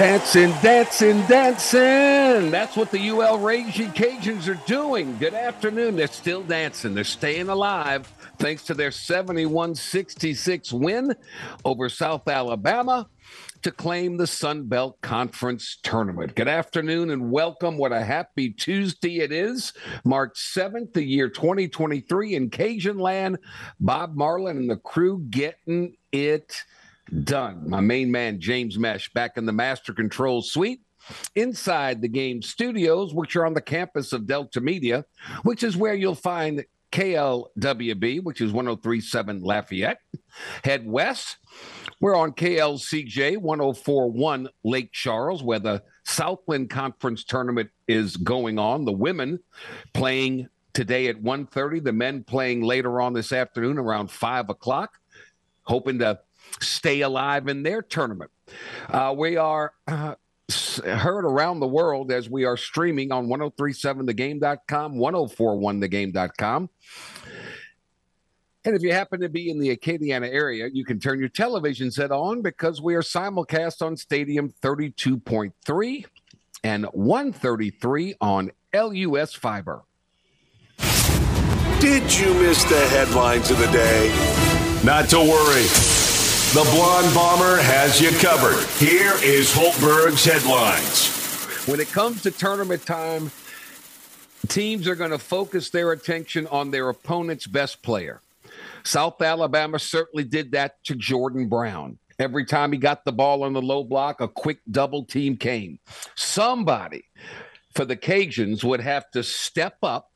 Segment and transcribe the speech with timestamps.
[0.00, 2.50] Dancing, dancing, dancing.
[2.50, 5.18] That's what the UL Raging Cajuns are doing.
[5.18, 5.94] Good afternoon.
[5.94, 6.94] They're still dancing.
[6.94, 11.14] They're staying alive thanks to their 71 66 win
[11.66, 13.10] over South Alabama
[13.60, 16.34] to claim the Sun Belt Conference tournament.
[16.34, 17.76] Good afternoon and welcome.
[17.76, 19.74] What a happy Tuesday it is.
[20.02, 23.36] March 7th, the year 2023 in Cajun land.
[23.78, 26.64] Bob Marlin and the crew getting it
[27.24, 27.68] done.
[27.68, 30.80] My main man, James Mesh, back in the Master Control Suite
[31.34, 35.04] inside the game studios, which are on the campus of Delta Media,
[35.42, 39.98] which is where you'll find KLWB, which is 1037 Lafayette.
[40.64, 41.38] Head west,
[42.00, 48.84] we're on KLCJ 1041 Lake Charles, where the Southland Conference tournament is going on.
[48.84, 49.40] The women
[49.92, 54.98] playing today at 1.30, the men playing later on this afternoon around 5 o'clock,
[55.62, 56.20] hoping to
[56.60, 58.30] stay alive in their tournament.
[58.88, 60.14] Uh, we are uh,
[60.84, 66.70] heard around the world as we are streaming on 1037thegame.com, 1041thegame.com.
[68.64, 71.90] And if you happen to be in the Acadiana area, you can turn your television
[71.90, 76.04] set on because we are simulcast on Stadium 32.3
[76.62, 79.82] and 133 on LUS Fiber.
[81.80, 84.10] Did you miss the headlines of the day?
[84.84, 85.99] Not to worry.
[86.52, 88.66] The Blonde Bomber has you covered.
[88.80, 91.06] Here is Hultberg's headlines.
[91.68, 93.30] When it comes to tournament time,
[94.48, 98.20] teams are going to focus their attention on their opponent's best player.
[98.82, 101.98] South Alabama certainly did that to Jordan Brown.
[102.18, 105.78] Every time he got the ball on the low block, a quick double team came.
[106.16, 107.04] Somebody
[107.76, 110.10] for the Cajuns would have to step up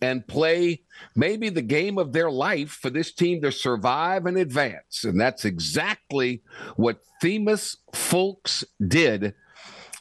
[0.00, 0.80] and play
[1.18, 5.02] maybe the game of their life for this team to survive and advance.
[5.02, 6.42] And that's exactly
[6.76, 9.34] what Themus Fulks did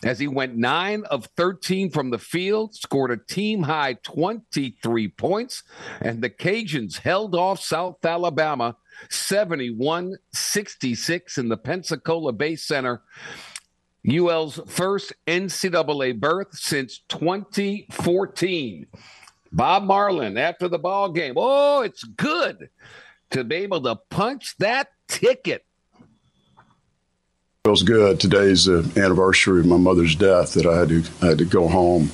[0.05, 5.63] as he went 9 of 13 from the field, scored a team high 23 points,
[6.01, 8.75] and the Cajuns held off South Alabama
[9.09, 13.01] 71 66 in the Pensacola Bay Center.
[14.07, 18.85] UL's first NCAA berth since 2014.
[19.57, 21.33] Bob Marlin after the ball game.
[21.35, 22.69] Oh, it's good
[23.31, 25.65] to be able to punch that ticket.
[27.65, 28.19] Feels good.
[28.19, 30.53] Today's the anniversary of my mother's death.
[30.53, 32.11] That I had to I had to go home,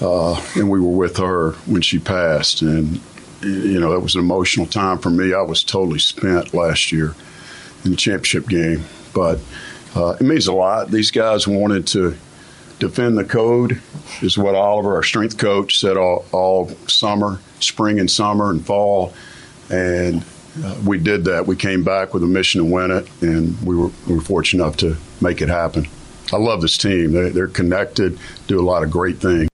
[0.00, 2.62] uh, and we were with her when she passed.
[2.62, 3.00] And
[3.42, 5.32] you know, it was an emotional time for me.
[5.32, 7.14] I was totally spent last year
[7.84, 8.84] in the championship game,
[9.14, 9.38] but
[9.94, 10.90] uh, it means a lot.
[10.90, 12.16] These guys wanted to
[12.80, 13.80] defend the code
[14.22, 19.14] is what Oliver, our strength coach, said all, all summer, spring and summer and fall.
[19.70, 20.24] And
[20.64, 21.46] uh, we did that.
[21.46, 24.64] We came back with a mission to win it, and we were, we were fortunate
[24.64, 25.86] enough to make it happen.
[26.32, 27.12] I love this team.
[27.12, 29.48] They, they're connected, do a lot of great things.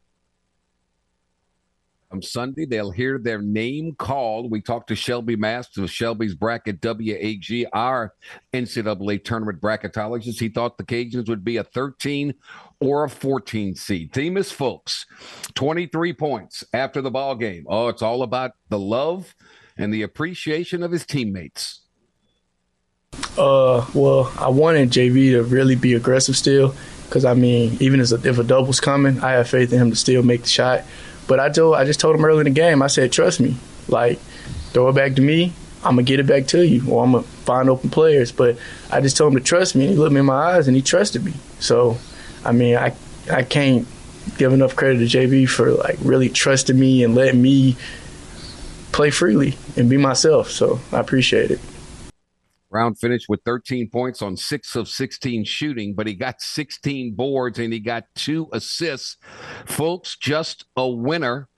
[2.12, 4.50] On Sunday, they'll hear their name called.
[4.50, 8.14] We talked to Shelby Mast of Shelby's Bracket WAG, our
[8.54, 10.38] NCAA tournament bracketologist.
[10.38, 12.32] He thought the Cajuns would be a 13
[12.80, 14.12] or a 14 seed.
[14.12, 15.06] Themus Fulks,
[15.54, 17.64] 23 points after the ball game.
[17.68, 19.34] Oh, it's all about the love
[19.76, 21.82] and the appreciation of his teammates.
[23.38, 26.74] Uh, well, I wanted JB to really be aggressive still,
[27.06, 29.90] because I mean, even as a, if a double's coming, I have faith in him
[29.90, 30.84] to still make the shot.
[31.26, 32.82] But I told, I just told him early in the game.
[32.82, 33.56] I said, trust me,
[33.88, 34.18] like
[34.72, 35.52] throw it back to me.
[35.82, 38.32] I'm gonna get it back to you, or I'm gonna find open players.
[38.32, 38.58] But
[38.90, 40.76] I just told him to trust me, and he looked me in my eyes, and
[40.76, 41.34] he trusted me.
[41.58, 41.96] So
[42.46, 42.94] I mean, I
[43.30, 43.86] I can't
[44.38, 47.76] give enough credit to JB for like really trusting me and letting me
[48.92, 50.50] play freely and be myself.
[50.50, 51.60] So I appreciate it.
[52.70, 57.58] Brown finished with 13 points on six of 16 shooting, but he got 16 boards
[57.58, 59.16] and he got two assists.
[59.64, 61.48] Fulks, just a winner.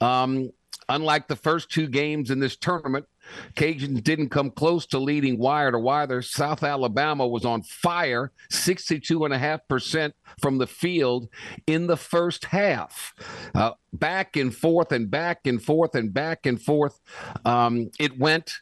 [0.00, 0.50] Um,
[0.88, 3.06] unlike the first two games in this tournament,
[3.54, 6.22] Cajuns didn't come close to leading wire to wire.
[6.22, 11.28] South Alabama was on fire, 62.5% from the field
[11.66, 13.14] in the first half.
[13.54, 17.00] Uh, back and forth and back and forth and back and forth.
[17.44, 18.52] Um, it went.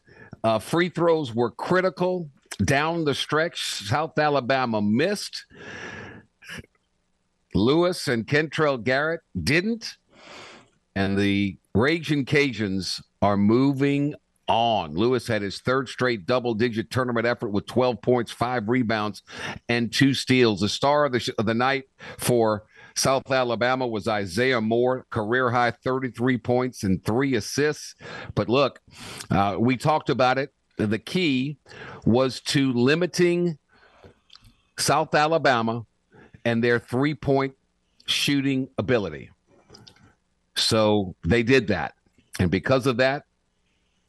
[0.45, 2.31] Uh, free throws were critical
[2.65, 3.61] down the stretch.
[3.63, 5.45] South Alabama missed.
[7.55, 9.97] Lewis and Kentrell Garnett didn't.
[10.95, 14.15] And the Raging Cajuns are moving
[14.49, 14.95] on.
[14.95, 19.23] Lewis had his third straight double digit tournament effort with 12 points, five rebounds,
[19.69, 20.61] and two steals.
[20.61, 21.85] The star of the, sh- of the night
[22.19, 22.65] for
[22.95, 27.95] South Alabama was Isaiah Moore, career high 33 points and three assists.
[28.35, 28.81] But look,
[29.31, 30.53] uh, we talked about it.
[30.79, 31.59] The key
[32.05, 33.59] was to limiting
[34.79, 35.85] South Alabama
[36.45, 37.55] and their three point
[38.07, 39.31] shooting ability.
[40.55, 41.95] So they did that.
[42.39, 43.25] And because of that,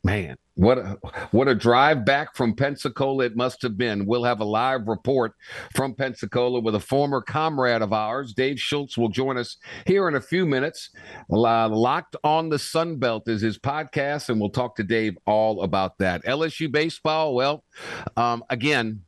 [0.07, 0.97] man, what a,
[1.31, 4.05] what a drive back from Pensacola it must have been.
[4.05, 5.33] We'll have a live report
[5.75, 8.33] from Pensacola with a former comrade of ours.
[8.33, 10.91] Dave Schultz will join us here in a few minutes.
[11.29, 15.61] Uh, Locked on the Sun Belt is his podcast, and we'll talk to Dave all
[15.61, 16.23] about that.
[16.23, 17.65] LSU baseball, well,
[18.15, 19.01] um, again,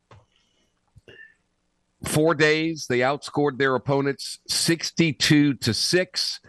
[2.04, 6.40] four days they outscored their opponents 62 to 6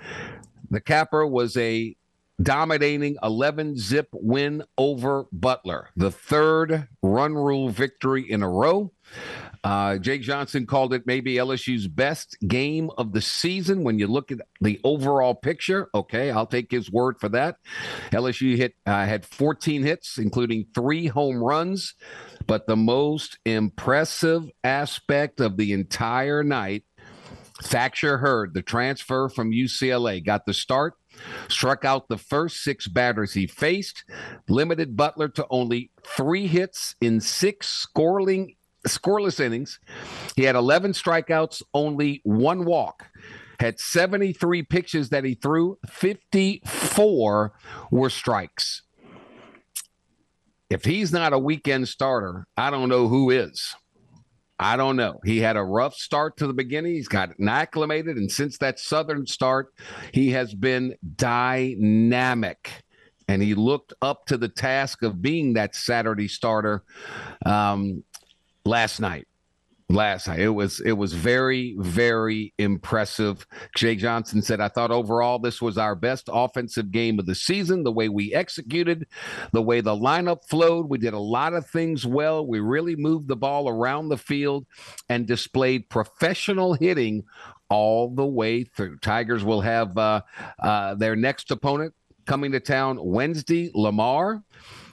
[0.69, 1.95] the capper was a
[2.41, 8.91] dominating 11 zip win over Butler, the third run rule victory in a row.
[9.63, 14.31] Uh, Jay Johnson called it maybe LSU's best game of the season when you look
[14.31, 15.89] at the overall picture.
[15.93, 17.57] Okay, I'll take his word for that.
[18.11, 21.93] LSU hit uh, had 14 hits, including three home runs,
[22.47, 26.83] but the most impressive aspect of the entire night
[27.63, 30.95] Thatcher Hurd, the transfer from UCLA, got the start,
[31.47, 34.03] struck out the first six batters he faced,
[34.47, 38.55] limited Butler to only three hits in six scoring,
[38.87, 39.79] scoreless innings.
[40.35, 43.07] He had 11 strikeouts, only one walk.
[43.59, 47.53] Had 73 pitches that he threw, 54
[47.91, 48.81] were strikes.
[50.71, 53.75] If he's not a weekend starter, I don't know who is.
[54.61, 55.19] I don't know.
[55.25, 56.93] He had a rough start to the beginning.
[56.93, 58.17] He's gotten acclimated.
[58.17, 59.73] And since that Southern start,
[60.13, 62.71] he has been dynamic.
[63.27, 66.83] And he looked up to the task of being that Saturday starter
[67.43, 68.03] um,
[68.63, 69.27] last night
[69.93, 70.39] last night.
[70.39, 73.45] It was it was very very impressive.
[73.75, 77.83] Jay Johnson said, "I thought overall this was our best offensive game of the season.
[77.83, 79.07] The way we executed,
[79.51, 82.45] the way the lineup flowed, we did a lot of things well.
[82.45, 84.65] We really moved the ball around the field
[85.09, 87.23] and displayed professional hitting."
[87.69, 88.97] All the way through.
[88.97, 90.23] Tigers will have uh,
[90.61, 91.93] uh, their next opponent
[92.25, 94.43] coming to town Wednesday, Lamar.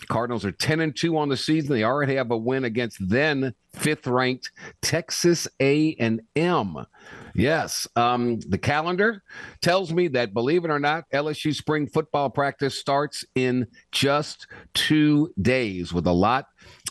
[0.08, 1.74] Cardinals are 10 and 2 on the season.
[1.74, 4.50] They already have a win against then fifth ranked
[4.82, 6.86] Texas A&M.
[7.34, 9.22] Yes, um, the calendar
[9.60, 15.32] tells me that, believe it or not, LSU spring football practice starts in just two
[15.40, 16.46] days with a lot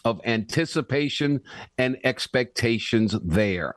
[0.06, 1.42] of anticipation
[1.78, 3.75] and expectations there.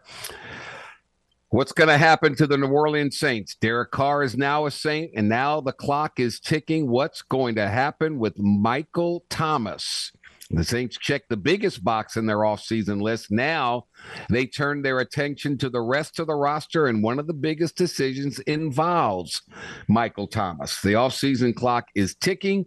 [1.52, 3.56] What's going to happen to the New Orleans Saints?
[3.56, 6.88] Derek Carr is now a Saint, and now the clock is ticking.
[6.88, 10.12] What's going to happen with Michael Thomas?
[10.50, 13.32] The Saints checked the biggest box in their offseason list.
[13.32, 13.86] Now
[14.28, 17.76] they turn their attention to the rest of the roster, and one of the biggest
[17.76, 19.42] decisions involves
[19.88, 20.80] Michael Thomas.
[20.80, 22.66] The offseason clock is ticking.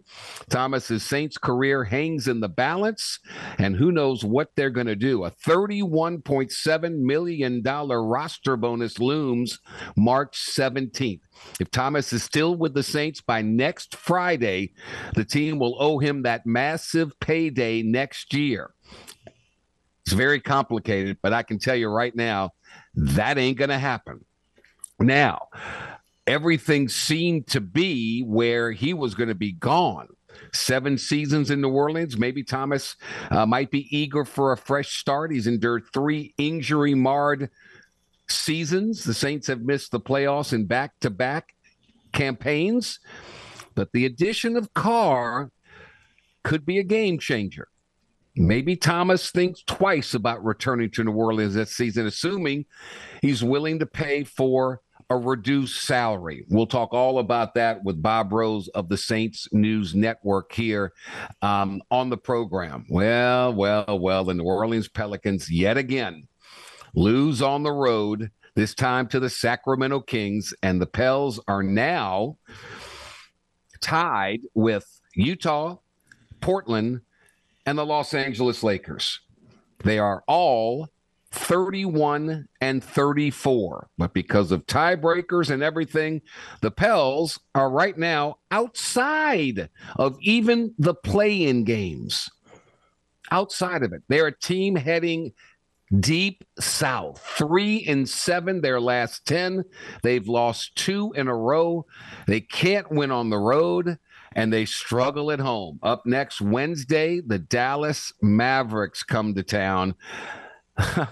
[0.50, 3.18] Thomas's Saints career hangs in the balance,
[3.58, 5.24] and who knows what they're going to do.
[5.24, 9.58] A $31.7 million roster bonus looms
[9.96, 11.20] March 17th.
[11.60, 14.72] If Thomas is still with the Saints by next Friday,
[15.14, 18.70] the team will owe him that massive payday next year.
[20.04, 22.50] It's very complicated, but I can tell you right now,
[22.94, 24.24] that ain't going to happen.
[25.00, 25.48] Now,
[26.26, 30.08] everything seemed to be where he was going to be gone.
[30.52, 32.18] Seven seasons in New Orleans.
[32.18, 32.96] Maybe Thomas
[33.30, 35.32] uh, might be eager for a fresh start.
[35.32, 37.50] He's endured three injury marred
[38.28, 39.04] seasons.
[39.04, 41.54] The Saints have missed the playoffs in back to back
[42.12, 43.00] campaigns,
[43.74, 45.50] but the addition of Carr
[46.42, 47.68] could be a game changer.
[48.36, 52.66] Maybe Thomas thinks twice about returning to New Orleans this season, assuming
[53.22, 56.44] he's willing to pay for a reduced salary.
[56.48, 60.92] We'll talk all about that with Bob Rose of the Saints News Network here
[61.42, 62.86] um, on the program.
[62.88, 66.26] Well, well, well, the New Orleans Pelicans yet again
[66.94, 72.38] lose on the road, this time to the Sacramento Kings, and the Pels are now
[73.80, 75.76] tied with Utah,
[76.40, 77.00] Portland,
[77.66, 79.20] and the Los Angeles Lakers.
[79.82, 80.88] They are all
[81.34, 83.88] 31 and 34.
[83.98, 86.22] But because of tiebreakers and everything,
[86.60, 92.30] the Pels are right now outside of even the play in games.
[93.30, 95.32] Outside of it, they're a team heading
[96.00, 99.64] Deep South, three and seven, their last 10.
[100.02, 101.86] They've lost two in a row.
[102.26, 103.98] They can't win on the road
[104.34, 105.78] and they struggle at home.
[105.82, 109.94] Up next, Wednesday, the Dallas Mavericks come to town.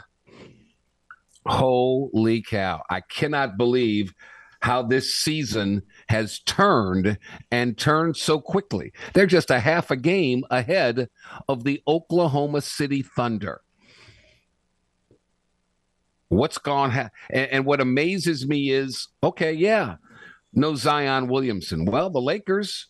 [1.46, 2.82] Holy cow.
[2.90, 4.14] I cannot believe
[4.60, 7.18] how this season has turned
[7.50, 8.92] and turned so quickly.
[9.12, 11.08] They're just a half a game ahead
[11.48, 13.60] of the Oklahoma City Thunder.
[16.28, 16.92] What's gone?
[16.92, 19.96] Ha- and, and what amazes me is okay, yeah,
[20.54, 21.84] no Zion Williamson.
[21.84, 22.86] Well, the Lakers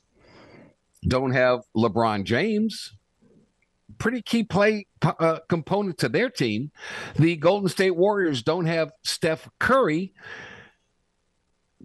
[1.06, 2.94] don't have LeBron James.
[3.98, 6.70] Pretty key play uh, component to their team.
[7.16, 10.12] The Golden State Warriors don't have Steph Curry.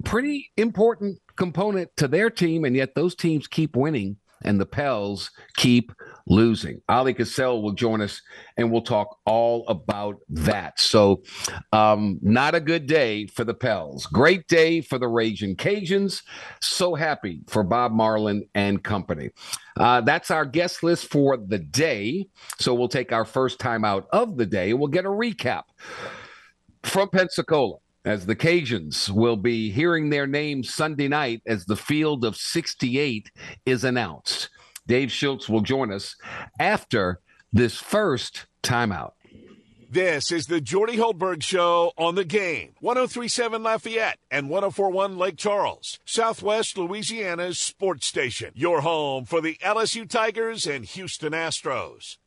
[0.03, 5.31] Pretty important component to their team, and yet those teams keep winning and the Pels
[5.55, 5.91] keep
[6.27, 6.81] losing.
[6.89, 8.21] Ali Cassell will join us
[8.57, 10.79] and we'll talk all about that.
[10.79, 11.23] So,
[11.71, 14.05] um, not a good day for the Pels.
[14.05, 16.21] Great day for the Raging Cajuns.
[16.61, 19.31] So happy for Bob Marlin and company.
[19.77, 22.27] Uh, that's our guest list for the day.
[22.59, 24.73] So, we'll take our first time out of the day.
[24.73, 25.63] We'll get a recap
[26.83, 32.23] from Pensacola as the Cajuns will be hearing their name Sunday night as the field
[32.23, 33.29] of 68
[33.65, 34.49] is announced.
[34.87, 36.15] Dave Schultz will join us
[36.59, 37.19] after
[37.53, 39.11] this first timeout.
[39.89, 42.73] This is the Jordy Hultberg Show on the game.
[42.81, 48.51] 1037 Lafayette and 1041 Lake Charles, Southwest Louisiana's sports station.
[48.53, 52.17] Your home for the LSU Tigers and Houston Astros.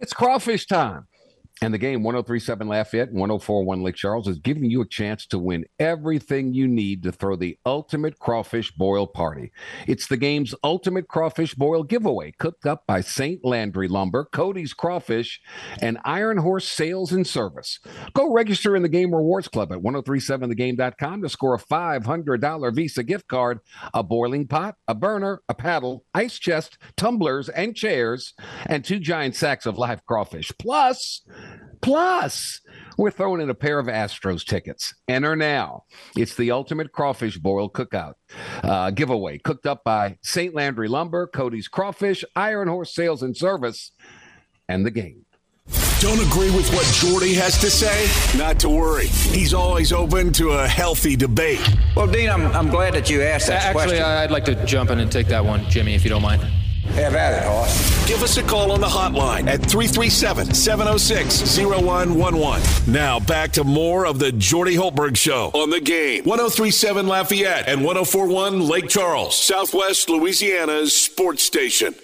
[0.00, 1.06] It's crawfish time.
[1.62, 5.66] And the game 1037 Lafayette, 1041 Lake Charles is giving you a chance to win
[5.78, 9.52] everything you need to throw the ultimate crawfish boil party.
[9.86, 13.44] It's the game's ultimate crawfish boil giveaway, cooked up by St.
[13.44, 15.38] Landry Lumber, Cody's Crawfish,
[15.82, 17.78] and Iron Horse Sales and Service.
[18.14, 23.28] Go register in the Game Rewards Club at 1037thegame.com to score a $500 Visa gift
[23.28, 23.60] card,
[23.92, 28.32] a boiling pot, a burner, a paddle, ice chest, tumblers, and chairs,
[28.64, 30.50] and two giant sacks of live crawfish.
[30.58, 31.20] Plus,
[31.80, 32.60] Plus,
[32.98, 34.94] we're throwing in a pair of Astros tickets.
[35.08, 35.84] Enter now.
[36.14, 38.14] It's the ultimate crawfish boil cookout
[38.62, 40.54] uh, giveaway, cooked up by St.
[40.54, 43.92] Landry Lumber, Cody's Crawfish, Iron Horse Sales and Service,
[44.68, 45.24] and the game.
[46.00, 48.08] Don't agree with what Jordy has to say?
[48.38, 49.06] Not to worry.
[49.06, 51.60] He's always open to a healthy debate.
[51.94, 53.98] Well, Dean, I'm, I'm glad that you asked that Actually, question.
[53.98, 56.42] Actually, I'd like to jump in and take that one, Jimmy, if you don't mind.
[56.88, 58.06] Have at it, Hoss.
[58.08, 62.92] Give us a call on the hotline at 337 706 0111.
[62.92, 66.24] Now back to more of the Jordy Hultberg Show on the game.
[66.24, 71.94] 1037 Lafayette and 1041 Lake Charles, Southwest Louisiana's sports station.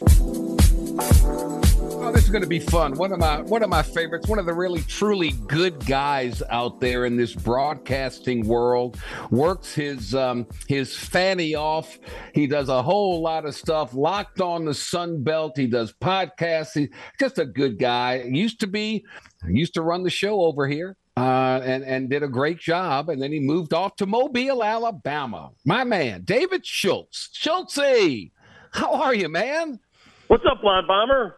[2.06, 2.94] Oh, this is going to be fun.
[2.94, 4.28] One of my one of my favorites.
[4.28, 8.96] One of the really truly good guys out there in this broadcasting world.
[9.32, 11.98] Works his um, his fanny off.
[12.32, 13.92] He does a whole lot of stuff.
[13.92, 15.56] Locked on the Sun Belt.
[15.56, 16.75] He does podcasts.
[16.75, 18.22] He's just a good guy.
[18.22, 19.04] Used to be.
[19.44, 20.96] Used to run the show over here.
[21.16, 25.50] Uh, and and did a great job, and then he moved off to Mobile, Alabama.
[25.64, 27.30] My man, David Schultz.
[27.34, 28.30] Schultzy,
[28.70, 29.80] how are you, man?
[30.28, 31.34] What's up, Blonde Bomber?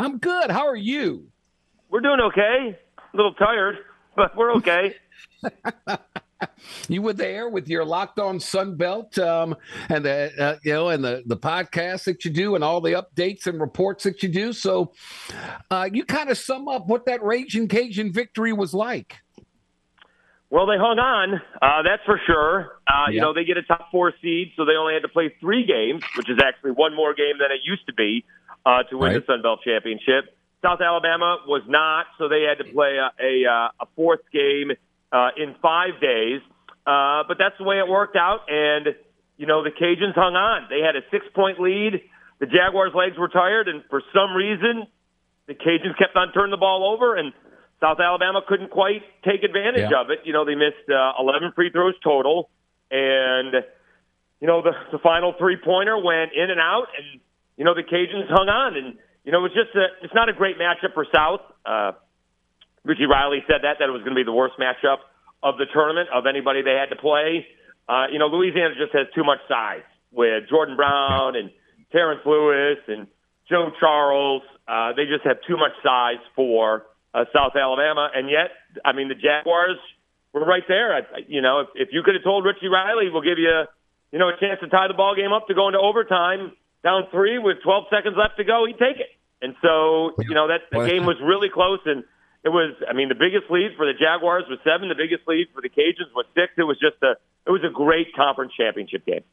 [0.00, 0.50] I'm good.
[0.50, 1.26] How are you?
[1.90, 2.78] We're doing okay.
[2.96, 3.76] A little tired,
[4.16, 4.94] but we're okay.
[6.88, 9.54] you were there with your locked on Sun Belt, um,
[9.90, 12.92] and the uh, you know, and the the podcast that you do, and all the
[12.92, 14.54] updates and reports that you do.
[14.54, 14.92] So,
[15.70, 19.16] uh, you kind of sum up what that Raging Cajun victory was like.
[20.48, 22.80] Well, they hung on, uh, that's for sure.
[22.88, 23.14] Uh, Yeah.
[23.14, 25.64] You know, they get a top four seed, so they only had to play three
[25.64, 28.24] games, which is actually one more game than it used to be
[28.66, 29.20] uh, to win Right.
[29.26, 30.36] the Sun Belt Championship.
[30.62, 34.72] South Alabama was not, so they had to play a, a, uh, a fourth game
[35.10, 36.40] uh, in five days.
[36.86, 38.94] Uh, but that's the way it worked out, and
[39.36, 40.66] you know the Cajuns hung on.
[40.68, 42.02] They had a six-point lead.
[42.40, 44.86] The Jaguars' legs were tired, and for some reason,
[45.46, 47.32] the Cajuns kept on turning the ball over, and
[47.80, 50.00] South Alabama couldn't quite take advantage Yeah.
[50.00, 50.20] of it.
[50.24, 52.50] You know, they missed uh, 11 free throws total,
[52.90, 53.54] and
[54.40, 57.20] you know the the final three pointer went in and out, and
[57.60, 60.32] you know the Cajuns hung on, and you know it's just a it's not a
[60.32, 61.44] great matchup for South.
[61.60, 61.92] Uh,
[62.88, 65.04] Richie Riley said that that it was going to be the worst matchup
[65.44, 67.44] of the tournament of anybody they had to play.
[67.84, 71.50] Uh, you know, Louisiana just has too much size with Jordan Brown and
[71.92, 73.06] Terrence Lewis and
[73.48, 74.40] Joe Charles.
[74.66, 79.08] Uh, they just have too much size for uh, South Alabama, and yet, I mean,
[79.12, 79.76] the Jaguars
[80.32, 80.94] were right there.
[80.94, 83.52] I- you know, if, if you could have told Richie Riley, we'll give you,
[84.12, 86.52] you know, a chance to tie the ball game up to go into overtime,
[86.82, 89.10] down three with 12 seconds left to go, he'd take it.
[89.42, 92.04] And so, you know, that the game was really close and
[92.44, 95.48] it was I mean, the biggest lead for the Jaguars was seven, the biggest lead
[95.54, 96.52] for the Cajuns was six.
[96.56, 99.24] It was just a it was a great conference championship game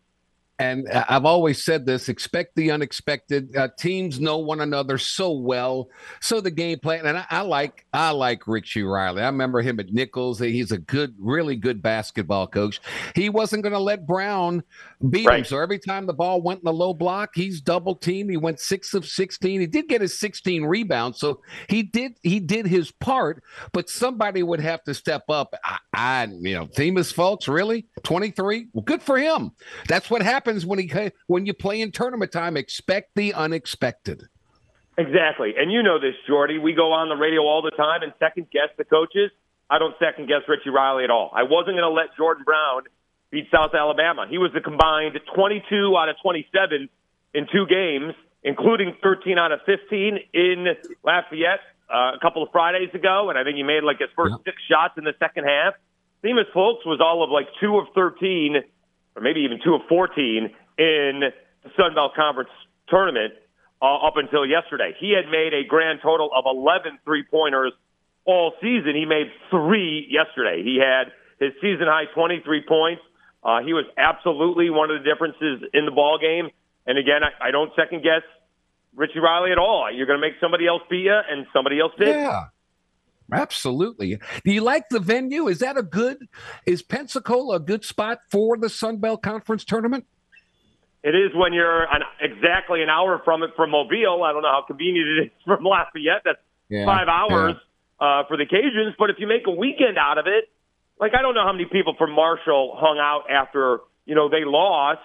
[0.59, 3.55] and I've always said this expect the unexpected.
[3.55, 5.89] Uh, teams know one another so well.
[6.19, 9.21] So the game plan, and I, I, like I like Richie Riley.
[9.21, 10.39] I remember him at Nicholls.
[10.39, 12.81] He's a good, really good basketball coach.
[13.13, 14.63] He wasn't going to let Brown
[15.09, 15.39] beat right.
[15.39, 15.45] him.
[15.45, 18.29] So every time the ball went in the low block, he's double teamed.
[18.29, 19.59] He went six of 16.
[19.59, 21.19] He did get his 16 rebounds.
[21.19, 25.53] So he did he did his part, but somebody would have to step up.
[25.63, 27.85] I, I you know, Themus Fulks, really?
[28.03, 28.67] 23?
[28.73, 29.51] Well, good for him.
[29.87, 30.91] That's what happens when he
[31.27, 32.57] when you play in tournament time.
[32.57, 34.23] Expect the unexpected.
[34.97, 36.57] Exactly, and you know this, Jordy.
[36.57, 39.29] We go on the radio all the time and second guess the coaches.
[39.69, 41.29] I don't second guess Richie Riley at all.
[41.35, 42.83] I wasn't going to let Jordan Brown
[43.31, 44.25] beat South Alabama.
[44.29, 46.89] He was the combined 22 out of 27
[47.33, 50.67] in two games, including 13 out of 15 in
[51.03, 54.35] Lafayette uh, a couple of Fridays ago, and I think he made like his first
[54.45, 55.73] six shots in the second half.
[56.23, 58.57] Themus Fulks was all of like two of 13
[59.15, 62.49] or maybe even two of 14 in the Sun Belt Conference
[62.87, 63.33] tournament
[63.81, 64.95] uh, up until yesterday.
[64.99, 67.73] He had made a grand total of 11 three pointers
[68.25, 68.93] all season.
[68.95, 70.61] He made three yesterday.
[70.63, 73.01] He had his season high 23 points.
[73.47, 76.49] Uh, he was absolutely one of the differences in the ball game.
[76.85, 78.23] And again, I, I don't second guess
[78.93, 79.89] Richie Riley at all.
[79.89, 82.09] You're going to make somebody else beat you, and somebody else did.
[82.09, 82.47] Yeah.
[83.31, 84.19] Absolutely.
[84.43, 85.47] Do you like the venue?
[85.47, 86.27] Is that a good?
[86.65, 90.05] Is Pensacola a good spot for the Sun Belt Conference tournament?
[91.03, 94.23] It is when you're an, exactly an hour from it from Mobile.
[94.23, 96.21] I don't know how convenient it is from Lafayette.
[96.25, 96.39] That's
[96.69, 97.55] yeah, five hours
[98.01, 98.07] yeah.
[98.07, 98.93] uh, for the Cajuns.
[98.97, 100.49] But if you make a weekend out of it,
[100.99, 104.45] like I don't know how many people from Marshall hung out after you know they
[104.45, 104.99] lost,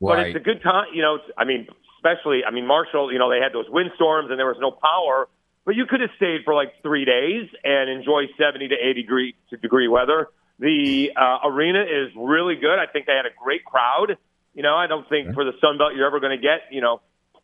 [0.00, 0.16] right.
[0.16, 0.86] but it's a good time.
[0.94, 1.66] You know, I mean,
[1.98, 3.12] especially I mean Marshall.
[3.12, 5.28] You know, they had those windstorms and there was no power
[5.68, 9.34] but you could have stayed for like three days and enjoy 70 to 80 degree,
[9.60, 10.28] degree weather.
[10.58, 12.78] The uh, arena is really good.
[12.80, 14.16] I think they had a great crowd.
[14.54, 16.80] You know, I don't think for the Sun Belt you're ever going to get, you
[16.80, 17.02] know,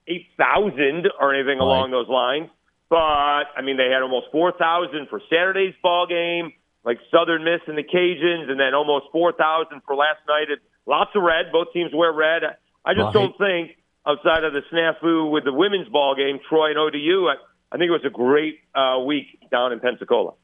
[0.09, 1.69] 8,000 or anything right.
[1.69, 2.49] along those lines.
[2.88, 7.79] But, I mean, they had almost 4,000 for Saturday's ball game, like Southern Miss and
[7.79, 10.51] the Cajuns, and then almost 4,000 for last night.
[10.51, 11.47] It, lots of red.
[11.53, 12.42] Both teams wear red.
[12.85, 13.12] I just right.
[13.12, 17.29] don't think outside of the snafu with the women's ball game, Troy and ODU,
[17.73, 20.35] I think it was a great uh, week down in Pensacola.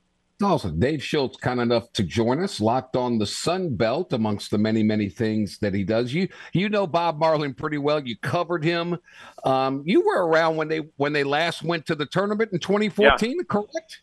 [0.43, 0.79] Awesome.
[0.79, 4.83] Dave Schultz, kind enough to join us, locked on the Sun Belt amongst the many,
[4.83, 6.15] many things that he does.
[6.15, 8.01] You you know Bob Marlin pretty well.
[8.01, 8.97] You covered him.
[9.45, 13.31] Um, you were around when they when they last went to the tournament in 2014,
[13.31, 13.43] yeah.
[13.49, 14.01] correct?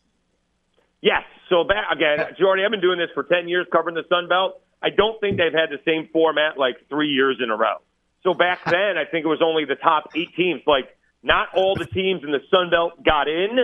[1.08, 1.24] Yes.
[1.48, 4.60] So back again, Jordy, I've been doing this for 10 years covering the Sun Belt.
[4.84, 7.80] I don't think they've had the same format like three years in a row.
[8.24, 10.62] So back then, I think it was only the top eight teams.
[10.68, 10.92] Like
[11.24, 13.56] not all the teams in the Sun Belt got in,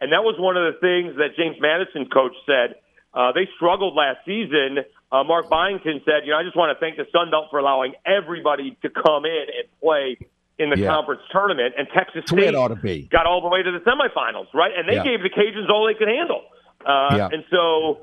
[0.00, 2.82] and that was one of the things that James Madison coach said.
[3.14, 4.84] Uh, they struggled last season.
[5.10, 7.58] Uh, Mark Byington said, "You know, I just want to thank the Sun Belt for
[7.58, 10.18] allowing everybody to come in and play
[10.58, 10.92] in the yeah.
[10.92, 13.08] conference tournament." And Texas State ought to be.
[13.08, 14.72] got all the way to the semifinals, right?
[14.76, 15.04] And they yeah.
[15.04, 16.42] gave the Cajuns all they could handle.
[16.84, 17.28] Uh, yeah.
[17.32, 18.00] And so,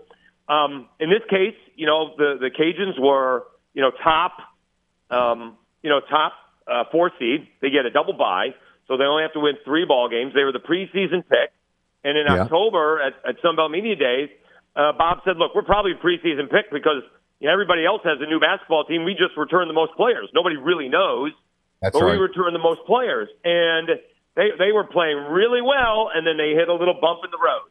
[0.48, 4.34] um, in this case, you know, the the Cajuns were, you know, top,
[5.10, 6.34] um, you know, top
[6.68, 7.48] uh, four seed.
[7.62, 8.54] They get a double bye
[8.88, 10.34] so they only have to win three ball games.
[10.34, 11.50] They were the preseason pick,
[12.04, 12.46] and in yeah.
[12.46, 14.30] October at, at Sunbelt Media Days,
[14.76, 17.02] uh, Bob said, "Look, we're probably a preseason pick because
[17.40, 19.04] you know, everybody else has a new basketball team.
[19.04, 20.30] We just return the most players.
[20.34, 21.32] Nobody really knows,
[21.82, 22.14] That's but right.
[22.14, 23.90] we return the most players, and
[24.36, 27.42] they they were playing really well, and then they hit a little bump in the
[27.42, 27.70] road.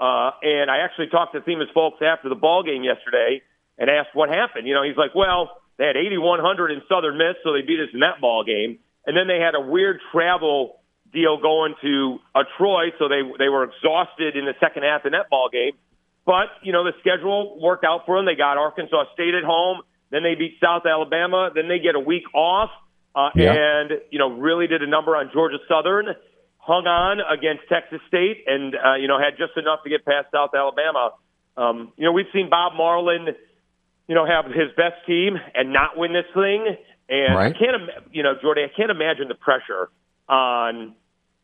[0.00, 3.42] Uh, and I actually talked to Themus Fulks after the ball game yesterday
[3.76, 4.66] and asked what happened.
[4.66, 7.88] You know, he's like, "Well." They had 8,100 in Southern Miss, so they beat us
[7.94, 10.80] in that ball game and then they had a weird travel
[11.12, 15.12] deal going to a Troy, so they they were exhausted in the second half in
[15.12, 15.72] that ball game.
[16.24, 18.26] But you know the schedule worked out for them.
[18.26, 22.00] They got Arkansas State at home, then they beat South Alabama, then they get a
[22.00, 22.70] week off,
[23.14, 23.52] uh, yeah.
[23.52, 26.14] and you know really did a number on Georgia Southern,
[26.60, 30.28] hung on against Texas State, and uh, you know had just enough to get past
[30.32, 31.12] South Alabama.
[31.56, 33.28] Um, you know we've seen Bob Marlin,
[34.06, 36.76] you know have his best team and not win this thing.
[37.10, 37.54] And right.
[37.54, 39.90] I can't, you know, Jordy, I can't imagine the pressure
[40.28, 40.94] on,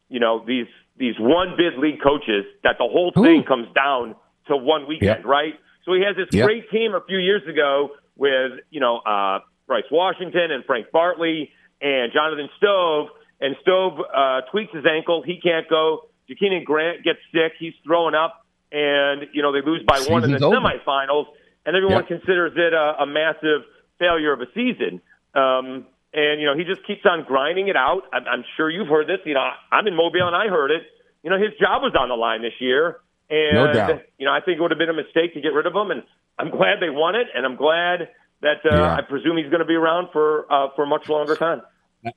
[0.09, 3.45] you know, these these one bid league coaches that the whole thing Ooh.
[3.45, 4.15] comes down
[4.47, 5.25] to one weekend, yep.
[5.25, 5.55] right?
[5.85, 6.47] So he has this yep.
[6.47, 11.51] great team a few years ago with, you know, uh, Bryce Washington and Frank Bartley
[11.83, 13.09] and Jonathan Stove.
[13.41, 15.23] And Stove uh, tweaks his ankle.
[15.23, 16.09] He can't go.
[16.31, 17.53] JaKeenan Gant gets sick.
[17.59, 18.45] He's throwing up.
[18.73, 20.57] And, you know, they lose by one in the over.
[20.57, 21.27] semifinals.
[21.65, 22.09] And everyone yep.
[22.09, 23.63] considers it a, a massive
[23.99, 25.01] failure of a season.
[25.35, 28.03] Um, and you know he just keeps on grinding it out.
[28.13, 29.19] I'm, I'm sure you've heard this.
[29.25, 30.83] You know, I'm in Mobile and I heard it.
[31.23, 34.03] You know, his job was on the line this year, and no doubt.
[34.19, 35.91] you know I think it would have been a mistake to get rid of him.
[35.91, 36.03] And
[36.39, 38.09] I'm glad they won it, and I'm glad
[38.41, 38.95] that uh, Yeah.
[38.97, 41.63] I presume he's going to be around for uh, for a much longer time.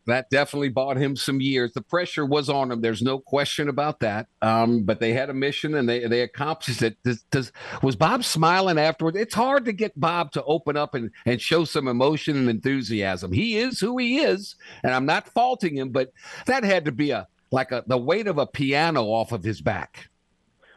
[0.05, 1.73] That definitely bought him some years.
[1.73, 2.81] The pressure was on him.
[2.81, 4.27] There's no question about that.
[4.41, 6.97] Um, but they had a mission and they they accomplished it.
[7.03, 9.17] Does, does was Bob smiling afterwards?
[9.17, 13.31] It's hard to get Bob to open up and and show some emotion and enthusiasm.
[13.31, 16.11] He is who he is, and I'm not faulting him, but
[16.45, 19.61] that had to be a like a the weight of a piano off of his
[19.61, 20.09] back.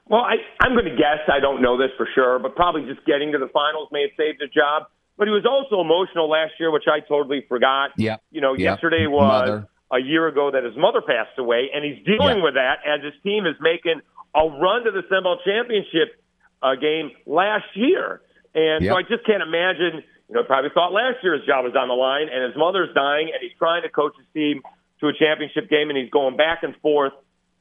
[0.09, 1.21] Well, I, I'm going to guess.
[1.33, 4.11] I don't know this for sure, but probably just getting to the finals may have
[4.17, 4.85] saved his job.
[5.19, 7.91] But he was also emotional last year, which I totally forgot.
[7.97, 8.17] Yeah.
[8.31, 8.73] You know, Yeah.
[8.73, 9.69] yesterday was Mother.
[9.91, 12.45] a year ago that his mother passed away, and he's dealing Yeah.
[12.45, 14.01] with that as his team is making
[14.35, 16.17] a run to the Sun Belt Championship
[16.63, 18.21] uh, game last year.
[18.55, 18.93] And Yep.
[18.93, 20.05] so I just can't imagine.
[20.29, 22.89] You know, probably thought last year his job was on the line, and his mother's
[22.95, 24.63] dying, and he's trying to coach his team
[25.01, 27.13] to a championship game, and he's going back and forth.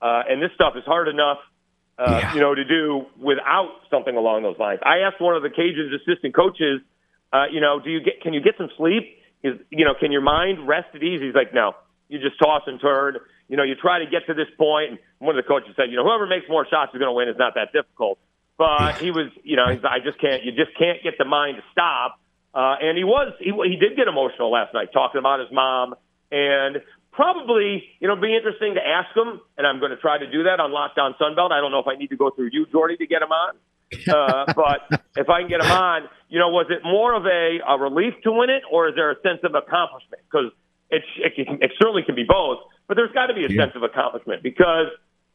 [0.02, 1.40] Uh, and this stuff is hard enough
[2.00, 2.34] uh, Yeah.
[2.34, 4.80] you know, to do without something along those lines.
[4.84, 6.82] I asked one of the Cajuns' assistant coaches,
[7.34, 9.04] uh, you know, do you get can you get some sleep?
[9.44, 11.22] Is you know, can your mind rest at ease?
[11.22, 11.74] He's like, no,
[12.10, 13.16] you just toss and turn.
[13.48, 14.92] You know, you try to get to this point.
[14.92, 17.16] And one of the coaches said, you know, whoever makes more shots is going to
[17.16, 17.28] win.
[17.28, 18.20] It's not that difficult.
[18.58, 20.44] But he was, you know, he's, I just can't.
[20.44, 22.20] You just can't get the mind to stop.
[22.54, 25.96] Uh, and he was, he, he did get emotional last night, talking about his mom,
[26.32, 29.40] and probably, you know, be interesting to ask him.
[29.58, 31.52] And I'm going to try to do that on Locked On Sunbelt.
[31.52, 33.56] I don't know if I need to go through you, Jordy, to get him on.
[34.08, 37.60] Uh, but if I can get him on, you know, was it more of a,
[37.68, 40.22] a relief to win it, or is there a sense of accomplishment?
[40.30, 40.52] Because
[40.90, 43.64] it, it, can- it certainly can be both, but there's got to be a Yeah.
[43.66, 44.88] sense of accomplishment because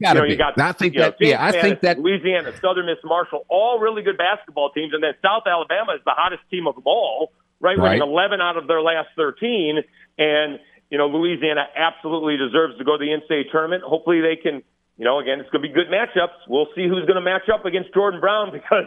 [0.03, 0.33] Gotta you know, be.
[0.33, 3.45] you got I think you know, that- yeah, I think that- Louisiana, Southern Miss Marshall,
[3.49, 6.85] all really good basketball teams, and then South Alabama is the hottest team of them
[6.87, 7.77] all, right?
[7.79, 7.93] Right.
[8.01, 9.83] Winning 11 out of their last 13,
[10.19, 10.59] and
[10.91, 13.83] you know Louisiana absolutely deserves to go to the NCAA tournament.
[13.83, 14.63] Hopefully, they can.
[14.99, 16.49] You know, again, it's going to be good matchups.
[16.49, 18.87] We'll see who's going to match up against Jordan Brown because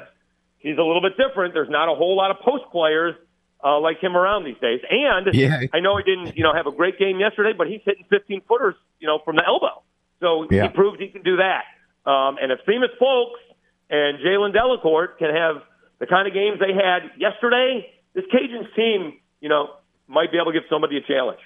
[0.58, 1.54] he's a little bit different.
[1.54, 3.16] There's not a whole lot of post players
[3.64, 4.80] uh, like him around these days.
[4.90, 5.62] And Yeah.
[5.74, 8.42] I know he didn't, you know, have a great game yesterday, but he's hitting 15
[8.48, 9.84] footers, you know, from the elbow.
[10.22, 10.64] So Yeah.
[10.64, 11.64] he proved he can do that.
[12.10, 13.40] Um, and if Themus Fulks
[13.90, 15.58] and Jalen Dalcourt can have
[16.00, 19.76] the kind of games they had yesterday, this Cajuns team, you know,
[20.08, 21.40] might be able to give somebody a challenge.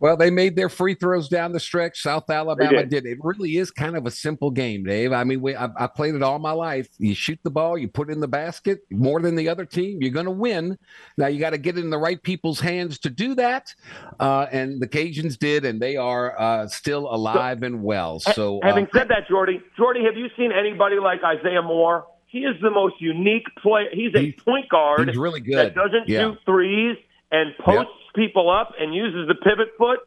[0.00, 2.02] Well, they made their free throws down the stretch.
[2.02, 2.90] South Alabama did.
[2.90, 3.06] did.
[3.06, 5.12] It really is kind of a simple game, Dave.
[5.12, 6.88] I mean, we, I, I played it all my life.
[6.98, 9.98] You shoot the ball, you put it in the basket more than the other team,
[10.00, 10.78] you're going to win.
[11.16, 13.74] Now you got to get it in the right people's hands to do that,
[14.20, 18.20] uh, and the Cajuns did, and they are uh, still alive and well.
[18.20, 22.06] So, having uh, said that, Jordy, Jordy, have you seen anybody like Isaiah Moore?
[22.26, 23.88] He is the most unique player.
[23.90, 25.56] He's a point guard he's really good.
[25.56, 26.30] that doesn't Yeah.
[26.30, 26.96] shoot threes
[27.30, 30.00] and posts people up and uses the pivot foot.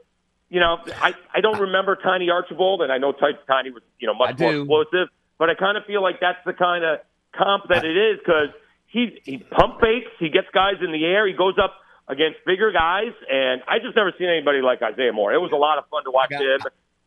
[0.49, 4.13] You know, I, I don't remember Tiny Archibald, and I know Tiny was you know
[4.13, 4.61] I much more do.
[4.61, 5.07] explosive,
[5.37, 6.99] but I kind of feel like that's the kind of
[7.33, 8.49] comp that it is because
[8.87, 11.75] he he pump fakes, he gets guys in the air, he goes up
[12.07, 15.33] against bigger guys, and I just never seen anybody like Isaiah Moore.
[15.33, 16.59] It was a lot of fun to watch him,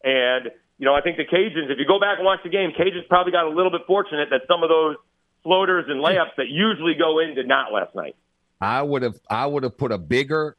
[0.02, 1.68] and you know I think the Cajuns.
[1.68, 4.30] If you go back and watch the game, Cajuns probably got a little bit fortunate
[4.30, 4.96] that some of those
[5.42, 8.16] floaters and layups that usually go in did not last night.
[8.60, 10.56] I would have I would have put a bigger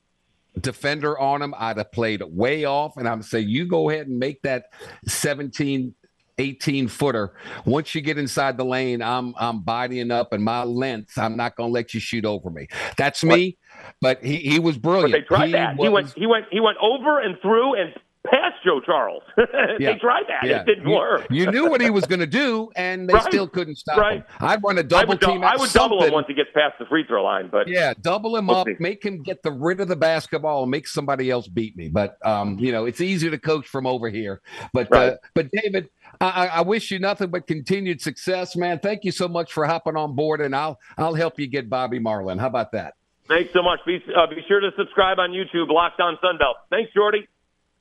[0.60, 1.54] defender on him.
[1.58, 4.66] I'd have played way off, and I'm saying you go ahead and make that
[5.08, 5.94] 17,
[6.38, 7.34] 18 footer.
[7.66, 11.56] Once you get inside the lane, I'm I'm bodying up, and my length, I'm not
[11.56, 12.68] going to let you shoot over me.
[12.98, 13.58] That's me.
[14.02, 15.12] But he, he was But brilliant.
[15.14, 15.76] they tried he that.
[15.78, 17.94] He went he went he went over and through and
[18.30, 19.24] past Joe Charles.
[19.78, 19.94] Yeah.
[19.94, 20.48] they tried that.
[20.48, 20.62] Yeah.
[20.62, 21.28] It didn't you, work.
[21.30, 23.24] you knew what he was going to do, and they Right.
[23.24, 24.18] still couldn't stop Right.
[24.18, 24.24] him.
[24.40, 25.44] I'd run a I double would, dou- team.
[25.44, 28.36] I would double him once he gets past the free throw line, but Yeah, double
[28.38, 28.76] him We'll up, see.
[28.80, 31.90] make him get the rid of the basketball, and make somebody else beat me.
[31.90, 34.42] But um, you know, it's easier to coach from over here.
[34.74, 35.14] But Right.
[35.14, 35.90] uh, but David,
[36.22, 38.80] I, I I wish you nothing but continued success, man.
[38.80, 42.00] Thank you so much for hopping on board, and I'll I'll help you get Bobby
[42.00, 42.38] Marlin.
[42.38, 42.94] How about that?
[43.28, 43.80] thanks so much.
[43.88, 46.54] Be uh, be sure to subscribe on YouTube, Locked On Sunbelt.
[46.70, 47.28] Thanks, Jordy.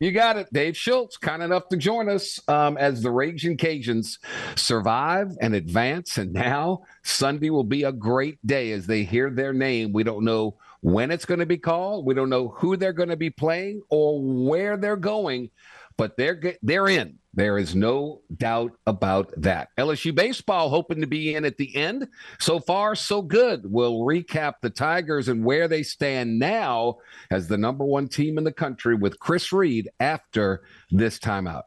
[0.00, 0.52] You got it.
[0.52, 4.18] Dave Schultz, kind enough to join us um, as the Raging Cajuns
[4.56, 6.18] survive and advance.
[6.18, 9.92] And now Sunday will be a great day as they hear their name.
[9.92, 12.06] We don't know when it's going to be called.
[12.06, 15.50] We don't know who they're going to be playing or where they're going,
[15.96, 17.18] but they're they're in.
[17.36, 19.68] There is no doubt about that.
[19.76, 22.08] LSU baseball hoping to be in at the end.
[22.38, 23.62] So far, so good.
[23.64, 26.98] We'll recap the Tigers and where they stand now
[27.30, 31.64] as the number one team in the country with Chris Reed after this timeout.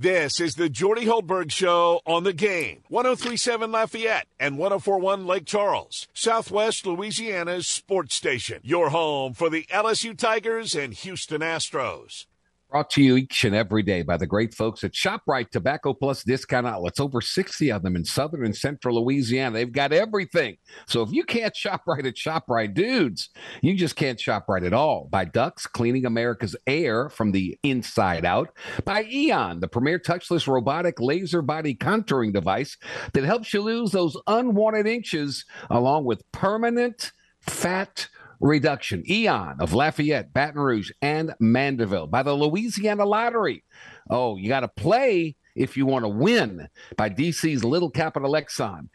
[0.00, 2.82] This is the Jordy Hultberg Show on the game.
[2.88, 8.60] 1037 Lafayette and 1041 Lake Charles, Southwest Louisiana's sports station.
[8.62, 12.26] Your home for the LSU Tigers and Houston Astros.
[12.70, 16.22] Brought to you each and every day by the great folks at ShopRite Tobacco Plus
[16.22, 17.00] Discount Outlets.
[17.00, 19.54] Over 60 of them in southern and central Louisiana.
[19.54, 20.58] They've got everything.
[20.86, 23.30] So if you can't shop right at ShopRite, dudes,
[23.62, 25.08] you just can't shop right at all.
[25.10, 28.50] By Ducks, cleaning America's air from the inside out.
[28.84, 32.76] By Eon, the premier touchless robotic laser body contouring device
[33.14, 38.08] that helps you lose those unwanted inches along with permanent fat
[38.40, 39.02] reduction.
[39.08, 43.64] Eon of Lafayette, Baton Rouge, and Mandeville by the Louisiana Lottery.
[44.10, 48.88] Oh, you got to play if you want to win by DC's Little Capital Exxon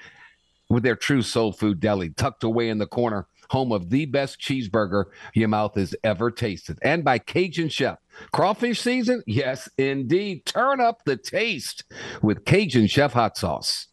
[0.70, 4.40] with their true soul food deli tucked away in the corner, home of the best
[4.40, 6.80] cheeseburger your mouth has ever tasted.
[6.82, 8.00] And by Cajun Chef.
[8.32, 9.22] Crawfish season?
[9.28, 10.46] Yes, indeed.
[10.46, 11.84] Turn up the taste
[12.22, 13.88] with Cajun Chef hot sauce.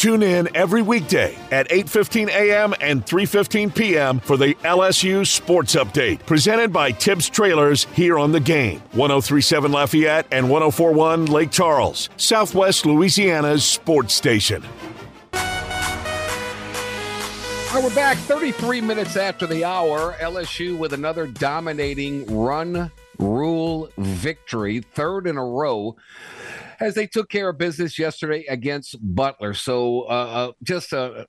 [0.00, 2.72] Tune in every weekday at 8:15 a.m.
[2.80, 4.18] and 3:15 p.m.
[4.20, 8.80] for the LSU Sports Update, presented by Tibbs Trailers here on the game.
[8.92, 14.64] 1037 Lafayette and 1041 Lake Charles, Southwest Louisiana's sports station.
[15.34, 16.24] Right,
[17.84, 20.16] we're back 33 minutes after the hour.
[20.18, 25.94] LSU with another dominating run rule victory, third in a row
[26.80, 29.54] as they took care of business yesterday against Butler.
[29.54, 31.26] So uh, uh, just a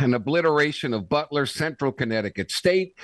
[0.00, 2.98] an obliteration of Butler, Central Connecticut State.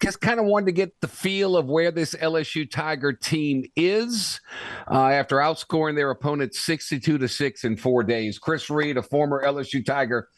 [0.00, 4.40] Just kind of wanted to get the feel of where this LSU Tiger team is
[4.90, 8.38] uh, after outscoring their opponent 62 to 6 in four days.
[8.38, 10.28] Chris Reed, a former LSU Tiger,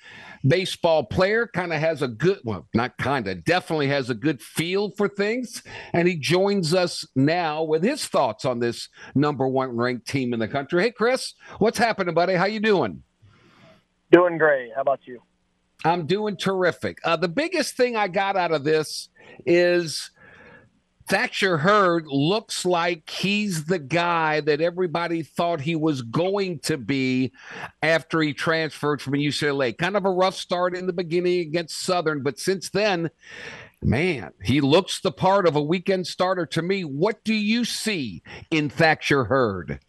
[0.46, 4.40] baseball player, kind of has a good, well, not kind of, definitely has a good
[4.40, 5.62] feel for things.
[5.92, 10.40] And he joins us now with his thoughts on this number one ranked team in
[10.40, 10.82] the country.
[10.82, 12.34] Hey, Chris, what's happening, buddy?
[12.34, 13.02] How you doing?
[14.10, 14.70] Doing great.
[14.74, 15.22] How about you?
[15.84, 16.98] I'm doing terrific.
[17.04, 19.10] Uh, the biggest thing I got out of this
[19.46, 20.10] is
[21.08, 27.32] Thatcher Hurd looks like he's the guy that everybody thought he was going to be
[27.82, 29.76] after he transferred from UCLA.
[29.76, 33.10] Kind of a rough start in the beginning against Southern, but since then,
[33.82, 36.82] man, he looks the part of a weekend starter to me.
[36.82, 39.80] What do you see in Thatcher Hurd?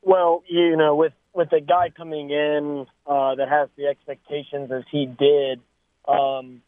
[0.00, 4.84] Well, you know, with with a guy coming in uh, that has the expectations as
[4.90, 5.60] he did,
[6.06, 6.62] um,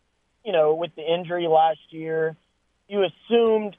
[0.44, 2.36] you know, with the injury last year,
[2.88, 3.76] you assumed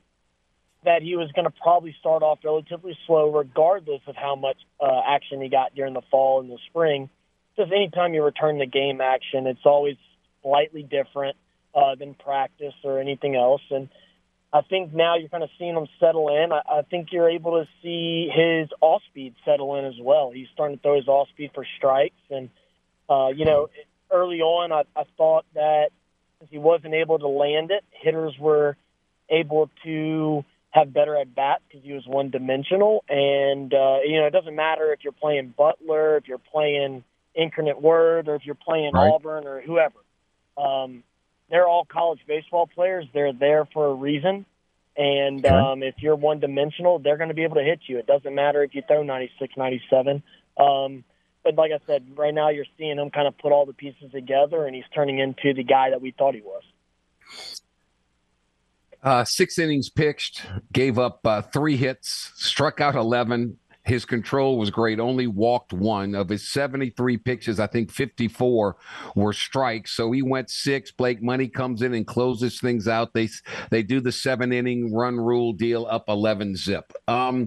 [0.84, 5.02] that he was going to probably start off relatively slow, regardless of how much uh,
[5.08, 7.10] action he got during the fall and the spring.
[7.56, 9.96] Because anytime you return to game action, it's always
[10.42, 11.38] slightly different
[11.74, 13.62] uh, than practice or anything else.
[13.72, 13.90] And
[14.54, 16.52] I think now you're kind of seeing him settle in.
[16.52, 20.32] I, I think you're able to see his off speed settle in as well.
[20.32, 22.16] He's starting to throw his off speed for strikes.
[22.30, 22.50] And,
[23.10, 23.70] uh, you know,
[24.12, 25.90] early on, I, I thought that
[26.46, 28.78] since he wasn't able to land it, hitters were
[29.30, 33.04] able to have better at bats because he was one dimensional.
[33.10, 37.04] And, uh, you know, it doesn't matter if you're playing Butler, if you're playing
[37.34, 39.12] Incarnate Word, or if you're playing right.
[39.12, 40.00] Auburn or whoever.
[40.58, 41.04] Um,
[41.50, 43.06] they're all college baseball players.
[43.14, 44.46] They're there for a reason.
[44.98, 47.98] And um, if you're one dimensional, they're going to be able to hit you.
[47.98, 50.24] It doesn't matter if you throw 96, 97.
[50.58, 51.04] Um,
[51.46, 54.12] but like I said, right now you're seeing him kind of put all the pieces
[54.12, 56.64] together, and he's turning into the guy that we thought he was.
[59.04, 60.42] Uh, six innings pitched,
[60.74, 63.56] gave up uh, three hits, struck out 11.
[63.84, 66.16] His control was great, only walked one.
[66.16, 68.76] Of his 73 pitches, I think 54
[69.16, 69.92] were strikes.
[69.92, 70.92] So he went six.
[70.92, 73.14] Blake Money comes in and closes things out.
[73.14, 73.30] They
[73.70, 76.92] they do the seven inning run rule deal up 11 zip.
[77.08, 77.46] Um,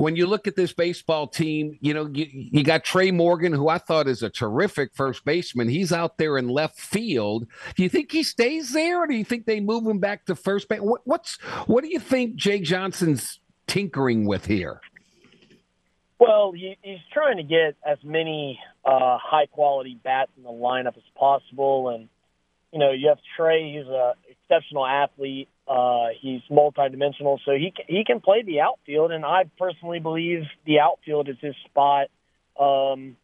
[0.00, 3.68] when you look at this baseball team, you know, you, you, got Trey Morgan, who
[3.68, 5.68] I thought is a terrific first baseman.
[5.68, 7.46] He's out there in left field.
[7.76, 10.34] Do you think he stays there, or do you think they move him back to
[10.34, 10.80] first base?
[10.80, 11.36] What, what's
[11.66, 14.80] what do you think Jay Johnson's tinkering with here?
[16.18, 20.96] Well, he, he's trying to get as many uh, high quality bats in the lineup
[20.96, 22.08] as possible, and
[22.72, 23.74] you know, you have Trey.
[23.74, 25.48] He's an exceptional athlete.
[25.70, 30.80] Uh, he's multidimensional, so he he can play the outfield, and I personally believe the
[30.80, 32.08] outfield is his spot
[32.58, 33.16] um,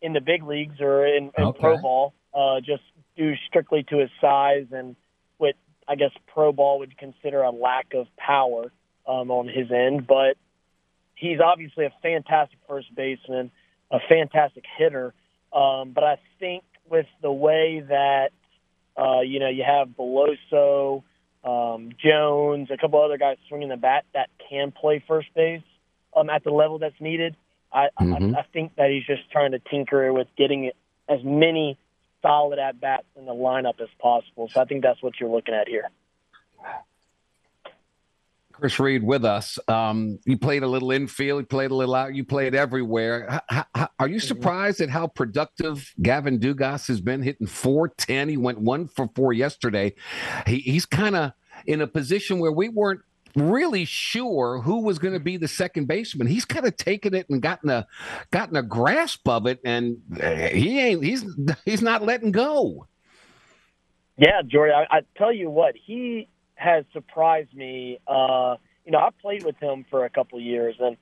[0.00, 1.58] in the big leagues or in, in okay.
[1.58, 2.14] pro ball.
[2.32, 2.84] Uh, just
[3.16, 4.94] due strictly to his size and
[5.38, 5.54] what
[5.88, 8.70] I guess pro ball would consider a lack of power
[9.06, 10.36] um, on his end, but
[11.16, 13.50] he's obviously a fantastic first baseman,
[13.90, 15.14] a fantastic hitter.
[15.52, 18.30] Um, but I think with the way that
[18.96, 21.02] uh, you know you have Beloso
[21.44, 25.62] um, Jones, a couple other guys swinging the bat that can play first base
[26.16, 27.36] um, at the level that's needed.
[27.72, 28.36] I, Mhm.
[28.36, 30.70] I, I think that he's just trying to tinker with getting
[31.08, 31.78] as many
[32.20, 34.48] solid at bats in the lineup as possible.
[34.48, 35.90] So I think that's what you're looking at here.
[38.52, 39.58] Chris Reed with us.
[39.68, 43.40] Um, you played a little infield, you played a little out, you played everywhere.
[43.50, 48.28] H- h- are you surprised at how productive Gavin Dugas has been hitting 410?
[48.28, 49.94] He went one for four yesterday.
[50.46, 51.32] He, he's kind of
[51.66, 53.00] in a position where we weren't
[53.36, 56.26] really sure who was going to be the second baseman.
[56.26, 57.86] He's kind of taken it and gotten a
[58.30, 61.24] gotten a grasp of it, and uh, he ain't he's
[61.64, 62.86] he's not letting go.
[64.18, 67.98] Yeah, Jordy, I, I tell you what, he has surprised me.
[68.06, 70.96] Uh, you know, I played with him for a couple of years, and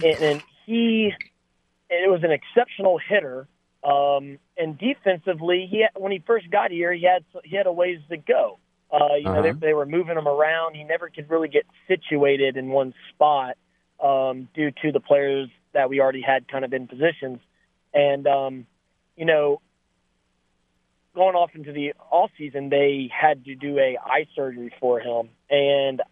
[0.00, 1.12] and, and he
[1.90, 3.48] it was an exceptional hitter.
[3.84, 7.72] Um, and defensively, he had, when he first got here, he had he had a
[7.72, 8.58] ways to go.
[8.92, 9.52] Uh, you know, Uh-huh.
[9.60, 10.74] they, they were moving him around.
[10.74, 13.56] He never could really get situated in one spot
[14.02, 17.40] um, due to the players that we already had kind of in positions.
[17.94, 18.66] And um,
[19.16, 19.60] you know,
[21.14, 25.28] going off into the off season, they had to do a eye surgery for him,
[25.50, 26.02] and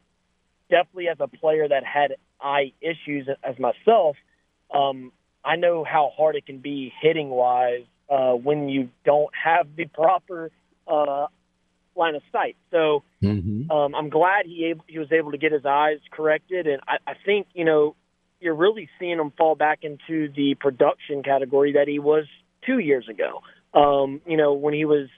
[0.70, 4.16] definitely as a player that had eye issues as myself,
[4.72, 5.12] um,
[5.44, 9.86] I know how hard it can be hitting wise uh, when you don't have the
[9.86, 10.50] proper
[10.86, 11.26] uh,
[11.96, 12.56] line of sight.
[12.70, 13.70] So Mm-hmm.
[13.70, 16.96] um, I'm glad he able, he was able to get his eyes corrected, and I,
[17.06, 17.94] I think you know
[18.40, 22.24] you're really seeing him fall back into the production category that he was
[22.64, 23.42] two years ago.
[23.72, 25.08] Um, you know when he was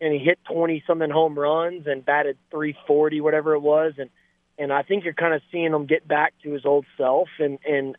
[0.00, 4.10] and he hit 20 something home runs and batted 340 whatever it was, and
[4.58, 7.28] and I think you're kind of seeing him get back to his old self.
[7.38, 7.96] And and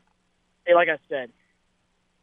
[0.73, 1.31] like I said,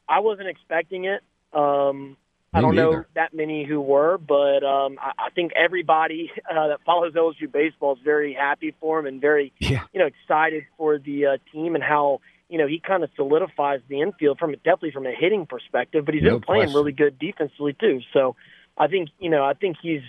[0.08, 1.22] I wasn't expecting it.
[1.52, 2.16] Um,
[2.52, 6.80] I don't know that many who were, but um, I, I think everybody uh, that
[6.84, 9.84] follows LSU baseball is very happy for him and very, Yeah.
[9.92, 13.80] you know, excited for the uh, team and how you know he kind of solidifies
[13.88, 16.76] the infield from definitely from a hitting perspective, but he's No been playing question.
[16.76, 18.00] really good defensively too.
[18.12, 18.36] So
[18.76, 20.02] I think you know I think he's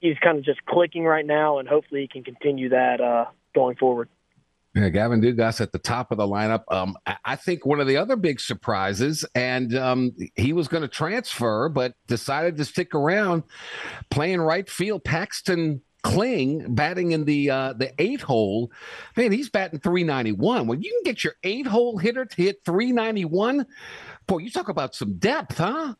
[0.00, 3.76] he's kind of just clicking right now, and hopefully he can continue that uh, going
[3.76, 4.08] forward.
[4.74, 6.62] Yeah, Gavin Dugas at the top of the lineup.
[6.70, 10.82] Um, I- I think one of the other big surprises, and um, he was going
[10.82, 13.42] to transfer, but decided to stick around,
[14.10, 15.02] playing right field.
[15.04, 18.70] Paxton Kling batting in the uh, the eight hole.
[19.16, 20.66] Man, he's batting three ninety one.
[20.66, 23.66] When you can get your eight hole hitter to hit three ninety one,
[24.26, 25.94] boy, you talk about some depth, huh?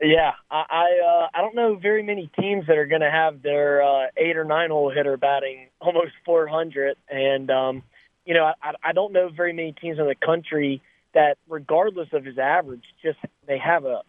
[0.00, 3.42] Yeah, I I, uh, I don't know very many teams that are going to have
[3.42, 7.82] their uh, eight or nine hole hitter batting almost 400, and um,
[8.24, 10.82] you know I, I don't know very many teams in the country
[11.14, 14.02] that, regardless of his average, just they have a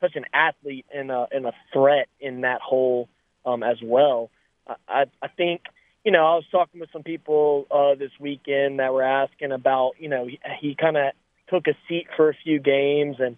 [0.00, 3.08] such an athlete and a and a threat in that hole
[3.44, 4.30] um, as well.
[4.88, 5.62] I- I think
[6.04, 9.92] you know I was talking with some people uh, this weekend that were asking about
[9.98, 11.12] you know he, he kind of
[11.48, 13.36] took a seat for a few games and.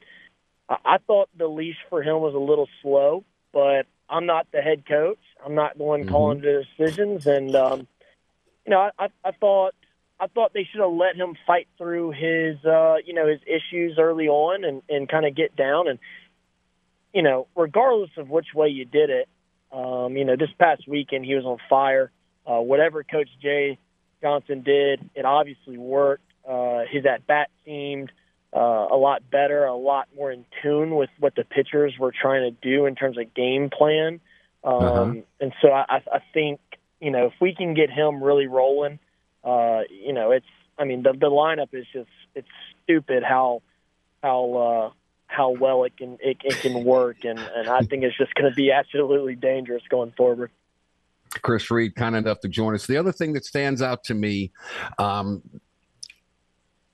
[0.68, 4.62] I I thought the leash for him was a little slow, but I'm not the
[4.62, 5.18] head coach.
[5.44, 7.87] I'm not the one calling the decisions, and um,
[8.64, 9.74] you know, I, I, I thought
[10.18, 13.98] I thought they should have let him fight through his uh, you know his issues
[13.98, 15.98] early on and and kind of get down and
[17.12, 19.28] you know, regardless of which way you did it,
[19.74, 22.10] um, you know, this past weekend he was on fire.
[22.46, 23.78] Uh, whatever Coach Jay
[24.22, 26.30] Johnson did, it obviously worked.
[26.48, 28.12] Uh, his at bat seemed
[28.54, 32.42] uh, a lot better, a lot more in tune with what the pitchers were trying
[32.42, 34.20] to do in terms of game plan.
[34.62, 35.14] Um, Uh-huh.
[35.40, 36.60] And so I, I I think
[37.00, 38.98] you know if we can get him really rolling,
[39.42, 40.46] uh, you know it's
[40.78, 42.48] I mean the the lineup is just it's
[42.82, 43.62] stupid how
[44.22, 44.90] how uh,
[45.35, 48.51] how well it can it, it can work, and and I think it's just going
[48.51, 50.51] to be absolutely dangerous going forward.
[51.42, 52.87] Chris Reed, kind enough to join us.
[52.87, 54.53] The other thing that stands out to me,
[54.99, 55.42] um,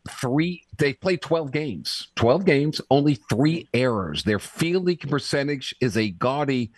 [0.09, 6.09] three they played 12 games 12 games only three errors their fielding percentage is a
[6.09, 6.72] gaudy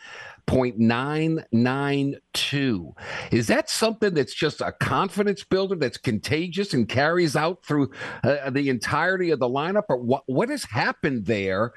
[0.46, 2.92] 0.992
[3.30, 7.90] is that something that's just a confidence builder that's contagious and carries out through
[8.24, 9.84] uh, the entirety of the lineup?
[9.88, 11.72] Or what what has happened there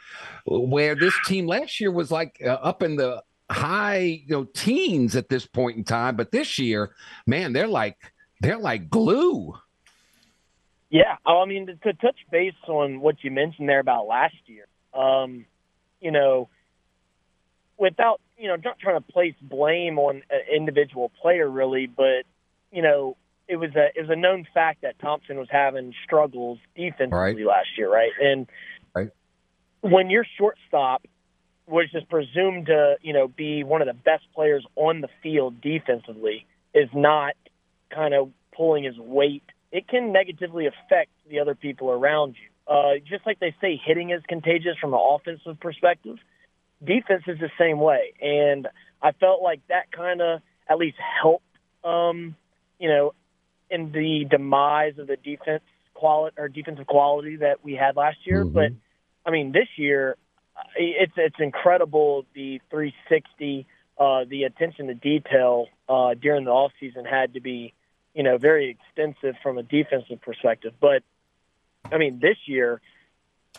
[0.46, 5.16] where this team last year was like uh, up in the high you know teens
[5.16, 6.96] at this point in time but this year
[7.28, 7.96] man they're like
[8.42, 9.54] they're like glue.
[10.90, 14.36] Yeah, oh, I mean to, to touch base on what you mentioned there about last
[14.46, 15.46] year, um,
[16.00, 16.50] you know,
[17.78, 22.24] without you know not trying to place blame on an individual player really, but
[22.72, 23.18] you know
[23.48, 27.46] it was a it was a known fact that Thompson was having struggles defensively Right.
[27.46, 28.12] last year, right?
[28.22, 28.48] And
[28.96, 29.10] Right.
[29.82, 31.06] when your shortstop
[31.68, 35.62] which is presumed to, you know, be one of the best players on the field
[35.62, 37.34] defensively, is not
[37.90, 42.74] kind of pulling his weight, it can negatively affect the other people around you.
[42.74, 46.18] Uh, just like they say, hitting is contagious from an offensive perspective.
[46.86, 48.68] Defense is the same way, and
[49.02, 51.46] I felt like that kind of at least helped,
[51.84, 52.36] um,
[52.80, 53.14] you know,
[53.70, 55.64] in the demise of the defense
[55.94, 58.44] quality or defensive quality that we had last year.
[58.44, 58.54] Mm-hmm.
[58.54, 58.72] But
[59.26, 60.18] I mean, this year
[60.76, 63.66] it's it's incredible the 360,
[63.98, 67.74] uh, the attention to detail uh, during the off season had to be,
[68.14, 70.74] you know, very extensive from a defensive perspective.
[70.80, 71.04] But
[71.92, 72.82] I mean, this year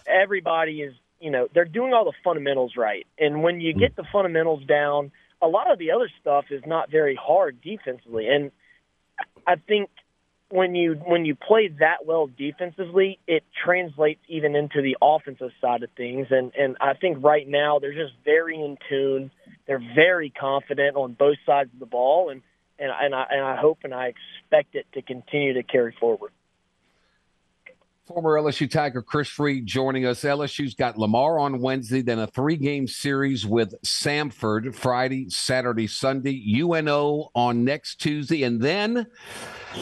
[0.07, 3.81] everybody is, you know, they're doing all the fundamentals right, and when you hmm.
[3.81, 5.12] get the fundamentals down,
[5.43, 8.51] a lot of the other stuff is not very hard defensively, and
[9.47, 9.91] I think
[10.49, 15.83] when you when you play that well defensively, it translates even into the offensive side
[15.83, 16.29] of things.
[16.31, 19.31] And and I think right now they're just very in tune.
[19.67, 22.43] They're very confident on both sides of the ball, and
[22.79, 26.31] and and I and I hope and I expect it to continue to carry forward.
[28.07, 30.22] Former LSU Tiger Chris Reed joining us.
[30.22, 36.40] LSU's got Lamar on Wednesday, then a three game series with Samford Friday, Saturday, Sunday,
[36.61, 39.09] UNO on next Tuesday, and then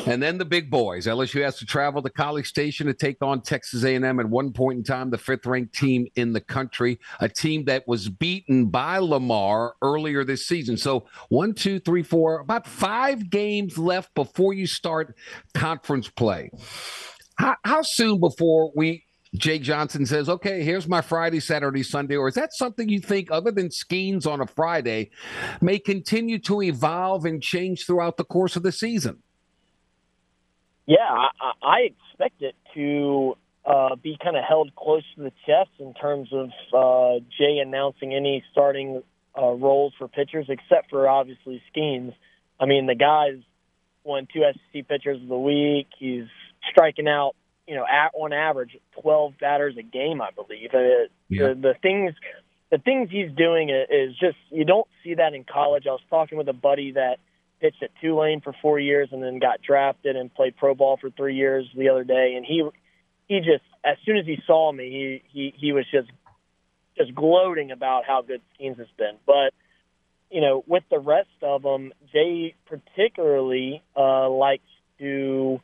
[0.06, 1.06] and then the big boys.
[1.06, 4.78] LSU has to travel to College Station to take on Texas A&M at one point
[4.78, 9.74] in time, the fifth-ranked team in the country, a team that was beaten by Lamar
[9.82, 10.78] earlier this season.
[10.78, 15.14] So one, two, three, four, about five games left before you start
[15.52, 16.50] conference play.
[17.36, 19.04] How, how soon before we
[19.36, 22.16] Jay Johnson says, okay, here's my Friday, Saturday, Sunday?
[22.16, 25.10] Or is that something you think, other than Skenes on a Friday,
[25.60, 29.22] may continue to evolve and change throughout the course of the season?
[30.86, 35.70] Yeah, I, I expect it to uh, be kind of held close to the chest
[35.80, 39.02] in terms of uh, Jay announcing any starting
[39.36, 42.14] uh, roles for pitchers, except for obviously Skenes.
[42.60, 43.42] I mean, the guy's
[44.04, 45.88] won two SEC pitchers of the week.
[45.98, 46.26] He's
[46.70, 47.34] striking out,
[47.66, 50.70] you know, at, on average, 12 batters a game, I believe.
[50.74, 51.48] Uh, yeah.
[51.48, 52.14] the, the things,
[52.70, 55.84] the things he's doing is just you don't see that in college.
[55.86, 57.18] I was talking with a buddy that
[57.60, 61.10] pitched at Tulane for four years and then got drafted and played pro ball for
[61.10, 62.68] three years the other day, and he
[63.28, 66.10] he just as soon as he saw me, he he he was just
[66.96, 69.52] just gloating about how good Skenes has been, but
[70.30, 74.64] you know, with the rest of them, Jay particularly uh, likes
[74.98, 75.60] to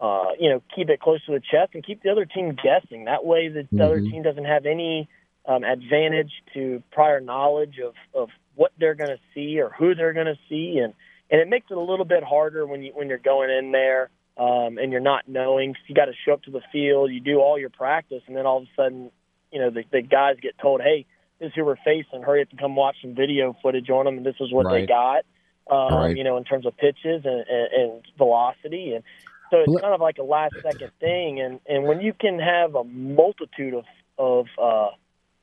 [0.00, 3.04] uh, you know, keep it close to the chest and keep the other team guessing.
[3.04, 3.80] That way, the, mm-hmm.
[3.80, 5.08] other team doesn't have any
[5.46, 10.12] um, advantage to prior knowledge of of what they're going to see or who they're
[10.12, 10.94] going to see, and
[11.30, 14.10] and it makes it a little bit harder when you when you're going in there
[14.36, 15.74] um, and you're not knowing.
[15.86, 18.46] You got to show up to the field, you do all your practice, and then
[18.46, 19.10] all of a sudden,
[19.52, 21.06] you know, the, the guys get told, "Hey,
[21.38, 22.22] this is who we're facing.
[22.22, 24.80] Hurry up and come watch some video footage on them, and this is what right.
[24.80, 25.24] they got."
[25.70, 26.16] Um, right.
[26.16, 29.04] You know, in terms of pitches and, and, and velocity, and
[29.50, 32.74] so it's kind of like a last second thing, and and when you can have
[32.74, 33.84] a multitude of
[34.18, 34.90] of uh,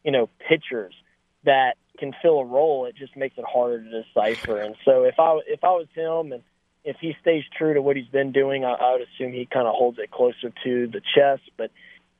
[0.03, 0.93] you know pitchers
[1.43, 4.61] that can fill a role, it just makes it harder to decipher.
[4.61, 6.43] And so if I if I was him and
[6.83, 9.67] if he stays true to what he's been doing, I, I would assume he kind
[9.67, 11.43] of holds it closer to the chest.
[11.57, 11.71] But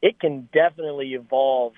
[0.02, 1.74] it can definitely evolve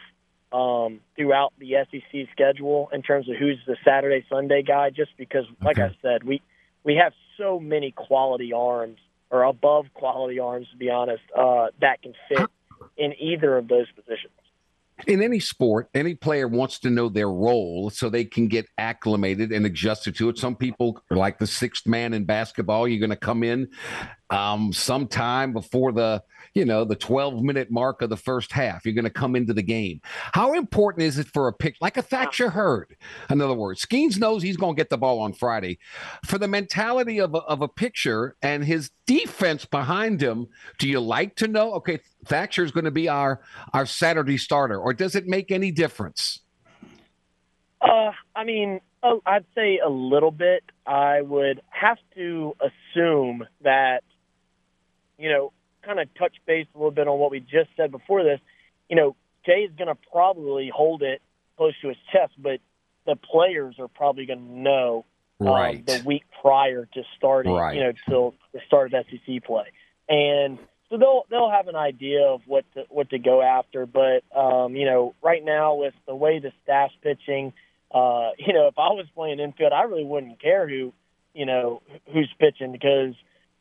[0.51, 4.89] um, throughout the SEC schedule in terms of who's the Saturday Sunday guy.
[4.89, 5.93] Just because, like okay.
[5.93, 6.41] I said, we
[6.84, 8.97] we have so many quality arms
[9.32, 12.48] or above quality arms, to be honest, uh, that can fit
[12.98, 14.34] in either of those positions.
[15.08, 19.52] In any sport, any player wants to know their role so they can get acclimated
[19.52, 20.38] and adjusted to it.
[20.38, 23.70] Some people, like the sixth man in basketball, you're going to come in
[24.30, 26.24] um, sometime before the
[26.54, 29.54] you know the 12 minute mark of the first half you're going to come into
[29.54, 30.02] the game.
[30.34, 32.96] How important is it for a pick like a thatcher hurd
[33.30, 35.78] in other words Skenes knows he's going to get the ball on friday.
[36.26, 41.00] For the mentality of a, of a pitcher and his defense behind him do you
[41.00, 43.42] like to know okay thatcher is going to be our
[43.74, 46.42] our saturday starter or does it make any difference?
[47.82, 50.64] Uh, I mean, I'd say a little bit.
[50.86, 54.04] I would have to assume that
[55.20, 55.51] you know,
[55.84, 58.39] kind of touch base a little bit on what we just said before this,
[58.89, 59.15] you know,
[59.45, 61.22] Jay is going to probably hold it
[61.57, 62.59] close to his chest, but
[63.05, 65.05] the players are probably going to know
[65.41, 65.86] um, right.
[65.86, 67.76] the week prior to starting, right.
[67.76, 69.65] you know, till the start of SEC play,
[70.07, 70.59] and
[70.89, 73.86] so they'll they'll have an idea of what to, what to go after.
[73.86, 77.53] But um, you know, right now with the way the staff's pitching,
[77.91, 80.93] uh, you know, if I was playing infield, I really wouldn't care who,
[81.34, 83.13] you know, who's pitching because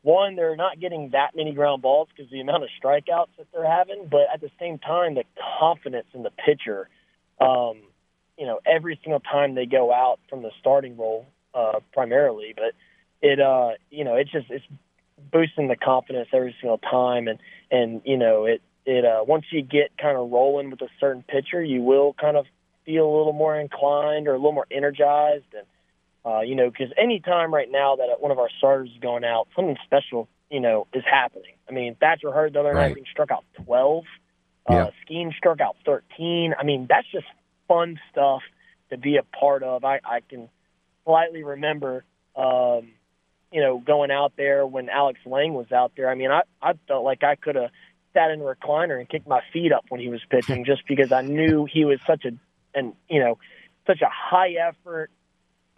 [0.03, 3.69] one, they're not getting that many ground balls because the amount of strikeouts that they're
[3.69, 5.25] having, but at the same time, the
[5.59, 6.89] confidence in the pitcher,
[7.41, 7.79] um,
[8.39, 12.73] you know, every single time they go out from the starting role, uh, primarily, but
[13.21, 14.65] it, uh, you know, it's just, it's
[15.33, 17.27] boosting the confidence every single time.
[17.27, 17.41] And,
[17.71, 21.25] and, you know, it, it, uh, once you get kind of rolling with a certain
[21.25, 22.47] pitcher, you will kind of
[22.87, 25.53] feel a little more inclined or a little more energized.
[25.57, 25.67] And,
[26.25, 29.25] uh, you know, because any time right now that one of our starters is going
[29.25, 31.55] out, something special, you know, is happening.
[31.69, 32.89] I mean, Thatcher Hurd the other right.
[32.89, 34.05] night being struck out 12.
[34.69, 34.91] Uh, yeah.
[35.09, 36.55] Skenes struck out 13.
[36.59, 37.27] I mean, that's just
[37.67, 38.43] fun stuff
[38.91, 39.85] to be a part of.
[39.85, 40.49] I, I can
[41.05, 42.05] slightly remember,
[42.37, 42.93] um,
[43.53, 46.11] you know, going out there when Alex Lange was out there.
[46.11, 47.71] I mean, I, I felt like I could have
[48.13, 51.13] sat in a recliner and kicked my feet up when he was pitching just because
[51.13, 52.33] I knew he was such a,
[52.75, 53.39] and, you know,
[53.87, 55.11] such a high effort,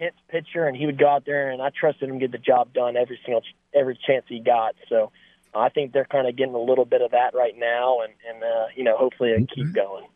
[0.01, 2.39] hits pitcher, and he would go out there, and I trusted him to get the
[2.39, 3.43] job done every single
[3.75, 4.75] every chance he got.
[4.89, 5.13] So
[5.55, 8.43] I think they're kind of getting a little bit of that right now, and and
[8.43, 10.07] uh, you know hopefully it keep going.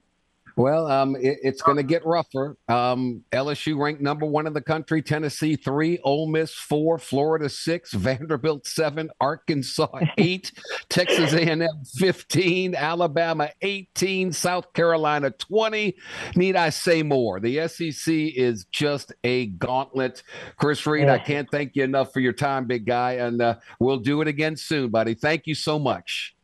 [0.57, 2.57] Well, um, it, it's going to get rougher.
[2.68, 7.92] Um, LSU ranked number one in the country, Tennessee three, Ole Miss four, Florida six,
[7.94, 9.88] Vanderbilt seven, Arkansas
[10.18, 10.52] eight,
[10.88, 15.96] Texas A&M fifteen, Alabama eighteen, South Carolina twenty.
[16.36, 17.40] Need I say more?
[17.40, 20.22] The SEC is just a gauntlet.
[20.57, 23.98] Chris Reed, I can't thank you enough for your time, big guy, and uh, we'll
[23.98, 25.14] do it again soon, buddy.
[25.14, 26.36] Thank you so much.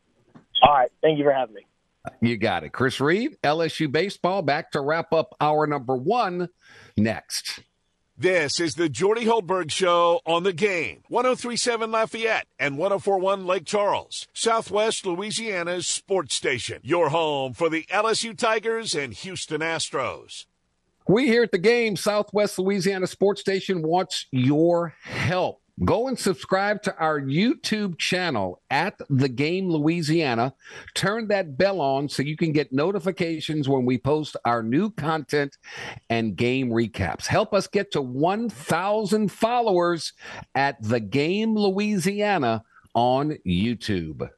[0.62, 1.66] All right, thank you for having me.
[2.20, 2.72] You got it.
[2.72, 6.48] Chris Reed, LSU Baseball, back to wrap up our number one
[6.96, 7.60] next.
[8.16, 11.02] This is the Jordy Hultberg Show on the game.
[11.08, 16.80] 1037 Lafayette and 1041 Lake Charles, Southwest Louisiana's sports station.
[16.82, 20.44] Your home for the LSU Tigers and Houston Astros.
[21.08, 25.59] We here at the game, Southwest Louisiana Sports Station wants your help.
[25.84, 30.54] Go and subscribe to our YouTube channel at The Game Louisiana.
[30.94, 35.56] Turn that bell on so you can get notifications when we post our new content
[36.08, 37.26] and game recaps.
[37.26, 40.12] Help us get to 1,000 followers
[40.54, 42.64] at The Game Louisiana
[42.94, 44.28] on YouTube.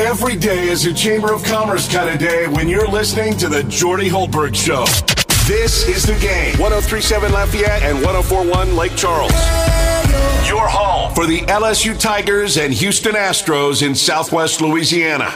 [0.00, 3.62] Every day is a Chamber of Commerce kind of day when you're listening to The
[3.64, 4.84] Jordy Hultberg Show.
[5.46, 6.58] This is the game.
[6.58, 9.30] 1037 Lafayette and 1041 Lake Charles.
[10.48, 15.30] Your home for the LSU Tigers and Houston Astros in Southwest Louisiana.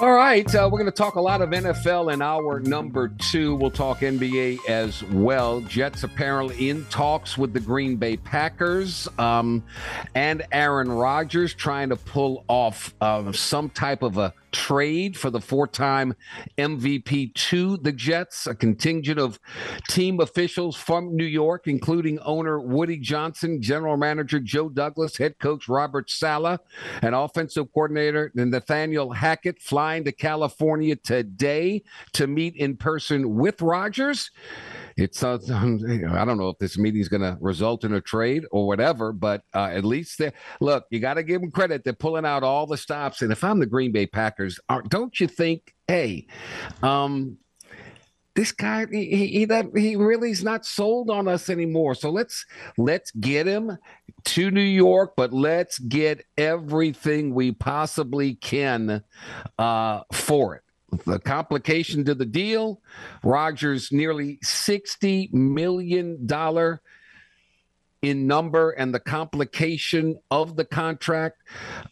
[0.00, 3.54] All right, uh, we're going to talk a lot of NFL in our number two.
[3.54, 5.60] We'll talk NBA as well.
[5.60, 9.62] Jets apparently in talks with the Green Bay Packers um,
[10.16, 15.40] and Aaron Rodgers trying to pull off uh, some type of a trade for the
[15.40, 16.14] four time
[16.58, 18.46] MVP to the Jets.
[18.46, 19.40] A contingent of
[19.88, 25.68] team officials from New York, including owner Woody Johnson, general manager Joe Douglas, head coach
[25.68, 26.60] Robert Saleh,
[27.00, 31.82] and offensive coordinator Nathaniel Hackett, flying to California today
[32.12, 34.30] to meet in person with Rodgers
[34.96, 38.44] it's uh, I don't know if this meeting is going to result in a trade
[38.50, 40.84] or whatever, but uh, at least they look.
[40.90, 41.84] You got to give them credit.
[41.84, 43.22] They're pulling out all the stops.
[43.22, 45.74] And if I'm the Green Bay Packers, don't you think?
[45.88, 46.26] Hey,
[46.82, 47.38] um,
[48.34, 51.94] this guy he he, that, he really is not sold on us anymore.
[51.94, 52.46] So let's
[52.78, 53.76] let's get him
[54.24, 59.02] to New York, but let's get everything we possibly can
[59.58, 60.62] uh, for it
[61.04, 62.80] the complication to the deal,
[63.22, 66.26] Rodgers' nearly $60 million
[68.02, 71.36] in number and the complication of the contract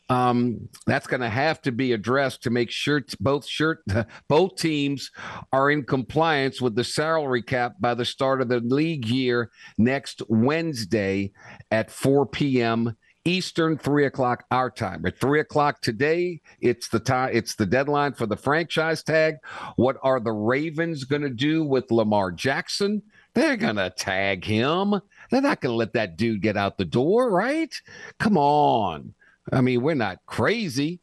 [0.08, 3.78] um, that's going to have to be addressed to make sure both shirt
[4.28, 5.10] both teams
[5.52, 10.20] are in compliance with the salary cap by the start of the league year next
[10.28, 11.30] Wednesday
[11.70, 12.96] at 4 p.m.
[13.24, 15.04] Eastern, three o'clock our time.
[15.04, 17.30] At three o'clock today, it's the time.
[17.32, 19.36] It's the deadline for the franchise tag.
[19.76, 23.02] What are the Ravens going to do with Lamar Jackson?
[23.34, 25.00] They're going to tag him.
[25.30, 27.74] They're not going to let that dude get out the door, right?
[28.18, 29.14] Come on.
[29.52, 31.00] I mean, we're not crazy.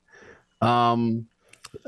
[0.62, 1.28] Um,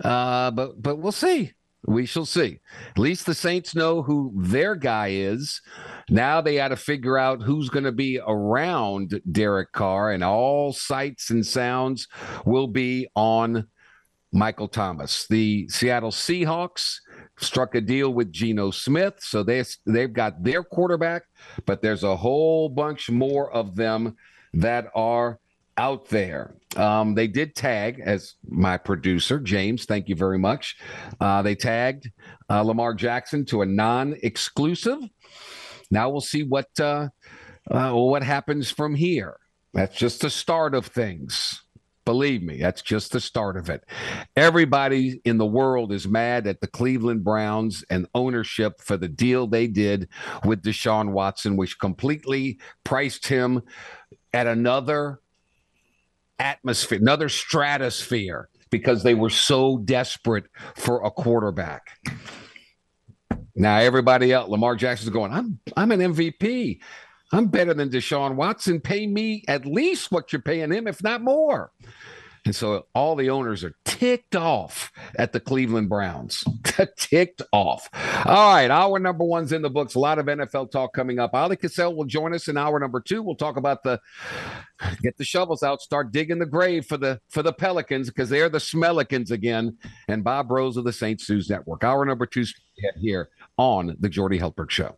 [0.03, 1.53] uh, but but we'll see.
[1.88, 2.59] We shall see.
[2.89, 5.61] At least the Saints know who their guy is.
[6.09, 10.73] Now they got to figure out who's going to be around Derek Carr, and all
[10.73, 12.07] sights and sounds
[12.45, 13.67] will be on
[14.32, 15.25] Michael Thomas.
[15.27, 16.97] The Seattle Seahawks
[17.38, 21.23] struck a deal with Geno Smith, so they they've got their quarterback,
[21.65, 24.15] but there's a whole bunch more of them
[24.53, 25.39] that are
[25.77, 26.55] out there.
[26.76, 30.78] Um, they did tag, as my producer, James, thank you very much.
[31.20, 32.09] Uh, they tagged
[32.49, 34.99] uh, Lamar Jackson to a non exclusive.
[35.89, 37.09] Now we'll see what uh,
[37.70, 39.38] uh, what happens from here.
[39.74, 41.63] That's just the start of things.
[42.05, 43.84] Believe me, that's just the start of it.
[44.36, 49.45] Everybody in the world is mad at the Cleveland Browns and ownership for the deal
[49.45, 50.09] they did
[50.43, 53.61] with Deshaun Watson, which completely priced him
[54.34, 55.20] at another
[56.39, 61.99] atmosphere, another stratosphere, because they were so desperate for a quarterback.
[63.55, 66.79] Now everybody else, Lamar Jackson's going, I'm I'm an MVP.
[67.31, 68.79] I'm better than Deshaun Watson.
[68.79, 71.71] Pay me at least what you're paying him, if not more.
[72.45, 76.43] And so all the owners are ticked off at the Cleveland Browns.
[76.97, 77.89] ticked off.
[78.25, 79.95] All right, hour number one's in the books.
[79.95, 81.31] A lot of NFL talk coming up.
[81.33, 83.21] Ali Kosel will join us in hour number two.
[83.21, 83.99] We'll talk about the
[85.01, 88.49] get the shovels out, start digging the grave for the for the Pelicans because they're
[88.49, 89.77] the Smellicans again.
[90.07, 91.19] And Bob Rose of the St.
[91.19, 91.83] Sue's Network.
[91.83, 92.45] Hour number two
[92.99, 94.97] here on the Jordy Hultberg Show.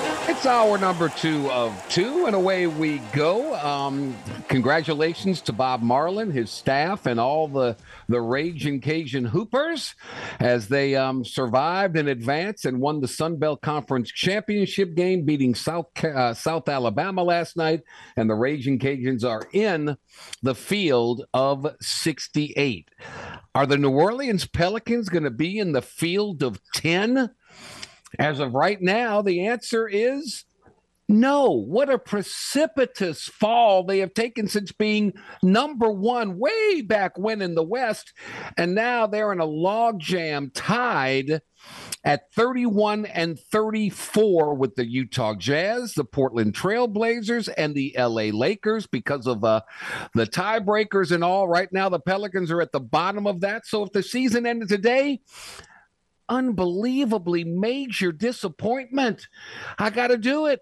[0.41, 3.53] It's hour number two of two, and away we go.
[3.57, 4.17] Um,
[4.47, 7.77] congratulations to Bob Marlin, his staff, and all the
[8.09, 9.93] the Raging Cajun Hoopers
[10.39, 15.53] as they um, survived in advance and won the Sun Belt Conference championship game, beating
[15.53, 17.81] South uh, South Alabama last night.
[18.17, 19.95] And the Raging Cajuns are in
[20.41, 22.89] the field of 68.
[23.53, 27.29] Are the New Orleans Pelicans going to be in the field of 10?
[28.19, 30.45] As of right now, the answer is
[31.11, 31.49] no.
[31.49, 37.55] What a precipitous fall they have taken since being number one way back when in
[37.55, 38.13] the West.
[38.57, 41.41] And now they're in a logjam tied
[42.03, 48.87] at 31 and 34 with the Utah Jazz, the Portland Trailblazers, and the LA Lakers
[48.87, 49.61] because of uh,
[50.15, 51.47] the tiebreakers and all.
[51.47, 53.67] Right now, the Pelicans are at the bottom of that.
[53.67, 55.21] So if the season ended today,
[56.31, 59.27] unbelievably major disappointment.
[59.77, 60.61] I got to do it.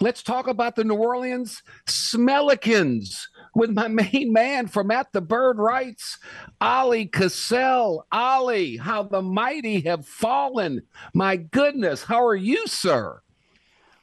[0.00, 5.58] Let's talk about the New Orleans Smellicans with my main man from At the Bird
[5.58, 6.18] Writes,
[6.60, 8.02] Ali Kosel.
[8.12, 10.82] Ali, how the mighty have fallen.
[11.14, 13.22] My goodness, how are you, sir?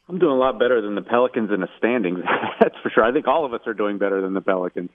[0.08, 2.20] I'm doing a lot better than the Pelicans in the standings.
[2.60, 3.04] That's for sure.
[3.04, 4.90] I think all of us are doing better than the Pelicans.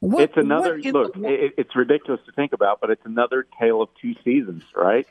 [0.00, 1.14] What, it's another look.
[1.14, 5.06] The, it, it's ridiculous to think about, but it's another tale of two seasons, right?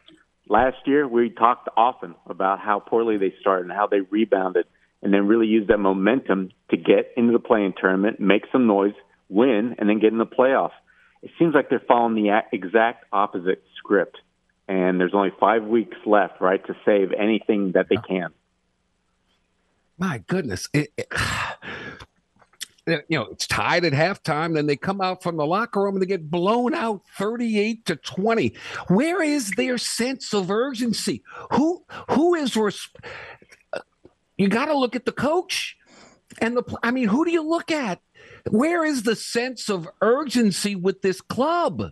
[0.50, 4.66] Last year we talked often about how poorly they started and how they rebounded
[5.02, 8.94] and then really used that momentum to get into the play-in tournament, make some noise,
[9.30, 10.72] win, and then get in the playoffs.
[11.22, 14.18] It seems like they're following the exact opposite script.
[14.68, 18.30] And there's only five weeks left, right, to save anything that they can.
[19.98, 20.68] My goodness.
[20.74, 21.08] It, it,
[22.88, 24.56] you know, it's tied at halftime.
[24.56, 27.96] Then they come out from the locker room and they get blown out 38 to
[27.96, 28.54] 20.
[28.88, 31.24] Where is their sense of urgency?
[31.52, 32.90] Who who is res-
[34.38, 35.78] you got to look at the coach
[36.40, 38.00] and the I mean, who do you look at?
[38.50, 41.92] Where is the sense of urgency with this club?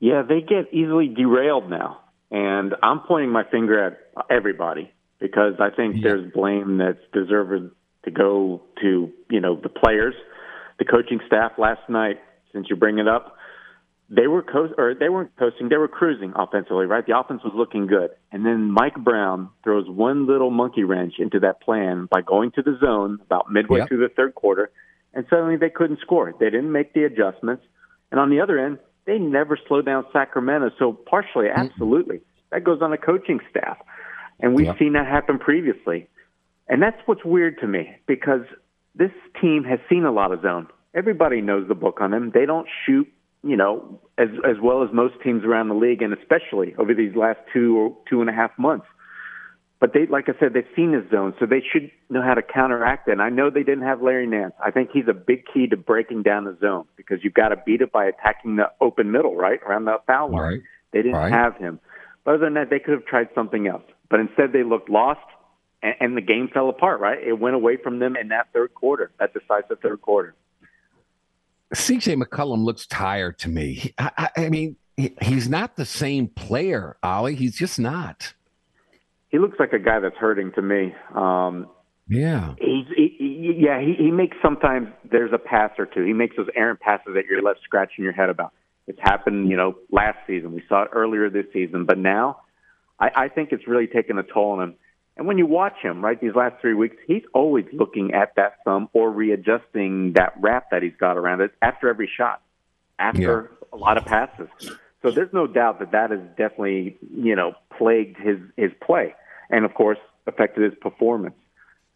[0.00, 2.00] Yeah, they get easily derailed now.
[2.30, 4.90] And I'm pointing my finger at everybody
[5.20, 6.00] because I think yeah.
[6.04, 7.70] there's blame that's deserved
[8.04, 10.14] to go to you know the players,
[10.78, 12.18] the coaching staff last night.
[12.52, 13.36] Since you bring it up,
[14.14, 16.86] they were co- or they weren't coasting, they were cruising offensively.
[16.86, 21.14] Right, the offense was looking good, and then Mike Brown throws one little monkey wrench
[21.18, 23.88] into that plan by going to the zone about midway yep.
[23.88, 24.70] through the third quarter,
[25.14, 26.34] and suddenly they couldn't score.
[26.38, 27.64] They didn't make the adjustments,
[28.10, 30.70] and on the other end, they never slowed down Sacramento.
[30.78, 31.56] So partially, mm.
[31.56, 33.78] absolutely, that goes on the coaching staff,
[34.40, 34.78] and we've yep.
[34.78, 36.06] seen that happen previously.
[36.68, 38.42] And that's what's weird to me because
[38.94, 39.10] this
[39.40, 40.68] team has seen a lot of zone.
[40.94, 42.30] Everybody knows the book on them.
[42.34, 43.08] They don't shoot,
[43.42, 47.16] you know, as as well as most teams around the league, and especially over these
[47.16, 48.86] last two or two and a half months.
[49.80, 52.42] But they, like I said, they've seen this zone, so they should know how to
[52.42, 53.12] counteract it.
[53.12, 54.54] And I know they didn't have Larry Nance.
[54.64, 57.56] I think he's a big key to breaking down the zone because you've got to
[57.56, 60.40] beat it by attacking the open middle, right around the foul line.
[60.40, 60.60] Right.
[60.92, 61.32] They didn't right.
[61.32, 61.80] have him.
[62.24, 63.82] But other than that, they could have tried something else.
[64.08, 65.26] But instead, they looked lost
[65.82, 67.00] and, and the game fell apart.
[67.00, 70.34] Right, it went away from them in that third quarter, that decisive third quarter.
[71.74, 73.94] CJ McCollum looks tired to me.
[73.98, 77.34] I, I, I mean, he, he's not the same player, Ollie.
[77.34, 78.34] He's just not.
[79.30, 80.94] He looks like a guy that's hurting to me.
[81.14, 81.68] Um,
[82.08, 82.54] yeah.
[82.58, 86.04] He's he, he, yeah, he, he makes sometimes there's a pass or two.
[86.04, 88.52] He makes those errant passes that you're left scratching your head about.
[88.86, 90.52] It's happened, you know, last season.
[90.52, 92.40] We saw it earlier this season, but now
[92.98, 94.74] I, I think it's really taken a toll on him.
[95.16, 98.56] And when you watch him, right, these last three weeks, he's always looking at that
[98.64, 102.40] thumb or readjusting that wrap that he's got around it after every shot,
[102.98, 103.68] after yeah.
[103.72, 104.48] a lot of passes.
[105.02, 109.14] So there's no doubt that that has definitely, you know, plagued his his play,
[109.50, 111.34] and of course affected his performance.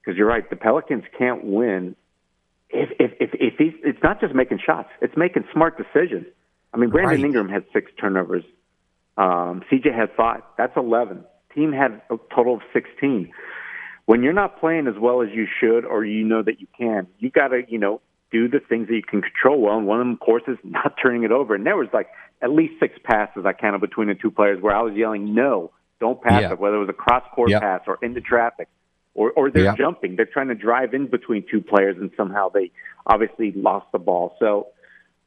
[0.00, 1.96] Because you're right, the Pelicans can't win
[2.68, 3.72] if if if, if he's.
[3.84, 6.26] It's not just making shots; it's making smart decisions.
[6.74, 7.24] I mean, Brandon right.
[7.24, 8.44] Ingram had six turnovers.
[9.16, 10.42] Um, CJ had five.
[10.58, 11.24] That's eleven.
[11.56, 13.32] Team had a total of sixteen.
[14.04, 17.08] When you're not playing as well as you should, or you know that you can,
[17.18, 18.00] you got to, you know,
[18.30, 19.76] do the things that you can control well.
[19.76, 21.54] And one of them, of course, is not turning it over.
[21.54, 22.08] And there was like
[22.42, 25.72] at least six passes I counted between the two players where I was yelling, "No,
[25.98, 26.52] don't pass yeah.
[26.52, 27.62] it," whether it was a cross court yep.
[27.62, 28.68] pass or into traffic,
[29.14, 29.78] or or they're yep.
[29.78, 30.16] jumping.
[30.16, 32.70] They're trying to drive in between two players, and somehow they
[33.06, 34.36] obviously lost the ball.
[34.38, 34.68] So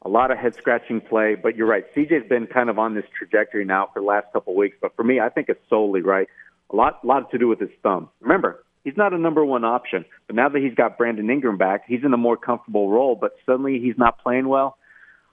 [0.02, 1.36] a lot of head scratching play.
[1.36, 4.54] But you're right, CJ's been kind of on this trajectory now for the last couple
[4.54, 4.78] of weeks.
[4.82, 6.28] But for me, I think it's solely right.
[6.72, 8.10] A lot, lot to do with his thumb.
[8.20, 10.06] Remember, he's not a number one option.
[10.28, 13.16] But now that he's got Brandon Ingram back, he's in a more comfortable role.
[13.20, 14.78] But suddenly he's not playing well.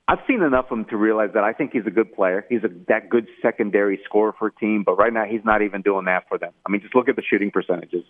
[0.09, 2.47] I've seen enough of him to realize that I think he's a good player.
[2.49, 5.83] He's a that good secondary scorer for a team, but right now he's not even
[5.83, 6.53] doing that for them.
[6.65, 8.05] I mean, just look at the shooting percentages.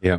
[0.00, 0.18] Yeah.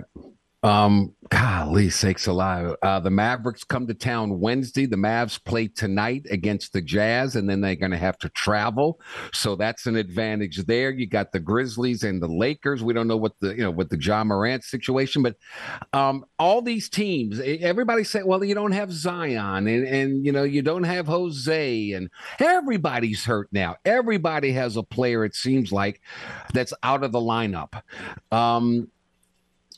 [0.64, 2.76] Um, golly sakes alive.
[2.84, 4.86] Uh, the Mavericks come to town Wednesday.
[4.86, 9.00] The Mavs play tonight against the Jazz, and then they're going to have to travel.
[9.34, 10.92] So that's an advantage there.
[10.92, 12.84] You got the Grizzlies and the Lakers.
[12.84, 15.36] We don't know what the, you know, what the Ja Morant situation, but
[15.94, 20.44] um, all these teams, everybody say, well, you don't have Zion and, and, you know,
[20.44, 22.10] you don't have Jose, and
[22.40, 23.78] everybody's hurt now.
[23.86, 26.02] Everybody has a player, it seems like,
[26.54, 27.82] that's out of the lineup.
[28.32, 28.90] Um,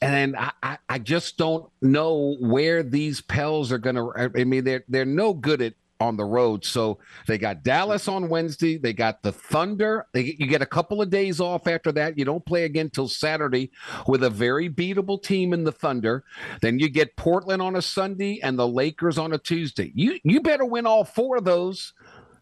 [0.03, 4.31] and I, I just don't know where these Pels are going to.
[4.37, 6.65] I mean, they're they're no good at on the road.
[6.65, 8.77] So they got Dallas on Wednesday.
[8.77, 10.05] They got the Thunder.
[10.11, 12.17] They, you get a couple of days off after that.
[12.17, 13.71] You don't play again till Saturday
[14.05, 16.25] with a very beatable team in the Thunder.
[16.61, 19.91] Then you get Portland on a Sunday and the Lakers on a Tuesday.
[19.95, 21.93] You you better win all four of those.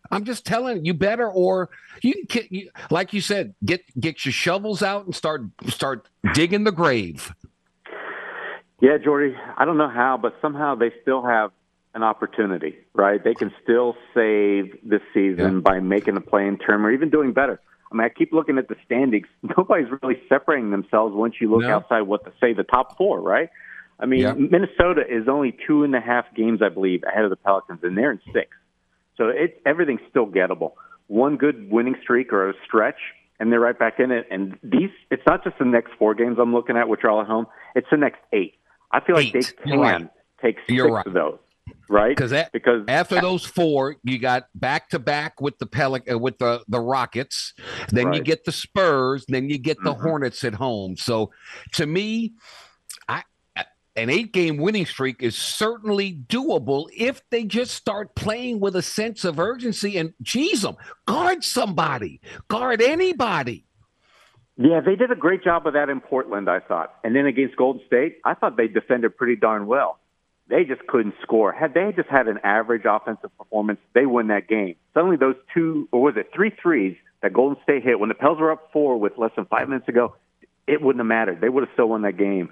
[0.09, 1.69] I'm just telling you, better or
[2.01, 6.71] you, you like you said, get get your shovels out and start start digging the
[6.71, 7.33] grave.
[8.81, 11.51] Yeah, Jordy, I don't know how, but somehow they still have
[11.93, 13.23] an opportunity, right?
[13.23, 15.59] They can still save this season yeah.
[15.59, 17.61] by making a play in term or even doing better.
[17.91, 19.27] I mean, I keep looking at the standings.
[19.57, 21.75] Nobody's really separating themselves once you look no.
[21.75, 23.49] outside what to say the top four, right?
[23.99, 24.33] I mean, yeah.
[24.33, 27.95] Minnesota is only two and a half games, I believe, ahead of the Pelicans, and
[27.95, 28.49] they're in six.
[29.17, 30.71] So it, everything's still gettable.
[31.07, 32.97] One good winning streak or a stretch,
[33.39, 34.25] and they're right back in it.
[34.31, 37.21] And these, it's not just the next four games I'm looking at, which are all
[37.21, 37.45] at home.
[37.75, 38.55] It's the next eight.
[38.91, 39.53] I feel like Eight.
[39.63, 40.09] they can right.
[40.41, 41.05] take 6 right.
[41.05, 41.39] of those.
[41.87, 46.17] Right, that, because after those four, you got back to back with the Pelic uh,
[46.17, 47.53] with the the Rockets,
[47.89, 48.15] then right.
[48.15, 50.01] you get the Spurs, then you get the mm-hmm.
[50.01, 50.95] Hornets at home.
[50.95, 51.31] So,
[51.73, 52.33] to me,
[53.09, 53.23] I
[53.95, 58.81] an eight game winning streak is certainly doable if they just start playing with a
[58.81, 63.65] sense of urgency and geez them guard somebody guard anybody
[64.63, 66.95] yeah, they did a great job of that in Portland, I thought.
[67.03, 69.99] And then against Golden State, I thought they defended pretty darn well.
[70.49, 71.53] They just couldn't score.
[71.53, 74.75] Had they just had an average offensive performance, they win that game.
[74.93, 78.39] Suddenly, those two, or was it three threes that Golden State hit when the Pels
[78.39, 80.15] were up four with less than five minutes ago,
[80.67, 81.39] it wouldn't have mattered.
[81.39, 82.49] They would have still won that game.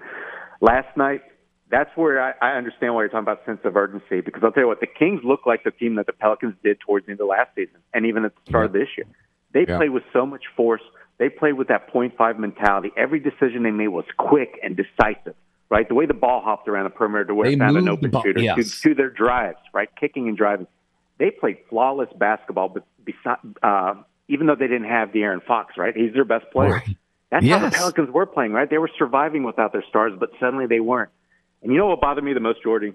[0.62, 1.22] Last night,
[1.70, 4.64] that's where I, I understand why you're talking about sense of urgency because I'll tell
[4.64, 7.22] you what, the Kings look like the team that the Pelicans did towards the end
[7.22, 9.05] of last season and even at the start of this year.
[9.53, 9.78] They yeah.
[9.78, 10.82] play with so much force
[11.20, 12.91] they played with that point five mentality.
[12.97, 15.36] Every decision they made was quick and decisive,
[15.70, 15.88] right?
[15.88, 18.41] The way the ball hopped around the perimeter to where they found an open shooter
[18.41, 18.82] yes.
[18.82, 19.89] to, to, their drives, right?
[19.99, 20.65] Kicking and driving.
[21.20, 23.95] They played flawless basketball, but beside, uh,
[24.30, 25.95] even though they didn't have De'Aaron Fox, right?
[25.95, 26.72] He's their best player.
[26.72, 26.97] Right.
[27.30, 27.59] That's yes.
[27.59, 28.70] how the Pelicans were playing, right?
[28.70, 31.11] They were surviving without their stars, but suddenly they weren't.
[31.61, 32.93] And you know what bothered me the most, Jordy?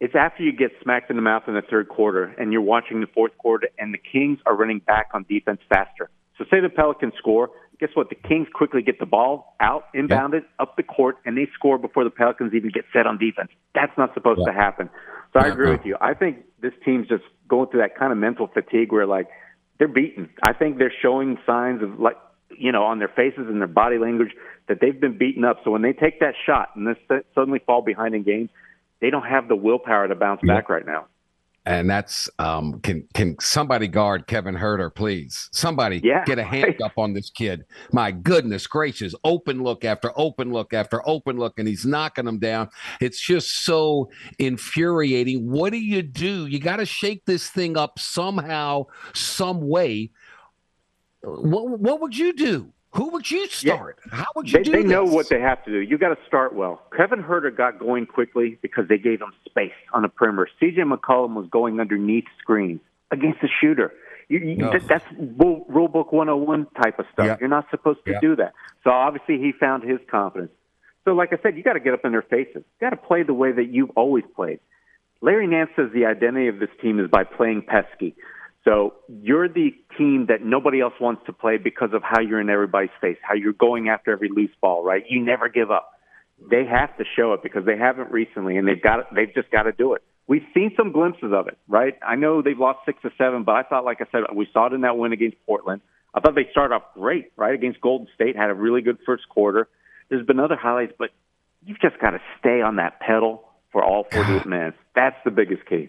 [0.00, 3.00] It's after you get smacked in the mouth in the third quarter and you're watching
[3.00, 6.08] the fourth quarter and the Kings are running back on defense faster.
[6.38, 7.50] So say the Pelicans score.
[7.80, 8.08] Guess what?
[8.08, 12.02] The Kings quickly get the ball out, inbounded, up the court, and they score before
[12.02, 13.50] the Pelicans even get set on defense.
[13.74, 14.90] That's not supposed to happen.
[15.32, 15.96] So I agree with you.
[16.00, 19.28] I think this team's just going through that kind of mental fatigue where, like,
[19.78, 20.28] they're beaten.
[20.42, 22.16] I think they're showing signs of, like,
[22.56, 24.32] you know, on their faces and their body language
[24.68, 25.58] that they've been beaten up.
[25.62, 26.96] So when they take that shot and then
[27.34, 28.50] suddenly fall behind in games,
[29.00, 31.06] they don't have the willpower to bounce back right now.
[31.68, 35.50] And that's um, can can somebody guard Kevin Huerter, please?
[35.52, 36.80] Somebody yeah, get a hand right.
[36.80, 37.66] up on this kid.
[37.92, 39.14] My goodness gracious!
[39.22, 42.70] Open look after open look after open look, and he's knocking them down.
[43.02, 44.08] It's just so
[44.38, 45.50] infuriating.
[45.50, 46.46] What do you do?
[46.46, 50.10] You got to shake this thing up somehow, some way.
[51.20, 52.72] What what would you do?
[52.92, 53.98] Who would you start?
[54.06, 54.16] Yeah.
[54.16, 54.90] How would you they, do They this?
[54.90, 55.80] know what they have to do.
[55.80, 56.82] You got to start well.
[56.96, 60.48] Kevin Huerter got going quickly because they gave him space on the perimeter.
[60.60, 62.80] CJ McCollum was going underneath screens
[63.10, 63.92] against the shooter.
[64.28, 64.78] You, you, no.
[64.78, 65.04] That's
[65.38, 67.38] rule, rule book 101 type of stuff.
[67.40, 68.52] You're not supposed to do that.
[68.84, 70.52] So obviously he found his confidence.
[71.04, 72.56] So like I said, you got to get up in their faces.
[72.56, 74.60] You got to play the way that you've always played.
[75.20, 78.14] Larry Nance says the identity of this team is by playing pesky.
[78.68, 82.50] So you're the team that nobody else wants to play because of how you're in
[82.50, 85.02] everybody's face, how you're going after every loose ball, right?
[85.08, 85.92] You never give up.
[86.50, 89.62] They have to show it because they haven't recently, and they've got they've just got
[89.62, 90.02] to do it.
[90.26, 91.94] We've seen some glimpses of it, right?
[92.06, 94.66] I know they've lost six or seven, but I thought, like I said, we saw
[94.66, 95.80] it in that win against Portland.
[96.14, 97.54] I thought they started off great, right?
[97.54, 99.68] Against Golden State, had a really good first quarter.
[100.10, 101.10] There's been other highlights, but
[101.64, 104.76] you've just got to stay on that pedal for all 48 minutes.
[104.94, 105.88] That's the biggest key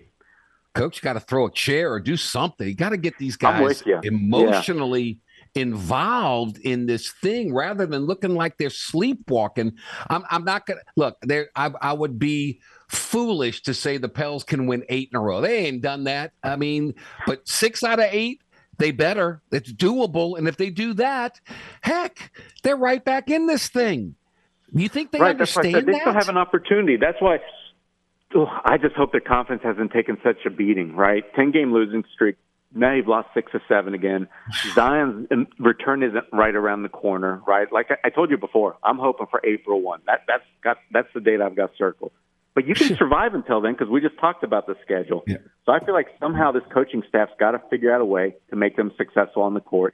[0.75, 2.67] coach got to throw a chair or do something.
[2.67, 5.19] You got to get these guys emotionally
[5.55, 5.61] yeah.
[5.61, 9.73] involved in this thing rather than looking like they're sleepwalking.
[10.09, 11.49] I'm, I'm not gonna look there.
[11.55, 15.41] I, I would be foolish to say the Pels can win eight in a row.
[15.41, 16.33] They ain't done that.
[16.43, 16.93] I mean,
[17.25, 18.41] but six out of eight.
[18.77, 19.41] They better.
[19.51, 20.37] It's doable.
[20.37, 21.41] And if they do that,
[21.81, 22.31] heck,
[22.63, 24.15] they're right back in this thing.
[24.71, 25.85] You think they right, understand that's right.
[25.85, 26.01] They that?
[26.01, 26.95] still have an opportunity.
[26.95, 27.39] That's why
[28.35, 31.23] I just hope their confidence hasn't taken such a beating, right?
[31.35, 32.35] 10 game losing streak.
[32.73, 34.27] Now you've lost six or seven again.
[34.75, 37.71] Zion's um, return isn't right around the corner, right?
[37.71, 40.01] Like I, I told you before, I'm hoping for April 1.
[40.05, 42.11] That, that's, got, that's the date I've got circled.
[42.53, 45.23] But you can survive until then because we just talked about the schedule.
[45.25, 45.37] Yeah.
[45.65, 48.55] So I feel like somehow this coaching staff's got to figure out a way to
[48.55, 49.93] make them successful on the court.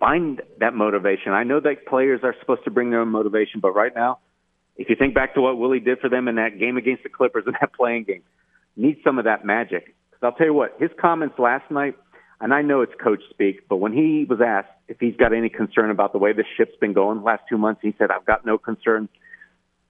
[0.00, 1.32] Find that motivation.
[1.32, 4.18] I know that players are supposed to bring their own motivation, but right now,
[4.76, 7.08] if you think back to what Willie did for them in that game against the
[7.08, 8.22] Clippers in that play-in game,
[8.76, 9.94] need some of that magic.
[10.10, 11.94] Because I'll tell you what, his comments last night,
[12.40, 15.48] and I know it's coach speak, but when he was asked if he's got any
[15.48, 18.24] concern about the way the ship's been going the last two months, he said, "I've
[18.26, 19.08] got no concern."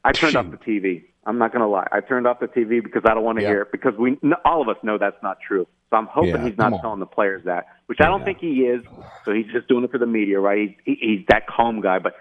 [0.05, 1.05] I turned off the TV.
[1.27, 1.89] I'm not going to lie.
[1.91, 3.49] I turned off the TV because I don't want to Yeah.
[3.51, 5.67] hear it because we all of us know that's not true.
[5.91, 8.61] So I'm hoping Yeah, he's not telling the players that, which I don't think he
[8.67, 8.83] is.
[9.25, 10.77] So he's just doing it for the media, right?
[10.85, 12.15] He, he's that calm guy, but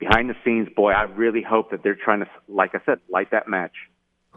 [0.00, 3.30] behind the scenes, boy, I really hope that they're trying to, like I said, light
[3.30, 3.74] that match.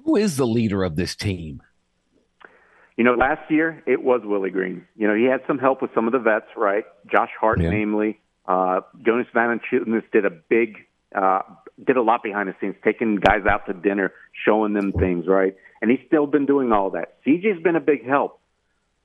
[0.05, 1.63] Who is the leader of this team?
[2.97, 4.85] You know, last year it was Willie Green.
[4.95, 6.83] You know, he had some help with some of the vets, right?
[7.11, 7.69] Josh Hart, Yeah.
[7.71, 8.19] namely.
[8.45, 10.77] Uh, Jonas Valanciunas did a big,
[11.15, 11.39] uh,
[11.83, 14.11] did a lot behind the scenes, taking guys out to dinner,
[14.45, 15.55] showing them things, right?
[15.81, 17.15] And he's still been doing all that.
[17.25, 18.39] CJ's been a big help.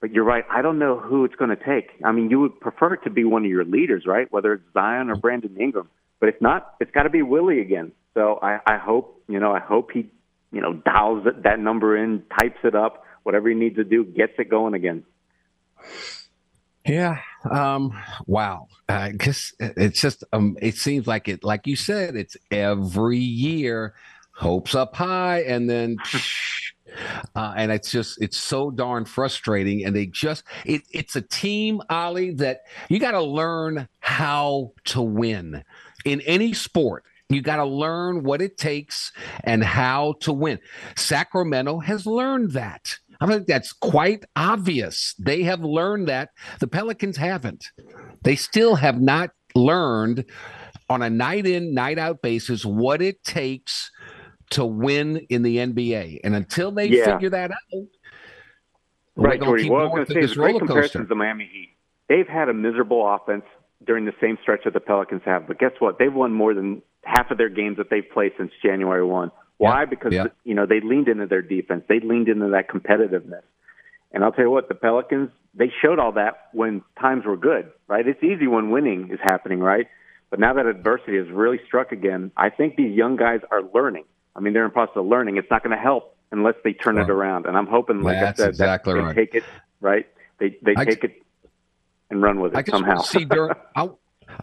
[0.00, 0.44] But you're right.
[0.48, 1.90] I don't know who it's going to take.
[2.04, 4.30] I mean, you would prefer it to be one of your leaders, right?
[4.30, 5.88] Whether it's Zion or Brandon Ingram.
[6.20, 7.92] But if not, it's got to be Willie again.
[8.14, 10.10] So I, I hope, you know, I hope he,
[10.50, 14.04] you know, dials that, that number in, types it up, whatever he needs to do,
[14.04, 15.04] gets it going again.
[16.84, 17.20] Yeah.
[17.48, 17.92] Um,
[18.26, 18.68] wow.
[18.88, 23.94] I guess it's just um it seems like it like you said, it's every year,
[24.32, 25.98] hopes up high, and then
[27.36, 29.84] uh, and it's just it's so darn frustrating.
[29.84, 35.02] And they just it, it's a team, Ollie, that you got to learn how to
[35.02, 35.62] win
[36.04, 37.04] in any sport.
[37.30, 39.12] You got to learn what it takes
[39.44, 40.58] and how to win.
[40.96, 42.96] Sacramento has learned that.
[43.20, 45.14] I think that's quite obvious.
[45.18, 46.30] They have learned that.
[46.60, 47.66] The Pelicans haven't.
[48.22, 50.24] They still have not learned
[50.88, 53.90] on a night in, night out basis what it takes
[54.50, 56.20] to win in the NBA.
[56.24, 57.12] And until they Yeah.
[57.14, 57.58] figure that out,
[59.16, 59.64] we're Right, Jordy.
[59.64, 61.04] keep Well, I was going to say, this the great comparison coaster.
[61.08, 61.76] the Miami Heat.
[62.08, 63.44] They've had a miserable offense
[63.84, 65.46] during the same stretch that the Pelicans have.
[65.46, 65.98] But guess what?
[65.98, 69.30] They've won more than half of their games that they've played since January 1.
[69.58, 69.80] Why?
[69.80, 70.24] Yeah, Because, yeah.
[70.44, 71.84] you know, they leaned into their defense.
[71.88, 73.42] They leaned into that competitiveness.
[74.12, 77.70] And I'll tell you what, the Pelicans, they showed all that when times were good,
[77.86, 78.06] right?
[78.06, 79.86] It's easy when winning is happening, right?
[80.30, 84.04] But now that adversity has really struck again, I think these young guys are learning.
[84.34, 85.36] I mean, they're in the process of learning.
[85.36, 87.46] It's not going to help unless they turn it around.
[87.46, 89.16] And I'm hoping, like That's I said, exactly that they right.
[89.16, 89.44] take it,
[89.80, 90.06] right?
[90.38, 91.22] They, they I- take it
[92.10, 92.94] and run with I it just somehow.
[92.94, 93.90] want to see during I,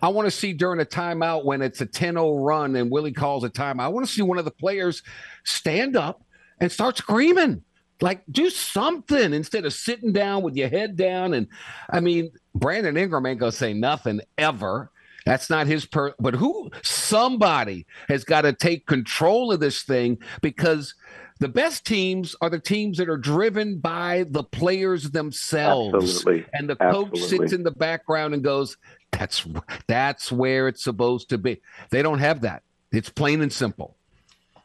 [0.01, 3.43] I want to see during a timeout when it's a 10-0 run and Willie calls
[3.43, 3.81] a timeout.
[3.81, 5.03] I want to see one of the players
[5.43, 6.23] stand up
[6.59, 7.63] and start screaming.
[8.01, 11.33] Like do something instead of sitting down with your head down.
[11.33, 11.47] And
[11.89, 14.91] I mean, Brandon Ingram ain't gonna say nothing ever.
[15.25, 16.13] That's not his per.
[16.19, 16.69] But who?
[16.83, 20.93] Somebody has got to take control of this thing because
[21.39, 25.93] the best teams are the teams that are driven by the players themselves.
[25.93, 26.45] Absolutely.
[26.53, 27.19] And the Absolutely.
[27.19, 28.77] coach sits in the background and goes,
[29.11, 29.45] "That's
[29.87, 32.63] that's where it's supposed to be." They don't have that.
[32.91, 33.95] It's plain and simple.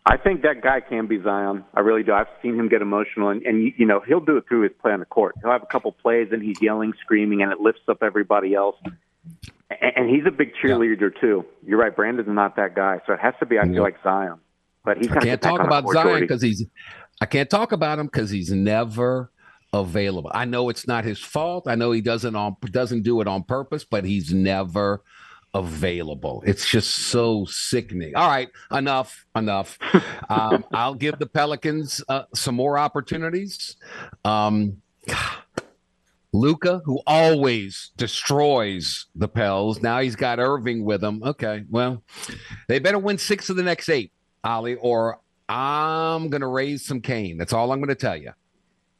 [0.07, 1.65] I think that guy can be Zion.
[1.75, 2.13] I really do.
[2.13, 4.93] I've seen him get emotional, and, and you know he'll do it through his play
[4.93, 5.35] on the court.
[5.43, 8.77] He'll have a couple plays, and he's yelling, screaming, and it lifts up everybody else.
[8.85, 11.45] And, and he's a big cheerleader too.
[11.67, 11.95] You're right.
[11.95, 13.59] Brandon's not that guy, so it has to be.
[13.59, 14.39] I feel like Zion,
[14.85, 16.65] but he's I can't talk about Zion because he's.
[17.21, 19.31] I can't talk about him because he's never
[19.73, 20.31] available.
[20.35, 21.69] I know it's not his fault.
[21.69, 25.03] I know he doesn't on doesn't do it on purpose, but he's never
[25.55, 26.43] available.
[26.47, 28.15] It's just so sickening.
[28.17, 29.79] All right, enough, enough.
[30.29, 33.77] um, I'll give the Pelicans uh, some more opportunities.
[34.25, 34.81] Um,
[36.33, 41.23] Luka, who always destroys the Pels, now he's got Irving with him.
[41.25, 42.05] Okay, well,
[42.69, 44.13] they better win six of the next eight,
[44.45, 45.19] Ollie, or
[45.49, 47.37] I'm going to raise some cane.
[47.39, 48.33] That's all I'm going to tell you.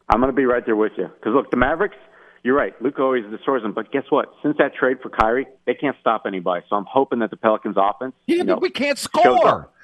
[0.09, 1.07] I'm going to be right there with you.
[1.09, 1.97] Because look, the Mavericks,
[2.43, 2.75] you're right.
[2.83, 3.73] Luke always destroys them.
[3.73, 4.33] But guess what?
[4.43, 6.65] Since that trade for Kyrie, they can't stop anybody.
[6.69, 8.15] So I'm hoping that the Pelicans offense.
[8.27, 9.71] Yeah, you know, but we can't score.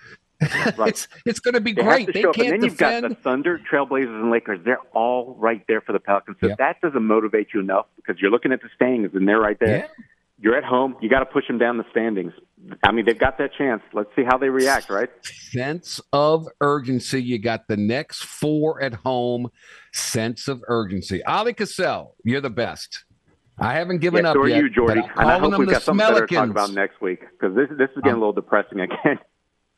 [0.77, 0.89] Right.
[0.91, 2.07] it's it's going to be They great.
[2.09, 2.27] to They up.
[2.27, 4.61] And can't then you've got the Thunder, Trailblazers, and Lakers.
[4.67, 6.37] They're all right there for the Pelicans.
[6.43, 6.59] So Yep.
[6.59, 9.79] that doesn't motivate you enough because you're looking at the standings and they're right there.
[9.79, 10.05] Yeah.
[10.39, 10.97] You're at home.
[11.01, 12.33] You got to push them down the standings.
[12.83, 13.83] I mean, they've got that chance.
[13.95, 15.09] Let's see how they react, right?
[15.23, 17.23] sense of urgency.
[17.23, 19.49] You got the next four at home.
[19.93, 21.25] Sense of urgency.
[21.25, 23.05] Ali Cassell, you're the best.
[23.59, 24.59] I haven't given yeah, up so are yet.
[24.59, 25.01] you, Jordy.
[25.01, 27.69] And I hope we've the got something better to talk about next week because this
[27.79, 29.19] this is getting a little depressing again.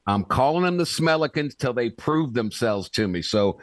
[0.06, 3.22] I'm calling them the Smellicans till they prove themselves to me.
[3.22, 3.60] So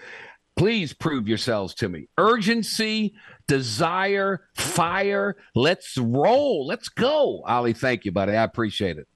[0.55, 2.07] please prove yourselves to me.
[2.17, 3.15] Urgency,
[3.47, 5.35] desire, fire.
[5.53, 6.65] Let's roll.
[6.65, 7.43] Let's go.
[7.45, 8.33] Ali, thank you, buddy.
[8.33, 9.07] I appreciate it.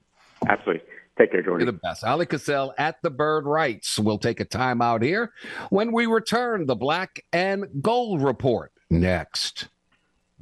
[0.48, 0.82] Absolutely.
[1.18, 1.64] Take care, Jordy.
[1.64, 2.02] You're the best.
[2.02, 3.98] Ali Cassell at the Bird Rights.
[3.98, 5.32] We'll take a time out here.
[5.68, 9.68] When we return, the Black and Gold Report next.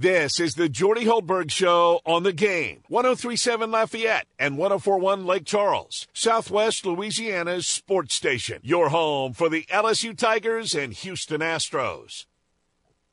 [0.01, 2.85] This is the Jordy Hultberg Show on the game.
[2.87, 8.61] 1037 Lafayette and 1041 Lake Charles, Southwest Louisiana's sports station.
[8.63, 12.27] Your home for the LSU Tigers and Houston Astros.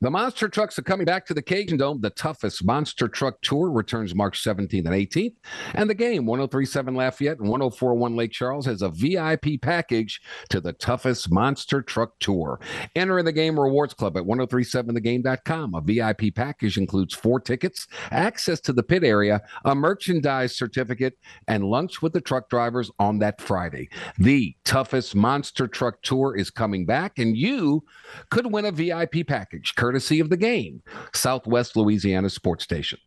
[0.02, 2.02] The monster trucks are coming back to the Cajun Dome.
[2.02, 5.36] The toughest monster truck tour returns March 17th and 18th.
[5.74, 10.20] And the game, 1037 Lafayette and 1041 Lake Charles, has a VIP package
[10.50, 12.60] to the toughest monster truck tour.
[12.98, 15.76] Enter in the game rewards club at 1037thegame.com.
[15.76, 21.18] A VIP package includes four tickets, access to the pit area, a merchandise certificate,
[21.48, 23.88] and lunch with the truck drivers on that Friday.
[24.20, 27.86] The toughest monster truck tour is coming back, and you
[28.30, 30.82] could win a VIP package courtesy of the game,
[31.14, 33.00] Southwest Louisiana Sports Station.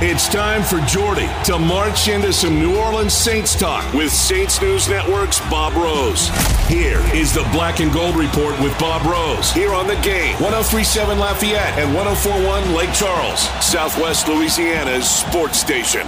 [0.00, 4.88] It's time for Jordy to march into some New Orleans Saints talk with Saints News
[4.88, 6.28] Network's Bob Rose.
[6.66, 10.34] Here is the Black and Gold Report with Bob Rose here on the game.
[10.40, 16.06] 1037 Lafayette and 1041 Lake Charles, Southwest Louisiana's sports station.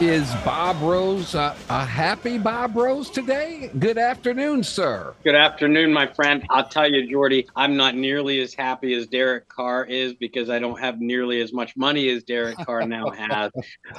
[0.00, 3.70] Is Bob Rose uh, a happy Bob Rose today?
[3.78, 5.14] Good afternoon, sir.
[5.22, 6.44] Good afternoon, my friend.
[6.50, 10.58] I'll tell you, Jordy, I'm not nearly as happy as Derek Carr is because I
[10.58, 13.52] don't have nearly as much money as Derek Carr now has.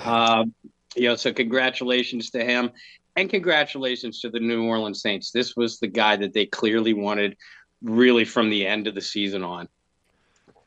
[0.03, 0.53] Um,
[0.97, 2.71] you know, so congratulations to him,
[3.15, 5.31] and congratulations to the New Orleans Saints.
[5.31, 7.37] This was the guy that they clearly wanted,
[7.81, 9.69] really from the end of the season on.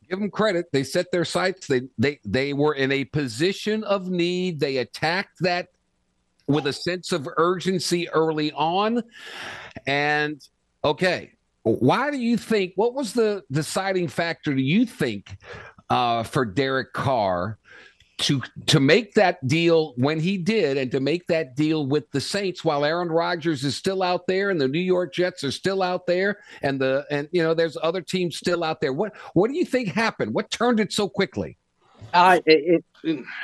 [0.09, 0.67] Give them credit.
[0.73, 1.67] They set their sights.
[1.67, 4.59] They they they were in a position of need.
[4.61, 5.69] They attacked that
[6.47, 9.03] with a sense of urgency early on.
[9.87, 10.41] And
[10.83, 11.33] okay,
[11.63, 12.73] why do you think?
[12.77, 14.55] What was the deciding factor?
[14.55, 15.37] Do you think
[15.91, 17.59] uh, for Derek Carr
[18.19, 22.21] to to make that deal when he did, and to make that deal with the
[22.21, 25.83] Saints while Aaron Rodgers is still out there, and the New York Jets are still
[25.83, 28.93] out there, and the and you know there's other teams still out there.
[28.93, 30.35] What what do you think happened?
[30.35, 31.57] What turned it so quickly?
[32.13, 32.85] Uh, it,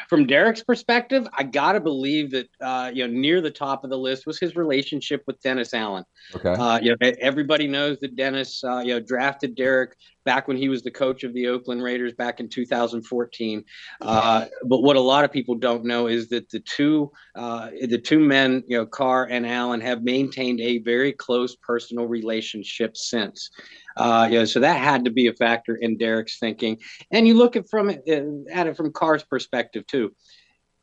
[0.09, 3.99] from Derek's perspective, I gotta believe that uh, you know near the top of the
[3.99, 6.05] list was his relationship with Dennis Allen.
[6.35, 6.53] Okay.
[6.53, 10.69] Uh, you know, everybody knows that Dennis, uh, you know, drafted Derek back when he
[10.69, 13.65] was the coach of the Oakland Raiders back in 2014.
[14.01, 17.99] Uh, but what a lot of people don't know is that the two, uh, the
[17.99, 23.51] two men, you know, Carr and Allen, have maintained a very close personal relationship since.
[23.97, 26.79] Uh, you know, so that had to be a factor in Derek's thinking.
[27.13, 28.03] And you look at from it,
[28.51, 29.44] at it from Carr's perspective
[29.87, 30.13] too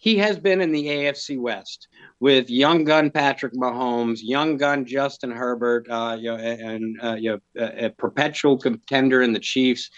[0.02, 1.88] he has been in the AFC West
[2.20, 7.40] with young gun Patrick Mahomes, young gun Justin Herbert, uh, you know, and uh, you
[7.56, 9.92] know, a, perpetual contender in the Chiefs,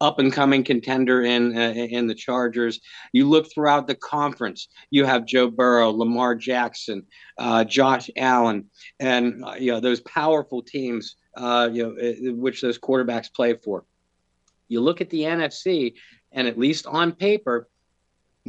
[0.00, 2.80] up and coming contender in uh, in the Chargers.
[3.12, 7.04] You look throughout the conference, you have Joe Burrow, Lamar Jackson,
[7.36, 12.78] uh, Josh Allen, and uh, you know those powerful teams, uh, you know, which those
[12.78, 13.84] quarterbacks play for.
[14.68, 15.96] You look at the NFC,
[16.32, 17.68] and at least on paper,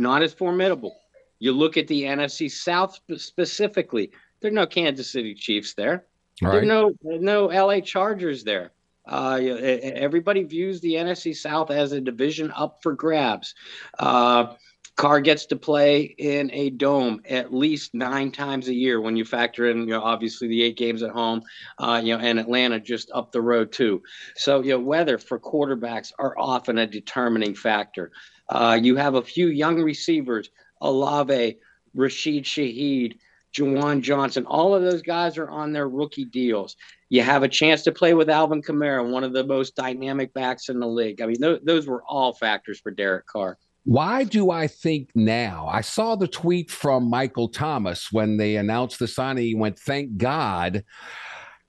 [0.01, 0.97] not as formidable.
[1.39, 4.11] You look at the NFC South specifically.
[4.41, 6.05] There are no Kansas City Chiefs there.
[6.41, 6.51] Right.
[6.51, 8.71] There are no no LA Chargers there.
[9.07, 13.55] Uh, everybody views the NFC South as a division up for grabs.
[13.97, 14.53] Uh,
[14.95, 19.25] Carr gets to play in a dome at least nine times a year when you
[19.25, 21.41] factor in, you know, obviously the eight games at home,
[21.79, 24.03] uh, you know, and Atlanta just up the road too.
[24.35, 28.11] So, you know, weather for quarterbacks are often a determining factor.
[28.51, 30.49] Uh, you have a few young receivers
[30.81, 31.57] Olave,
[31.93, 33.17] Rashid Shaheed,
[33.55, 34.45] Juwan Johnson.
[34.45, 36.75] All of those guys are on their rookie deals.
[37.09, 40.69] You have a chance to play with Alvin Kamara, one of the most dynamic backs
[40.69, 41.21] in the league.
[41.21, 43.57] I mean, th- those were all factors for Derek Carr.
[43.83, 45.67] Why do I think now?
[45.71, 49.43] I saw the tweet from Michael Thomas when they announced the signing.
[49.43, 50.83] He went, "Thank God."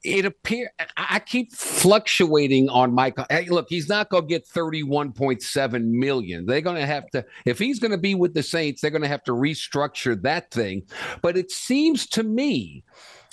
[0.05, 3.27] It appear I keep fluctuating on Michael.
[3.31, 6.47] Hey, look, he's not going to get 31.7 million.
[6.47, 9.03] They're going to have to, if he's going to be with the Saints, they're going
[9.03, 10.83] to have to restructure that thing.
[11.21, 12.85] But it seems to me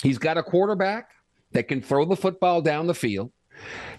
[0.02, 1.10] he's got a quarterback
[1.52, 3.32] that can throw the football down the field.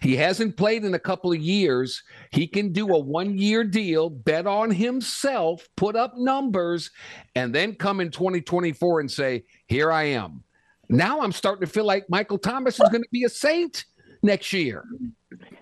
[0.02, 2.02] He hasn't played in a couple of years.
[2.32, 6.90] He can do a one year deal, bet on himself, put up numbers,
[7.36, 10.44] and then come in 2024 and say, Here I am.
[10.92, 13.86] Now I'm starting to feel like Michael Thomas is going to be a saint
[14.24, 14.84] next year.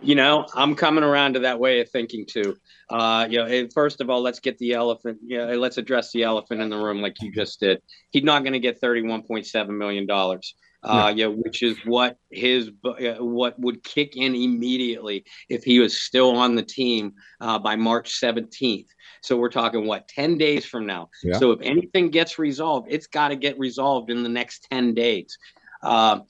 [0.01, 2.55] You know, I'm coming around to that way of thinking too.
[2.89, 5.19] Uh, you know, first of all, let's get the elephant.
[5.23, 7.81] You know, let's address the elephant in the room, like you just did.
[8.11, 10.55] He's not going to get 31.7 million dollars.
[10.81, 16.01] Uh, yeah, which is what his uh, what would kick in immediately if he was
[16.01, 18.87] still on the team uh, by March 17th.
[19.21, 21.09] So we're talking what 10 days from now.
[21.21, 21.37] Yeah.
[21.37, 25.37] So if anything gets resolved, it's got to get resolved in the next 10 days.
[25.83, 26.21] Uh,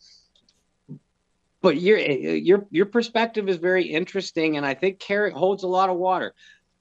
[1.61, 5.89] but your your your perspective is very interesting, and I think Carrick holds a lot
[5.89, 6.33] of water.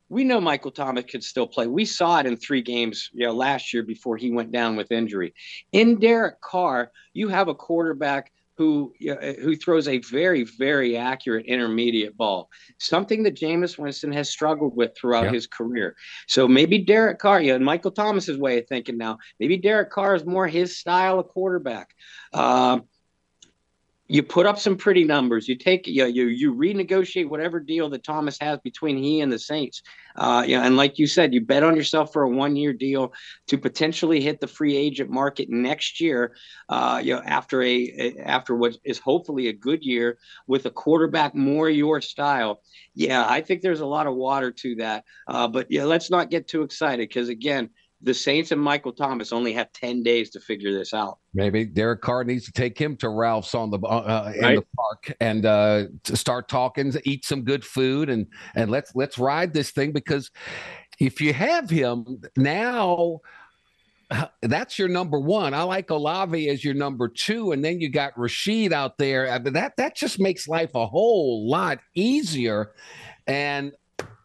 [0.08, 1.66] We know Michael Thomas could still play.
[1.66, 4.90] We saw it in three games, you know, last year before he went down with
[4.90, 5.34] injury.
[5.72, 11.46] In Derek Carr, you have a quarterback who uh, who throws a very very accurate
[11.46, 15.94] intermediate ball, something that Jameis Winston has struggled with throughout his career.
[16.26, 20.16] So maybe Derek Carr, yeah, and Michael Thomas's way of thinking now, maybe Derek Carr
[20.16, 21.94] is more his style of quarterback.
[22.32, 22.80] Uh,
[24.10, 25.46] you put up some pretty numbers.
[25.46, 29.38] You take you you, you renegotiate whatever deal that Thomas has between he and the
[29.38, 29.82] Saints.
[30.16, 32.72] Uh, you know, and like you said, you bet on yourself for a one year
[32.72, 33.12] deal
[33.48, 36.34] to potentially hit the free agent market next year.
[36.70, 41.34] Uh, you know, after a after what is hopefully a good year with a quarterback
[41.34, 42.62] more your style.
[42.94, 45.04] Yeah, I think there's a lot of water to that.
[45.26, 47.70] Uh, but yeah, let's not get too excited because again
[48.00, 51.18] the Saints and Michael Thomas only have 10 days to figure this out.
[51.34, 54.64] Maybe Derek Carr needs to take him to Ralph's on the uh, uh in the
[54.76, 59.52] park and uh, to start talking, eat some good food, and and let's let's ride
[59.52, 60.30] this thing because
[61.00, 63.20] if you have him now,
[64.42, 65.54] that's your number one.
[65.54, 69.28] I like Olave as your number two, and then you got Rashid out there.
[69.28, 72.72] Uh, but that that just makes life a whole lot easier.
[73.26, 73.72] And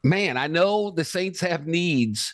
[0.04, 2.34] man, I know the Saints have needs.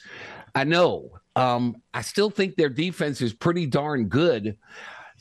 [0.55, 4.57] I know, um, I still think their defense is pretty darn good.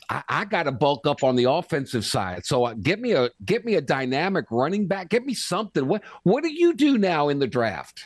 [0.08, 2.44] I, I got to bulk up on the offensive side.
[2.44, 5.10] So uh, get me a get me a dynamic running back.
[5.10, 5.86] Get me something.
[5.86, 8.04] What what do you do now in the draft?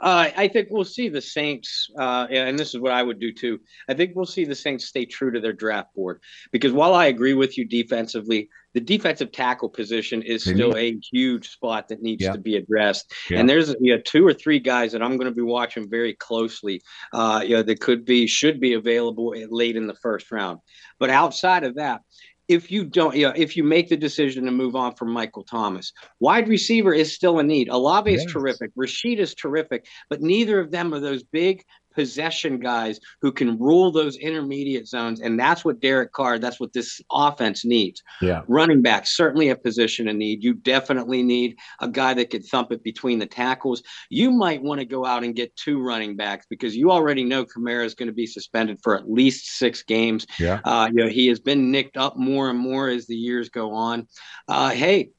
[0.00, 3.32] Uh, I think we'll see the Saints, uh, and this is what I would do
[3.32, 3.60] too.
[3.88, 6.20] I think we'll see the Saints stay true to their draft board
[6.50, 11.50] because while I agree with you defensively, the defensive tackle position is still a huge
[11.50, 12.32] spot that needs yeah.
[12.32, 13.12] to be addressed.
[13.28, 13.38] Yeah.
[13.38, 16.14] And there's you know, two or three guys that I'm going to be watching very
[16.14, 16.82] closely.
[17.12, 20.60] Uh, you know, that could be should be available late in the first round.
[20.98, 22.02] But outside of that,
[22.48, 25.44] if you don't, you know, if you make the decision to move on from Michael
[25.44, 27.68] Thomas, wide receiver is still a need.
[27.68, 28.70] Olave is terrific.
[28.74, 33.90] Rashid is terrific, but neither of them are those big possession guys who can rule
[33.90, 35.20] those intermediate zones.
[35.20, 38.02] And that's what Derek Carr, that's what this offense needs.
[38.20, 38.42] Yeah.
[38.48, 40.42] Running back, certainly a position of need.
[40.42, 43.82] You definitely need a guy that can thump it between the tackles.
[44.10, 47.44] You might want to go out and get two running backs because you already know
[47.44, 50.26] Kamara is going to be suspended for at least six games.
[50.38, 50.60] Yeah.
[50.64, 53.74] Uh, you know, he has been nicked up more and more as the years go
[53.74, 54.06] on.
[54.48, 55.10] Uh, hey,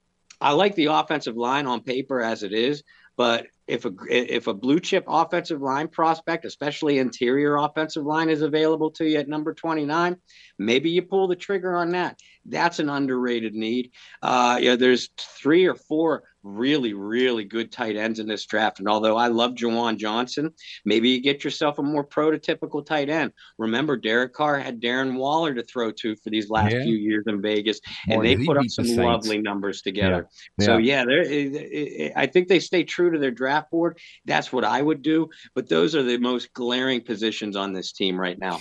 [0.42, 2.84] I like the offensive line on paper as it is.
[3.16, 8.42] But if a if a blue chip offensive line prospect, especially interior offensive line, is
[8.42, 10.18] available to you at number 29,
[10.60, 12.20] maybe you pull the trigger on that.
[12.46, 13.92] That's an underrated need.
[14.22, 18.80] Uh, yeah, there's three or four really, really good tight ends in this draft.
[18.80, 20.54] And although I love Juwan Johnson,
[20.86, 23.32] maybe you get yourself a more prototypical tight end.
[23.58, 26.84] Remember, Derek Carr had Darren Waller to throw to for these last yeah.
[26.84, 27.80] few years in Vegas,
[28.10, 30.28] and they put up some lovely numbers together.
[30.58, 30.66] Yeah.
[30.66, 33.98] So yeah, yeah eh, eh, eh, I think they stay true to their draft board.
[34.26, 35.30] That's what I would do.
[35.56, 38.60] But those are the most glaring positions on this team right now.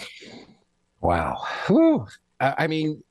[1.01, 1.43] Wow.
[1.67, 2.07] Whew.
[2.39, 3.03] I mean,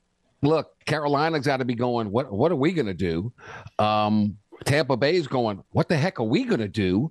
[0.42, 2.10] look, Carolina's got to be going.
[2.10, 3.32] What What are we going to do?
[3.78, 7.10] Um, Tampa Bay is going, what the heck are we going to do?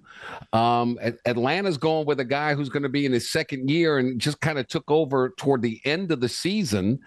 [0.53, 4.20] Um, Atlanta's going with a guy who's going to be in his second year and
[4.20, 6.99] just kind of took over toward the end of the season.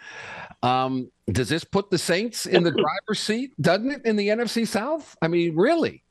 [0.62, 3.52] Um, does this put the Saints in the driver's seat?
[3.60, 5.16] Doesn't it in the NFC South?
[5.22, 6.03] I mean, really?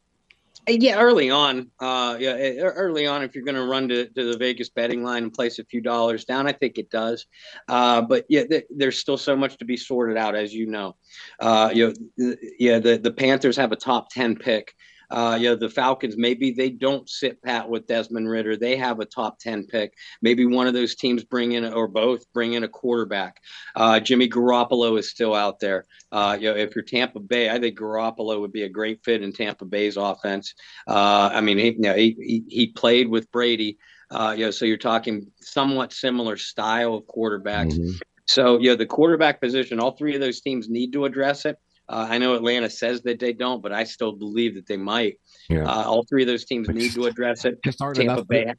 [0.68, 2.32] Yeah, early on, uh, yeah,
[2.62, 5.60] early on, if you're going to run to, to the Vegas betting line and place
[5.60, 7.26] a few dollars down, I think it does.
[7.68, 10.96] Uh, but yeah, th- there's still so much to be sorted out, as you know.
[11.40, 14.74] Uh, you know, th- yeah, the the Panthers have a top ten pick
[15.14, 18.58] uh, you know, the Falcons, maybe they don't sit pat with Desmond Ridder.
[18.58, 19.94] They have a top 10 pick.
[20.24, 23.40] Maybe one of those teams bring in, or both bring in a quarterback.
[23.76, 25.86] Uh, Jimmy Garoppolo is still out there.
[26.12, 29.22] Uh, you know, if you're Tampa Bay, I think Garoppolo would be a great fit
[29.22, 30.56] in Tampa Bay's offense.
[30.88, 33.78] Uh, I mean, he, you know, he, he, played with Brady.
[34.10, 37.74] Uh, you know, so you're talking somewhat similar style of quarterbacks.
[37.74, 37.92] Mm-hmm.
[38.26, 41.58] So, you know, the quarterback position, all three of those teams need to address it.
[41.90, 45.20] Uh, I know Atlanta says that they don't, but I still believe that they might.
[45.50, 45.64] Yeah.
[45.64, 47.62] Uh, all three of those teams but need just, to address it.
[47.64, 48.28] Just aren't Tampa enough.
[48.28, 48.54] Bay.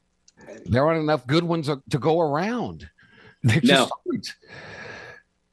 [0.67, 2.89] there aren't enough good ones to go around.
[3.43, 4.21] They're just no.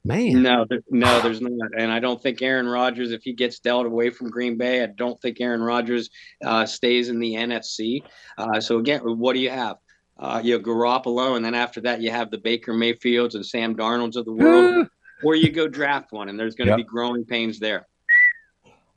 [0.04, 0.42] Man.
[0.42, 1.70] No, there, no, there's not.
[1.78, 4.88] And I don't think Aaron Rodgers, if he gets dealt away from Green Bay, I
[4.88, 6.10] don't think Aaron Rodgers
[6.44, 8.02] uh, stays in the NFC.
[8.38, 9.78] Uh, so again, what do you have?
[10.18, 13.76] Uh, you have Garoppolo, and then after that, you have the Baker Mayfields and Sam
[13.76, 14.88] Darnolds of the world.
[15.24, 16.78] or you go draft one, and there's going to yep.
[16.78, 17.88] be growing pains there.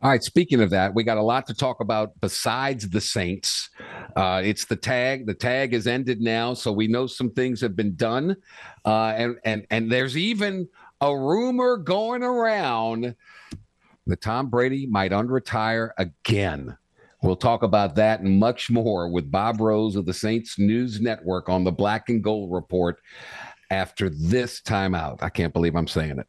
[0.03, 0.23] All right.
[0.23, 3.71] Speaking of that, we got a lot to talk about besides the Saints.
[4.15, 5.27] Uh, it's the tag.
[5.27, 8.37] The tag is ended now, so we know some things have been done,
[8.85, 10.69] uh, and and and there's even
[11.01, 13.15] a rumor going around
[14.07, 16.77] that Tom Brady might unretire again.
[17.23, 21.49] We'll talk about that and much more with Bob Rose of the Saints News Network
[21.49, 23.01] on the Black and Gold Report
[23.75, 25.23] after this timeout.
[25.23, 26.27] I can't believe I'm saying it.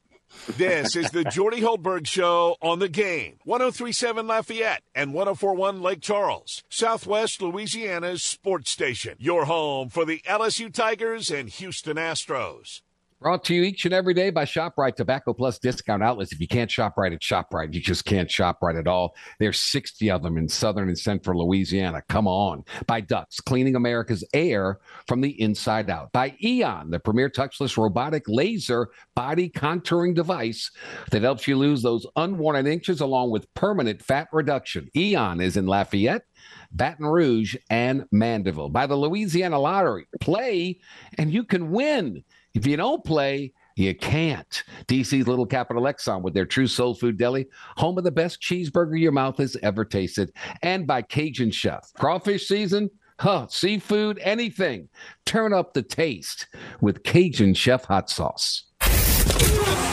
[0.58, 3.38] This is the Jordy Hultberg Show on the game.
[3.46, 9.16] 1037 Lafayette and 1041 Lake Charles, Southwest Louisiana's sports station.
[9.20, 12.82] Your home for the LSU Tigers and Houston Astros.
[13.26, 16.32] Brought to you each and every day by ShopRite Tobacco Plus Discount Outlets.
[16.32, 19.16] If you can't shop right at ShopRite, you just can't shop right at all.
[19.40, 22.04] There's 60 of them in southern and central Louisiana.
[22.08, 22.64] Come on.
[22.86, 24.78] By Ducks, cleaning America's air
[25.08, 26.12] from the inside out.
[26.12, 30.70] By Eon, the premier touchless robotic laser body contouring device
[31.10, 34.88] that helps you lose those unwanted inches along with permanent fat reduction.
[34.96, 36.26] Eon is in Lafayette.
[36.72, 38.70] Baton Rouge, and Mandeville.
[38.70, 40.08] By the Louisiana Lottery.
[40.20, 40.80] Play
[41.18, 42.24] and you can win.
[42.56, 44.64] If you don't play, you can't.
[44.88, 48.98] DC's Little Capital Exxon with their true soul food deli, home of the best cheeseburger
[48.99, 50.32] your mouth has ever tasted,
[50.64, 51.91] and by Cajun Chef.
[51.95, 53.48] Crawfish season, huh?
[53.49, 54.88] Seafood, anything.
[55.26, 56.48] Turn up the taste
[56.80, 58.64] with Cajun Chef hot sauce.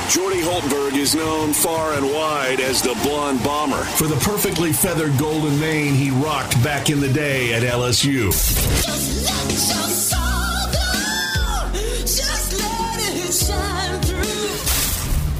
[0.09, 5.17] Jordy Hultberg is known far and wide as the blonde bomber for the perfectly feathered
[5.19, 8.31] golden mane he rocked back in the day at LSU.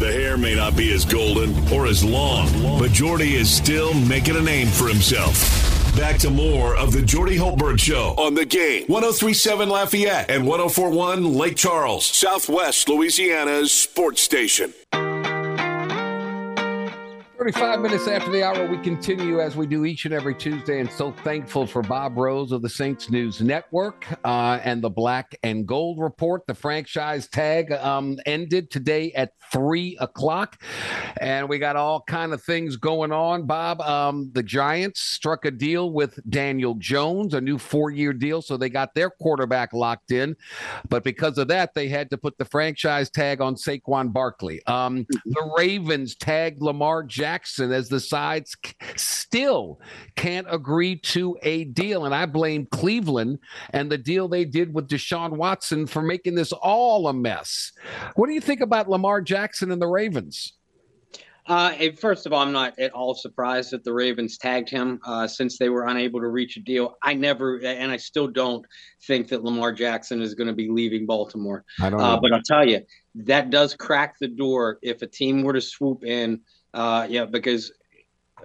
[0.03, 4.35] The hair may not be as golden or as long, but Jordy is still making
[4.35, 5.37] a name for himself.
[5.97, 8.85] Back to more of the Jordy Hultberg Show on the game.
[8.89, 14.75] 1037 Lafayette and 1041 Lake Charles, Southwest Louisiana's sports station.
[17.43, 20.89] 35 minutes after the hour, we continue as we do each and every Tuesday, and
[20.89, 25.67] so thankful for Bob Rose of the Saints News Network uh, and the Black and
[25.67, 26.47] Gold Report.
[26.47, 30.63] The franchise tag um, ended today at three o'clock,
[31.21, 33.45] and we got all kind of things going on.
[33.45, 38.57] Bob, um, the Giants struck a deal with Daniel Jones, a new four-year deal, so
[38.57, 40.37] they got their quarterback locked in.
[40.89, 44.65] But because of that, they had to put the franchise tag on Saquon Barkley.
[44.69, 48.55] Um, the Ravens tagged Lamar Jackson Jackson as the sides
[48.97, 49.81] still
[50.17, 52.05] can't agree to a deal.
[52.05, 53.39] And I blame Cleveland
[53.71, 57.73] and the deal they did with Deshaun Watson for making this all a mess.
[58.17, 60.53] What do you think about Lamar Jackson and the Ravens?
[61.47, 65.27] Uh, first of all, I'm not at all surprised that the Ravens tagged him uh,
[65.27, 66.97] since they were unable to reach a deal.
[67.03, 68.65] I never, and I still don't
[69.07, 71.65] think that Lamar Jackson is going to be leaving Baltimore.
[71.81, 72.83] I don't uh, but I'll tell you,
[73.15, 76.43] that does crack the door if a team were to swoop in.
[76.75, 77.73] Uh, yeah, because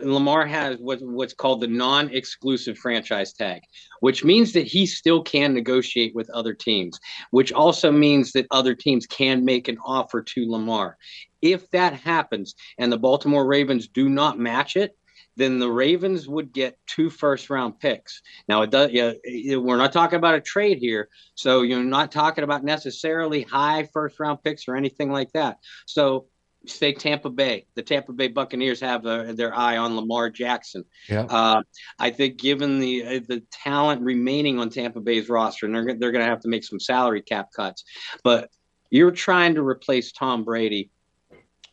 [0.01, 3.61] Lamar has what, what's called the non-exclusive franchise tag,
[3.99, 6.99] which means that he still can negotiate with other teams,
[7.31, 10.97] which also means that other teams can make an offer to Lamar.
[11.41, 14.95] If that happens and the Baltimore Ravens do not match it,
[15.35, 18.21] then the Ravens would get two first round picks.
[18.49, 19.13] Now it does yeah,
[19.57, 21.09] we're not talking about a trade here.
[21.35, 25.57] So you're not talking about necessarily high first round picks or anything like that.
[25.85, 26.25] So
[26.69, 27.65] say Tampa Bay.
[27.76, 30.84] The Tampa Bay Buccaneers have uh, their eye on Lamar Jackson.
[31.10, 31.23] Yeah.
[31.23, 31.61] Uh,
[31.99, 36.11] I think given the uh, the talent remaining on Tampa Bay's roster, and they're they're
[36.11, 37.84] going to have to make some salary cap cuts,
[38.23, 38.49] but
[38.89, 40.89] you're trying to replace Tom Brady.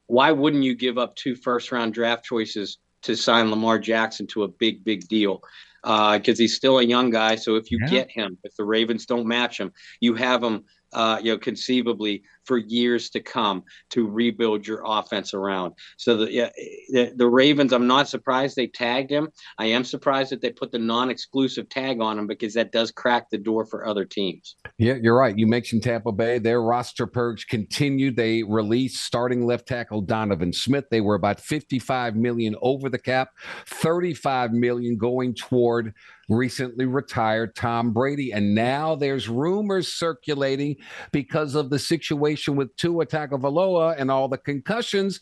[0.06, 4.44] Why wouldn't you give up two first round draft choices to sign Lamar Jackson to
[4.44, 5.42] a big big deal?
[5.82, 7.36] Because uh, he's still a young guy.
[7.36, 7.88] So if you yeah.
[7.88, 10.64] get him, if the Ravens don't match him, you have him
[10.94, 15.74] uh, you know, conceivably for years to come to rebuild your offense around.
[15.96, 16.50] So the,
[16.90, 19.28] the, the Ravens, I'm not surprised they tagged him.
[19.58, 23.30] I am surprised that they put the non-exclusive tag on him because that does crack
[23.30, 24.56] the door for other teams.
[24.78, 25.36] Yeah, you're right.
[25.36, 26.38] You mentioned Tampa Bay.
[26.38, 28.16] Their roster purge continued.
[28.16, 30.84] They released starting left tackle Donovan Smith.
[30.90, 33.30] They were about 55 million over the cap,
[33.66, 35.94] 35 million going toward
[36.28, 38.32] recently retired Tom Brady.
[38.32, 40.76] And now there's rumors circulating
[41.12, 45.20] because of the situation with Tua Tagovailoa and all the concussions.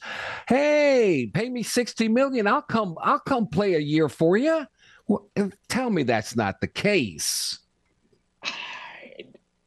[0.48, 2.46] Hey, pay me 60 million.
[2.46, 4.66] I'll come, I'll come play a year for you.
[5.08, 5.28] Well,
[5.68, 7.58] tell me that's not the case.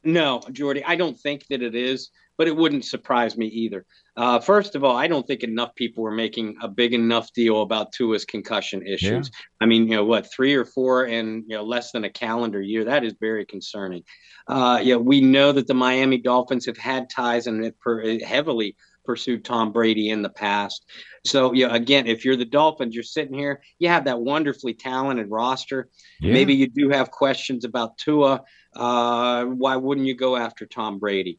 [0.04, 3.84] No, Jordy, I don't think that it is, but it wouldn't surprise me either.
[4.16, 7.62] Uh, first of all, I don't think enough people were making a big enough deal
[7.62, 9.30] about Tua's concussion issues.
[9.32, 9.40] Yeah.
[9.60, 12.60] I mean, you know, what three or four in you know less than a calendar
[12.60, 12.84] year?
[12.84, 14.02] That is very concerning.
[14.48, 18.76] Uh, yeah, we know that the Miami Dolphins have had ties and have heavily
[19.06, 20.84] pursued Tom Brady in the past.
[21.24, 25.30] So, yeah, again, if you're the Dolphins, you're sitting here, you have that wonderfully talented
[25.30, 25.88] roster.
[26.20, 26.32] Yeah.
[26.32, 28.42] Maybe you do have questions about Tua.
[28.74, 31.38] Uh, why wouldn't you go after Tom Brady?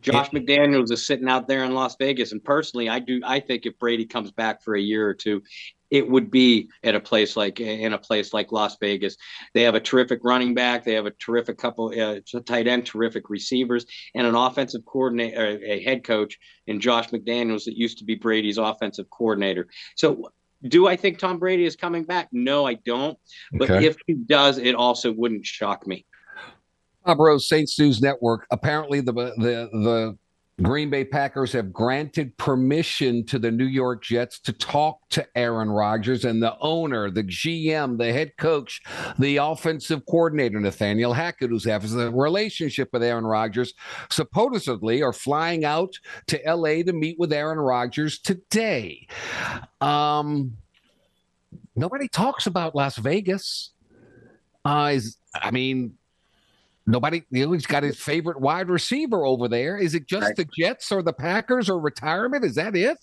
[0.00, 3.20] Josh McDaniels is sitting out there in Las Vegas, and personally, I do.
[3.24, 5.42] I think if Brady comes back for a year or two,
[5.90, 9.16] it would be at a place like in a place like Las Vegas.
[9.54, 10.84] They have a terrific running back.
[10.84, 15.82] They have a terrific couple uh, tight end, terrific receivers, and an offensive coordinator, a
[15.82, 19.68] head coach in Josh McDaniels that used to be Brady's offensive coordinator.
[19.96, 20.30] So.
[20.66, 22.30] Do I think Tom Brady is coming back?
[22.32, 23.16] No, I don't.
[23.52, 23.86] But okay.
[23.86, 26.04] if he does, it also wouldn't shock me.
[27.04, 28.46] Bob Rose, Saints News Network.
[28.50, 30.18] Apparently, the the the
[30.60, 35.70] Green Bay Packers have granted permission to the New York Jets to talk to Aaron
[35.70, 38.82] Rodgers and the owner, the GM, the head coach,
[39.20, 43.72] the offensive coordinator, Nathaniel Hackett, who's has a relationship with Aaron Rodgers,
[44.10, 45.94] supposedly are flying out
[46.26, 49.06] to LA to meet with Aaron Rodgers today.
[49.80, 50.56] Um,
[51.76, 53.70] nobody talks about Las Vegas.
[54.64, 55.97] Uh, is, I mean,
[56.88, 59.76] Nobody, you know, he's got his favorite wide receiver over there.
[59.76, 60.36] Is it just right.
[60.36, 62.46] the Jets or the Packers or retirement?
[62.46, 62.96] Is that it?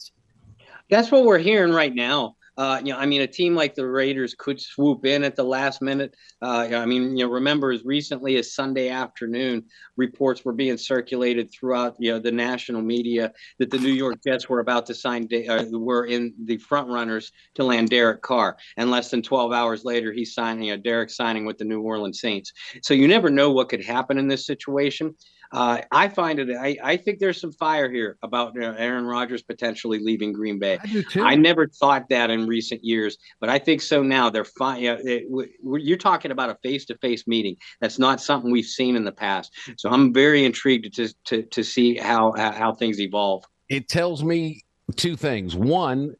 [0.89, 2.35] That's what we're hearing right now.
[2.57, 5.43] Uh, you know, I mean, a team like the Raiders could swoop in at the
[5.43, 6.15] last minute.
[6.41, 9.65] Uh, I mean, you know, remember as recently as Sunday afternoon,
[9.97, 14.47] reports were being circulated throughout you know the national media that the New York Jets
[14.47, 18.89] were about to sign, uh, were in the front runners to land Derek Carr, and
[18.89, 22.21] less than 12 hours later, he's signing, you know, Derek signing with the New Orleans
[22.21, 22.53] Saints.
[22.81, 25.15] So you never know what could happen in this situation.
[25.51, 26.49] Uh, I find it.
[26.55, 30.59] I, I think there's some fire here about you know, Aaron Rodgers potentially leaving Green
[30.59, 30.77] Bay.
[30.81, 31.23] I do too.
[31.23, 34.29] I never thought that in recent years, but I think so now.
[34.29, 34.81] They're fine.
[34.81, 34.97] You
[35.29, 35.45] know,
[35.77, 37.55] you're talking about a face-to-face meeting.
[37.79, 39.53] That's not something we've seen in the past.
[39.77, 43.43] So I'm very intrigued to to to see how how things evolve.
[43.69, 44.63] It tells me
[44.95, 45.55] two things.
[45.55, 46.15] One,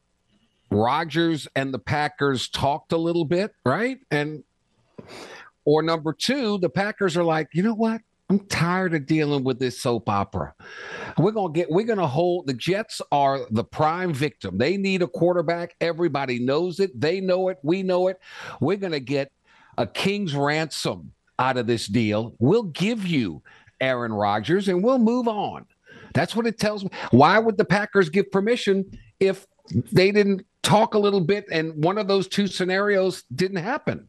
[0.70, 3.98] Rodgers and the Packers talked a little bit, right?
[4.10, 4.42] And
[5.64, 8.00] or number two, the Packers are like, you know what?
[8.28, 10.52] I'm tired of dealing with this soap opera.
[11.16, 11.70] We're gonna get.
[11.70, 12.48] We're gonna hold.
[12.48, 14.58] The Jets are the prime victim.
[14.58, 15.76] They need a quarterback.
[15.80, 16.98] Everybody knows it.
[17.00, 17.58] They know it.
[17.62, 18.18] We know it.
[18.60, 19.30] We're gonna get
[19.78, 22.34] a king's ransom out of this deal.
[22.40, 23.42] We'll give you
[23.80, 25.66] Aaron Rodgers, and we'll move on.
[26.12, 26.90] That's what it tells me.
[27.10, 29.46] Why would the Packers give permission if
[29.92, 34.08] they didn't talk a little bit and one of those two scenarios didn't happen?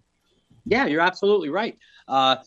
[0.65, 1.77] Yeah, you're absolutely right.
[2.07, 2.37] Uh,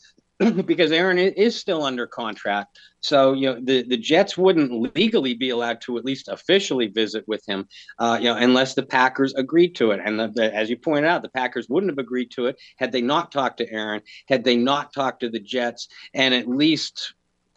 [0.67, 2.79] because Aaron is still under contract.
[3.01, 7.25] So you know the, the Jets wouldn't legally be allowed to at least officially visit
[7.27, 7.69] with him,
[7.99, 10.01] uh, you know, unless the Packers agreed to it.
[10.05, 12.93] And the, the, as you pointed out, the Packers wouldn't have agreed to it had
[12.93, 17.15] they not talked to Aaron, had they not talked to the Jets, and at least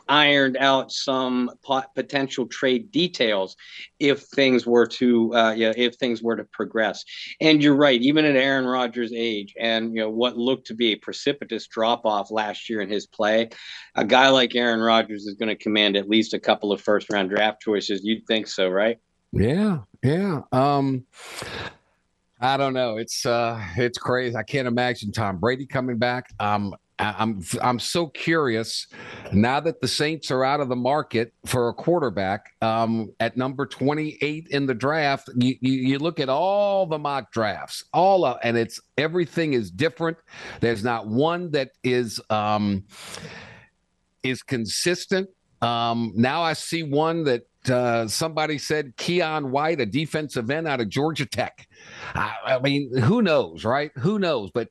[0.07, 3.55] ironed out some pot- potential trade details
[3.99, 7.03] if things were to uh, yeah, if things were to progress.
[7.41, 10.93] And you're right, even at Aaron Rodgers' age, and you know what looked to be
[10.93, 13.49] a precipitous drop off last year in his play,
[13.95, 17.11] a guy like Aaron Rodgers is going to command at least a couple of first
[17.11, 18.01] round draft choices.
[18.03, 18.97] You'd think so, right?
[19.31, 20.41] Yeah, yeah.
[20.51, 21.05] Um,
[22.39, 22.97] I don't know.
[22.97, 24.35] It's uh, it's crazy.
[24.35, 26.29] I can't imagine Tom Brady coming back.
[26.39, 28.87] Um, I'm I'm so curious
[29.31, 33.65] now that the Saints are out of the market for a quarterback um, at number
[33.65, 35.29] 28 in the draft.
[35.35, 40.17] You, you, look at all the mock drafts, all of, and it's everything is different.
[40.59, 42.83] There's not one that is um,
[44.21, 45.29] is consistent.
[45.61, 50.81] Um, now I see one that uh, somebody said Keion White, a defensive end out
[50.81, 51.67] of Georgia Tech.
[52.13, 53.91] I, I mean, who knows, right?
[53.97, 54.51] Who knows?
[54.51, 54.69] But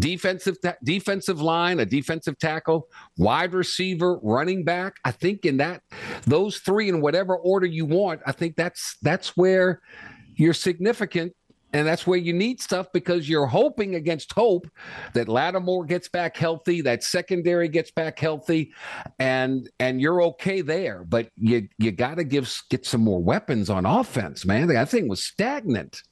[0.00, 4.96] defensive ta- defensive line, a defensive tackle, wide receiver, running back.
[5.04, 5.82] I think in that
[6.26, 9.80] those three in whatever order you want, I think that's that's where
[10.36, 11.34] you're significant
[11.72, 14.66] and that's where you need stuff because you're hoping against hope
[15.14, 18.72] that Lattimore gets back healthy, that secondary gets back healthy,
[19.18, 21.04] and and you're okay there.
[21.04, 24.68] But you you got to give get some more weapons on offense, man.
[24.68, 26.02] That thing was stagnant.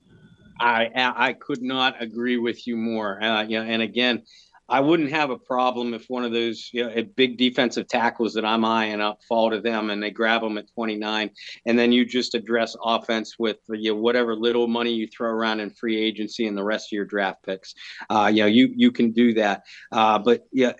[0.61, 3.23] I I could not agree with you more.
[3.23, 4.23] Uh, you know, and again,
[4.69, 8.45] I wouldn't have a problem if one of those you know, big defensive tackles that
[8.45, 11.31] I'm eyeing up fall to them and they grab them at 29,
[11.65, 15.61] and then you just address offense with you know, whatever little money you throw around
[15.61, 17.75] in free agency and the rest of your draft picks.
[18.11, 19.65] Uh, you know, you you can do that.
[19.91, 20.73] Uh, but yeah.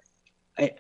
[0.59, 0.73] I,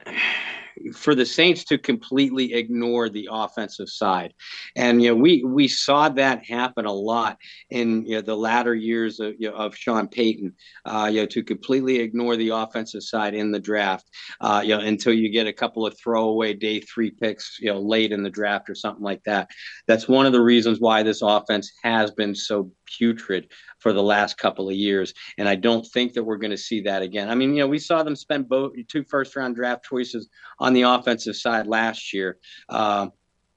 [0.94, 4.34] for the Saints to completely ignore the offensive side.
[4.76, 7.38] And you know, we we saw that happen a lot
[7.70, 10.55] in you know, the latter years of, you know, of Sean Payton.
[10.84, 14.06] Uh, you know, to completely ignore the offensive side in the draft.
[14.40, 17.80] Uh, you know, until you get a couple of throwaway day three picks, you know,
[17.80, 19.50] late in the draft or something like that.
[19.86, 24.38] That's one of the reasons why this offense has been so putrid for the last
[24.38, 25.14] couple of years.
[25.38, 27.28] And I don't think that we're going to see that again.
[27.28, 30.28] I mean, you know, we saw them spend both two first round draft choices
[30.59, 32.38] on the offensive side last year,
[32.68, 33.12] um,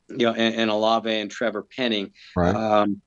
[0.10, 2.12] you know, and, and Olave and Trevor Penning.
[2.36, 2.56] Right.
[2.56, 3.02] Um,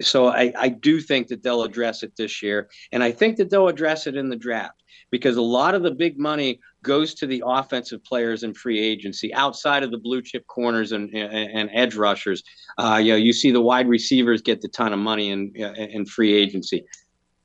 [0.00, 2.68] so I, I do think that they'll address it this year.
[2.92, 5.90] And I think that they'll address it in the draft because a lot of the
[5.90, 10.46] big money goes to the offensive players in free agency outside of the blue chip
[10.46, 12.42] corners and, and, and edge rushers.
[12.78, 16.04] Uh, you know, you see the wide receivers get the ton of money in, in
[16.06, 16.84] free agency.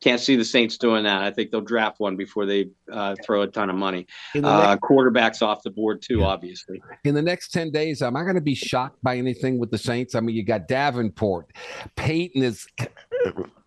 [0.04, 1.22] Can't see the Saints doing that.
[1.22, 4.06] I think they'll draft one before they uh, throw a ton of money.
[4.36, 6.26] Uh, next, quarterbacks off the board too, yeah.
[6.26, 6.84] obviously.
[7.06, 9.78] In the next ten days, am I going to be shocked by anything with the
[9.78, 10.14] Saints?
[10.14, 11.52] I mean, you got Davenport,
[11.96, 12.68] Payton is.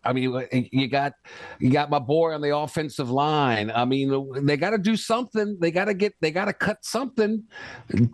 [0.04, 1.14] I mean, you got
[1.58, 3.72] you got my boy on the offensive line.
[3.74, 5.56] I mean, they got to do something.
[5.58, 6.12] They got to get.
[6.20, 7.44] They got to cut something.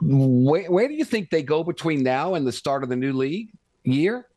[0.00, 3.14] Where, where do you think they go between now and the start of the new
[3.14, 3.48] league
[3.82, 4.28] year?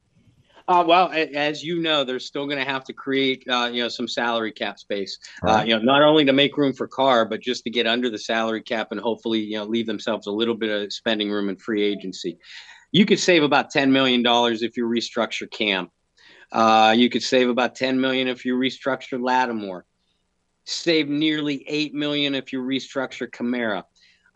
[0.68, 3.88] Uh, well, as you know, they're still going to have to create, uh, you know,
[3.88, 5.20] some salary cap space.
[5.44, 5.62] Uh, right.
[5.62, 8.10] Uh, you know, not only to make room for Carr, but just to get under
[8.10, 11.50] the salary cap and hopefully, you know, leave themselves a little bit of spending room
[11.50, 12.40] in free agency.
[12.92, 15.92] You could save about ten million dollars if you restructure Cam.
[16.52, 19.86] Uh, you could save about ten million if you restructure Lattimore.
[20.64, 23.84] Save nearly eight million if you restructure Kamara.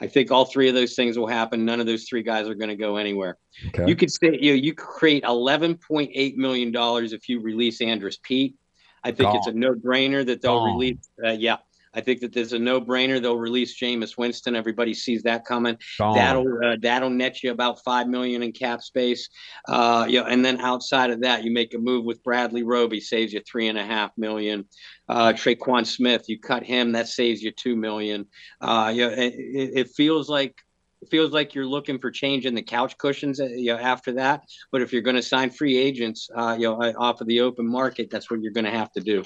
[0.01, 1.65] I think all three of those things will happen.
[1.65, 3.37] None of those three guys are going to go anywhere.
[3.67, 3.87] Okay.
[3.87, 7.81] You could say you know, you create eleven point eight million dollars if you release
[7.81, 8.55] Andrus Peat.
[9.03, 9.37] I think Gone.
[9.37, 10.73] it's a no brainer that they'll Gone.
[10.73, 11.09] release.
[11.23, 11.57] Uh, yeah,
[11.93, 13.21] I think that there's a no-brainer.
[13.21, 14.55] They'll release Jameis Winston.
[14.55, 15.77] Everybody sees that coming.
[15.97, 16.15] Gone.
[16.15, 19.29] That'll uh, that'll net you about five million in cap space.
[19.67, 22.99] Uh, you know, and then outside of that, you make a move with Bradley Roby,
[22.99, 24.65] saves you three and a half million.
[25.07, 28.27] Uh, Tre'Quan Smith, you cut him, that saves you two million.
[28.61, 30.55] Uh, you know, it, it feels like
[31.01, 34.13] it feels like you're looking for change in the couch cushions uh, you know, after
[34.13, 34.43] that.
[34.71, 37.67] But if you're going to sign free agents, uh, you know, off of the open
[37.67, 39.23] market, that's what you're going to have to do.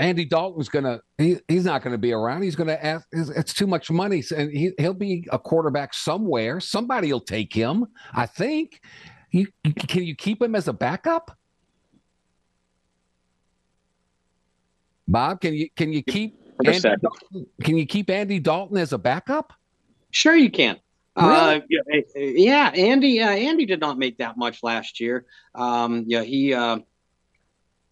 [0.00, 2.42] Andy Dalton's gonna he, he's not gonna be around.
[2.42, 4.22] He's gonna ask it's too much money.
[4.36, 6.60] And he he'll be a quarterback somewhere.
[6.60, 7.86] Somebody will take him.
[8.12, 8.80] I think.
[9.30, 11.36] You, can you keep him as a backup?
[15.06, 18.98] Bob, can you can you keep Andy Dalton, can you keep Andy Dalton as a
[18.98, 19.52] backup?
[20.10, 20.78] Sure, you can.
[21.16, 22.04] Uh, really?
[22.16, 23.20] Uh, yeah, Andy.
[23.20, 25.26] Uh, Andy did not make that much last year.
[25.54, 26.54] Um, yeah, he.
[26.54, 26.78] Uh,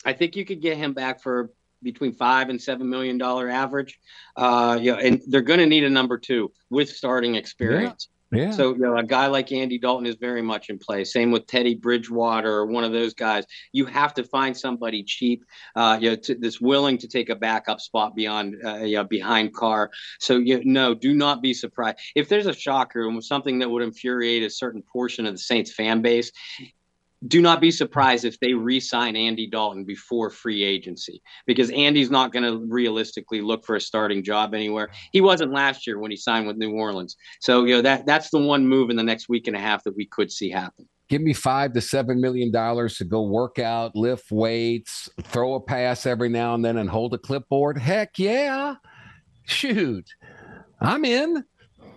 [0.05, 1.51] I think you could get him back for
[1.82, 3.98] between five and seven million dollar average.
[4.36, 8.09] Uh, you know, and they're going to need a number two with starting experience.
[8.32, 8.51] Yeah.
[8.51, 11.05] So you know, a guy like Andy Dalton is very much in play.
[11.05, 13.44] Same with Teddy Bridgewater or one of those guys.
[13.73, 15.44] You have to find somebody cheap,
[15.77, 19.05] uh, you know, to, that's willing to take a backup spot beyond, uh, you know,
[19.05, 19.90] behind Carr.
[20.19, 23.82] So you know, do not be surprised if there's a shocker and something that would
[23.82, 26.32] infuriate a certain portion of the Saints fan base
[27.26, 32.32] do not be surprised if they re-sign Andy Dalton before free agency because Andy's not
[32.32, 34.90] going to realistically look for a starting job anywhere.
[35.12, 37.16] He wasn't last year when he signed with New Orleans.
[37.40, 39.82] So, you know, that that's the one move in the next week and a half
[39.84, 40.86] that we could see happen.
[41.09, 45.60] Give me five to seven million dollars to go work out, lift weights, throw a
[45.60, 47.78] pass every now and then, and hold a clipboard.
[47.78, 48.74] Heck yeah.
[49.44, 50.06] Shoot.
[50.80, 51.44] I'm in.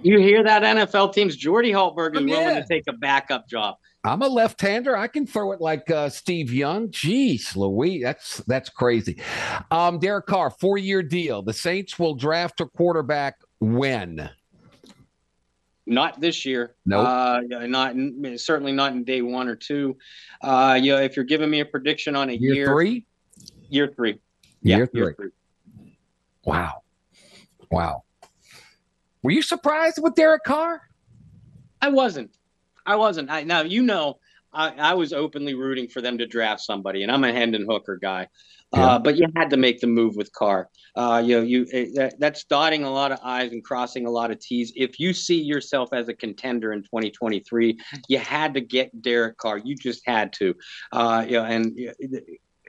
[0.01, 1.35] You hear that, NFL teams?
[1.35, 2.61] Jordy Hultberg is willing in.
[2.61, 3.75] to take a backup job.
[4.03, 4.95] I'm a left-hander.
[4.95, 6.87] I can throw it like uh, Steve Young.
[6.89, 9.21] Jeez, Louis, that's that's crazy.
[9.71, 11.41] Um, Derek Carr, four-year deal.
[11.41, 14.29] The Saints will draft a quarterback when?
[15.85, 16.75] Not this year.
[16.85, 17.05] Nope.
[17.05, 19.97] Uh, not in, certainly not in day one or two.
[20.41, 23.05] Uh, you know, if you're giving me a prediction on a Year, year, three.
[23.69, 24.19] year three,
[24.61, 24.99] Year three.
[25.01, 25.29] year three.
[26.45, 26.83] Wow,
[27.69, 28.03] wow.
[29.23, 30.83] Were you surprised with Derek Carr?
[31.81, 32.31] I wasn't.
[32.85, 33.29] I wasn't.
[33.29, 34.19] I now you know
[34.53, 37.97] I, I was openly rooting for them to draft somebody, and I'm a Hendon Hooker
[37.97, 38.27] guy.
[38.73, 38.85] Yeah.
[38.85, 40.69] Uh, but you had to make the move with Carr.
[40.95, 44.11] Uh, you know, you it, that, that's dotting a lot of I's and crossing a
[44.11, 44.71] lot of T's.
[44.75, 49.57] If you see yourself as a contender in 2023, you had to get Derek Carr.
[49.57, 50.53] You just had to.
[50.91, 51.79] Uh, you know, and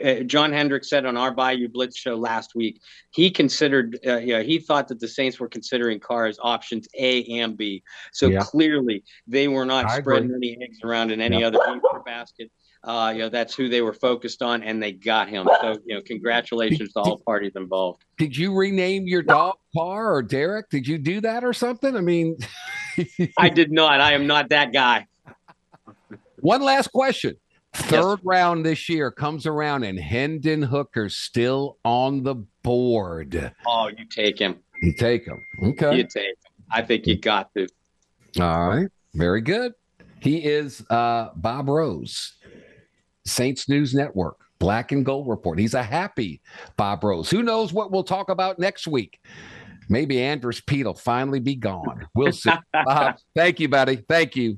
[0.04, 2.80] uh, John Hendricks said on our Bayou Blitz show last week,
[3.12, 6.88] he considered, uh, you know, he thought that the Saints were considering Carr as options
[6.98, 7.82] A and B.
[8.12, 8.40] So Yeah.
[8.40, 11.48] clearly they were not I spreading any eggs around in any Yeah.
[11.48, 11.58] other
[12.04, 12.50] basket.
[12.82, 15.46] Uh, you know, that's who they were focused on, and they got him.
[15.60, 18.02] So, you know, congratulations to all parties involved.
[18.16, 20.70] Did you rename your dog Carr or Derek?
[20.70, 21.94] Did you do that or something?
[21.94, 22.38] I mean,
[23.38, 24.00] I did not.
[24.00, 25.06] I am not that guy.
[26.40, 27.34] one last question.
[27.72, 33.52] Third round this year comes around and Hendon Hooker's still on the board.
[33.66, 34.58] Oh, you take him.
[34.82, 35.40] You take him.
[35.62, 35.96] Okay.
[35.98, 36.52] You take him.
[36.70, 37.68] I think you got to.
[38.40, 38.88] All right.
[39.14, 39.74] Very good.
[40.20, 42.34] He is uh, Bob Rose,
[43.24, 45.58] Saints News Network, Black and Gold Report.
[45.58, 46.40] He's a happy
[46.76, 47.30] Bob Rose.
[47.30, 49.20] Who knows what we'll talk about next week?
[49.88, 52.06] Maybe Andrus Peat will finally be gone.
[52.14, 52.52] We'll see.
[52.72, 53.96] Bob, thank you, buddy.
[54.08, 54.56] Thank you.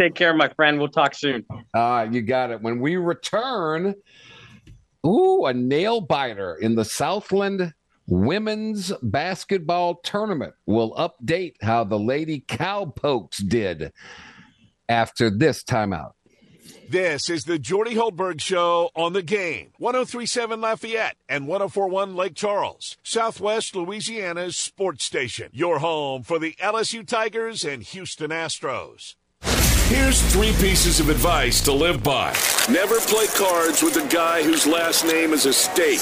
[0.00, 0.78] Take care, my friend.
[0.78, 1.44] We'll talk soon.
[1.74, 2.62] Uh, you got it.
[2.62, 3.94] When we return,
[5.06, 7.74] ooh, a nail biter in the Southland
[8.06, 10.54] Women's Basketball Tournament.
[10.64, 13.92] We'll update how the Lady Cowpokes did
[14.88, 16.12] after this timeout.
[16.88, 19.72] This is the Jordy Hultberg Show on the game.
[19.76, 25.50] 1037 Lafayette and 1041 Lake Charles, Southwest Louisiana's sports station.
[25.52, 29.16] Your home for the LSU Tigers and Houston Astros.
[29.90, 32.32] Here's three pieces of advice to live by.
[32.70, 36.00] Never play cards with a guy whose last name is a state.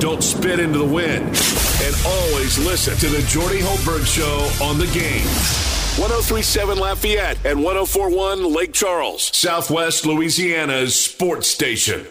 [0.00, 1.26] Don't spit into the wind.
[1.26, 5.26] And always listen to the Jordy Hultberg Show on the game.
[6.00, 12.06] 1037 Lafayette and 1041 Lake Charles, Southwest Louisiana's sports station.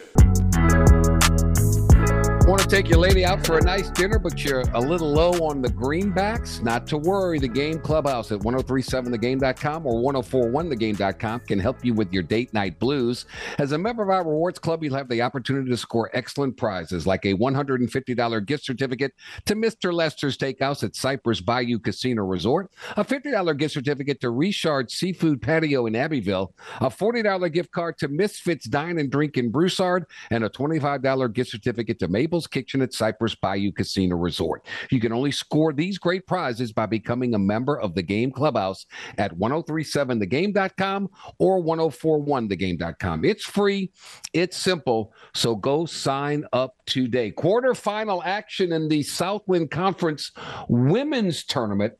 [2.47, 5.31] Want to take your lady out for a nice dinner, but you're a little low
[5.47, 6.61] on the greenbacks?
[6.61, 7.37] Not to worry.
[7.37, 13.25] The Game Clubhouse at 1037thegame.com or 1041thegame.com can help you with your date night blues.
[13.59, 17.05] As a member of our rewards club, you'll have the opportunity to score excellent prizes
[17.05, 19.13] like a $150 gift certificate
[19.45, 19.93] to Mr.
[19.93, 25.85] Lester's Steakhouse at Cypress Bayou Casino Resort, a $50 gift certificate to Richard Seafood Patio
[25.85, 30.49] in Abbeville, a $40 gift card to Misfits Dine and Drink in Broussard, and a
[30.49, 34.65] $25 gift certificate to Mabel's Kitchen at Cypress Bayou Casino Resort.
[34.89, 38.85] You can only score these great prizes by becoming a member of the Game Clubhouse
[39.17, 41.09] at 1037thegame.com
[41.39, 43.25] or 1041thegame.com.
[43.25, 43.91] It's free,
[44.31, 47.31] it's simple, so go sign up today.
[47.31, 50.31] Quarterfinal action in the Southland Conference
[50.69, 51.95] Women's Tournament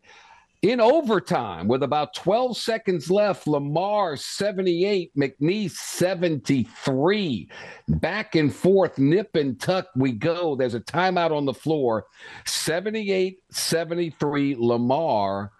[0.62, 7.50] in overtime with about 12 seconds left lamar 78 mcneese 73
[7.88, 10.56] back and forth nip and tuck we go.
[10.56, 12.06] There's a timeout on the floor.
[12.46, 15.52] 78 73 lamar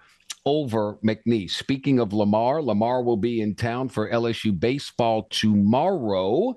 [0.46, 1.52] over mcneese.
[1.52, 6.56] Speaking of lamar lamar will be in town for lsu baseball tomorrow.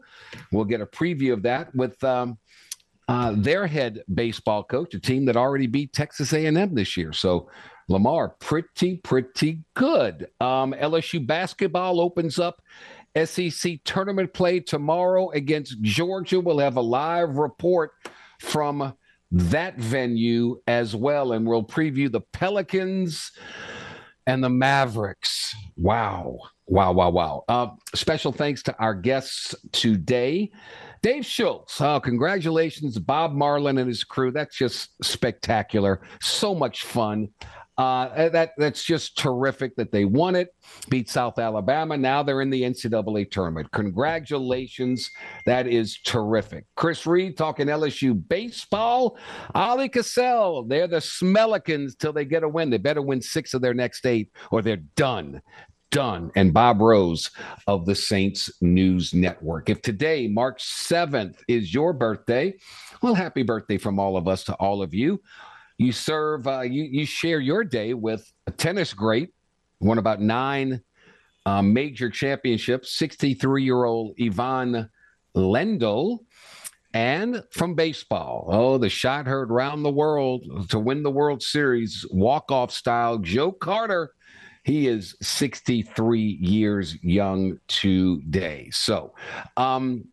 [0.53, 2.39] We'll get a preview of that with um,
[3.09, 7.13] uh, their head baseball coach, a team that already beat Texas A&M this year.
[7.13, 7.51] So
[7.89, 10.29] Lamar, pretty, pretty good.
[10.41, 12.63] Um, LSU basketball opens up
[13.25, 16.41] SEC tournament play tomorrow against Georgia.
[16.41, 17.93] We'll have a live report
[18.41, 18.95] from
[19.31, 21.33] that venue as well.
[21.33, 23.33] And we'll preview the Pelicans
[24.27, 25.55] and the Mavericks.
[25.77, 26.39] Wow.
[26.67, 27.45] Wow, wow, wow.
[27.49, 30.51] Uh, special thanks to our guests today.
[31.03, 34.31] Dave Schultz, oh, congratulations, Bob Marlin and his crew.
[34.31, 36.01] That's just spectacular.
[36.23, 37.29] So much fun.
[37.77, 40.55] Uh, that that's just terrific that they won it,
[40.89, 41.97] beat South Alabama.
[41.97, 43.71] Now they're in the NCAA tournament.
[43.73, 45.11] Congratulations,
[45.47, 46.67] that is terrific.
[46.77, 49.19] Chris Reed talking LSU baseball.
[49.55, 52.71] Ali Cassell, they're the Smellicans till they get a win.
[52.71, 55.43] They better win six of their next eight, or they're done
[55.95, 56.33] done.
[56.35, 57.31] And Bob Rose
[57.69, 59.71] of the Saints News Network.
[59.71, 62.55] If today, March 7th, is your birthday,
[63.01, 65.21] well, happy birthday from all of us to all of you.
[65.79, 69.31] You serve, uh, you, you share your day with a tennis great,
[69.81, 70.83] won about nine
[71.47, 74.89] uh, major championships, 63 year old Ivan
[75.37, 76.19] Lendl.
[76.93, 82.07] And from baseball, oh, the shot heard round the world to win the World Series
[82.13, 83.19] walk off style.
[83.19, 84.13] Joe Carter
[84.65, 88.71] he is 63 years young today.
[88.73, 89.15] So,
[89.59, 90.07] um,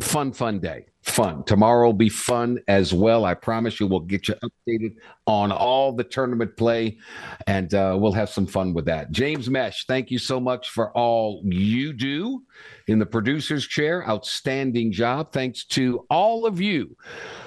[0.00, 0.86] fun, fun day.
[1.02, 1.42] Fun.
[1.44, 3.24] Tomorrow will be fun as well.
[3.24, 4.96] I promise you, we'll get you updated
[5.26, 6.98] on all the tournament play
[7.46, 9.10] and uh, we'll have some fun with that.
[9.10, 12.42] James Mesh, thank you so much for all you do
[12.86, 14.06] in the producer's chair.
[14.06, 15.32] Outstanding job.
[15.32, 16.94] Thanks to all of you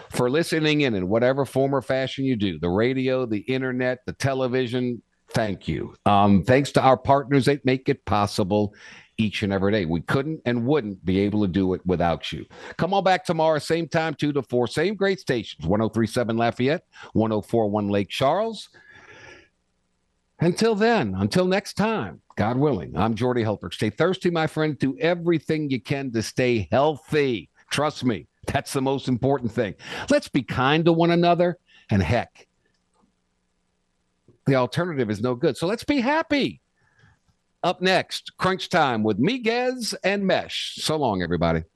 [0.09, 4.13] for listening in in whatever form or fashion you do the radio, the internet, the
[4.13, 5.01] television
[5.34, 5.95] Thank you.
[6.05, 8.75] Um, thanks to our partners that make it possible
[9.18, 9.85] each and every day.
[9.85, 12.45] We couldn't and wouldn't be able to do it without you.
[12.77, 17.90] Come on back tomorrow, same time, 2 to 4, same great stations 1037 Lafayette, 1041
[17.90, 18.69] Lake Charles.
[20.40, 23.73] Until then, until next time, God willing, I'm Jordy Hultberg.
[23.73, 24.77] Stay thirsty, my friend.
[24.77, 27.49] Do everything you can to stay healthy.
[27.69, 29.76] Trust me, that's the most important thing.
[30.10, 31.60] Let's be kind to one another.
[31.90, 32.48] And heck,
[34.45, 35.56] the alternative is no good.
[35.57, 36.61] So let's be happy.
[37.64, 40.76] Up next, crunch time with Miguez and Mesh.
[40.81, 41.64] So long, everybody.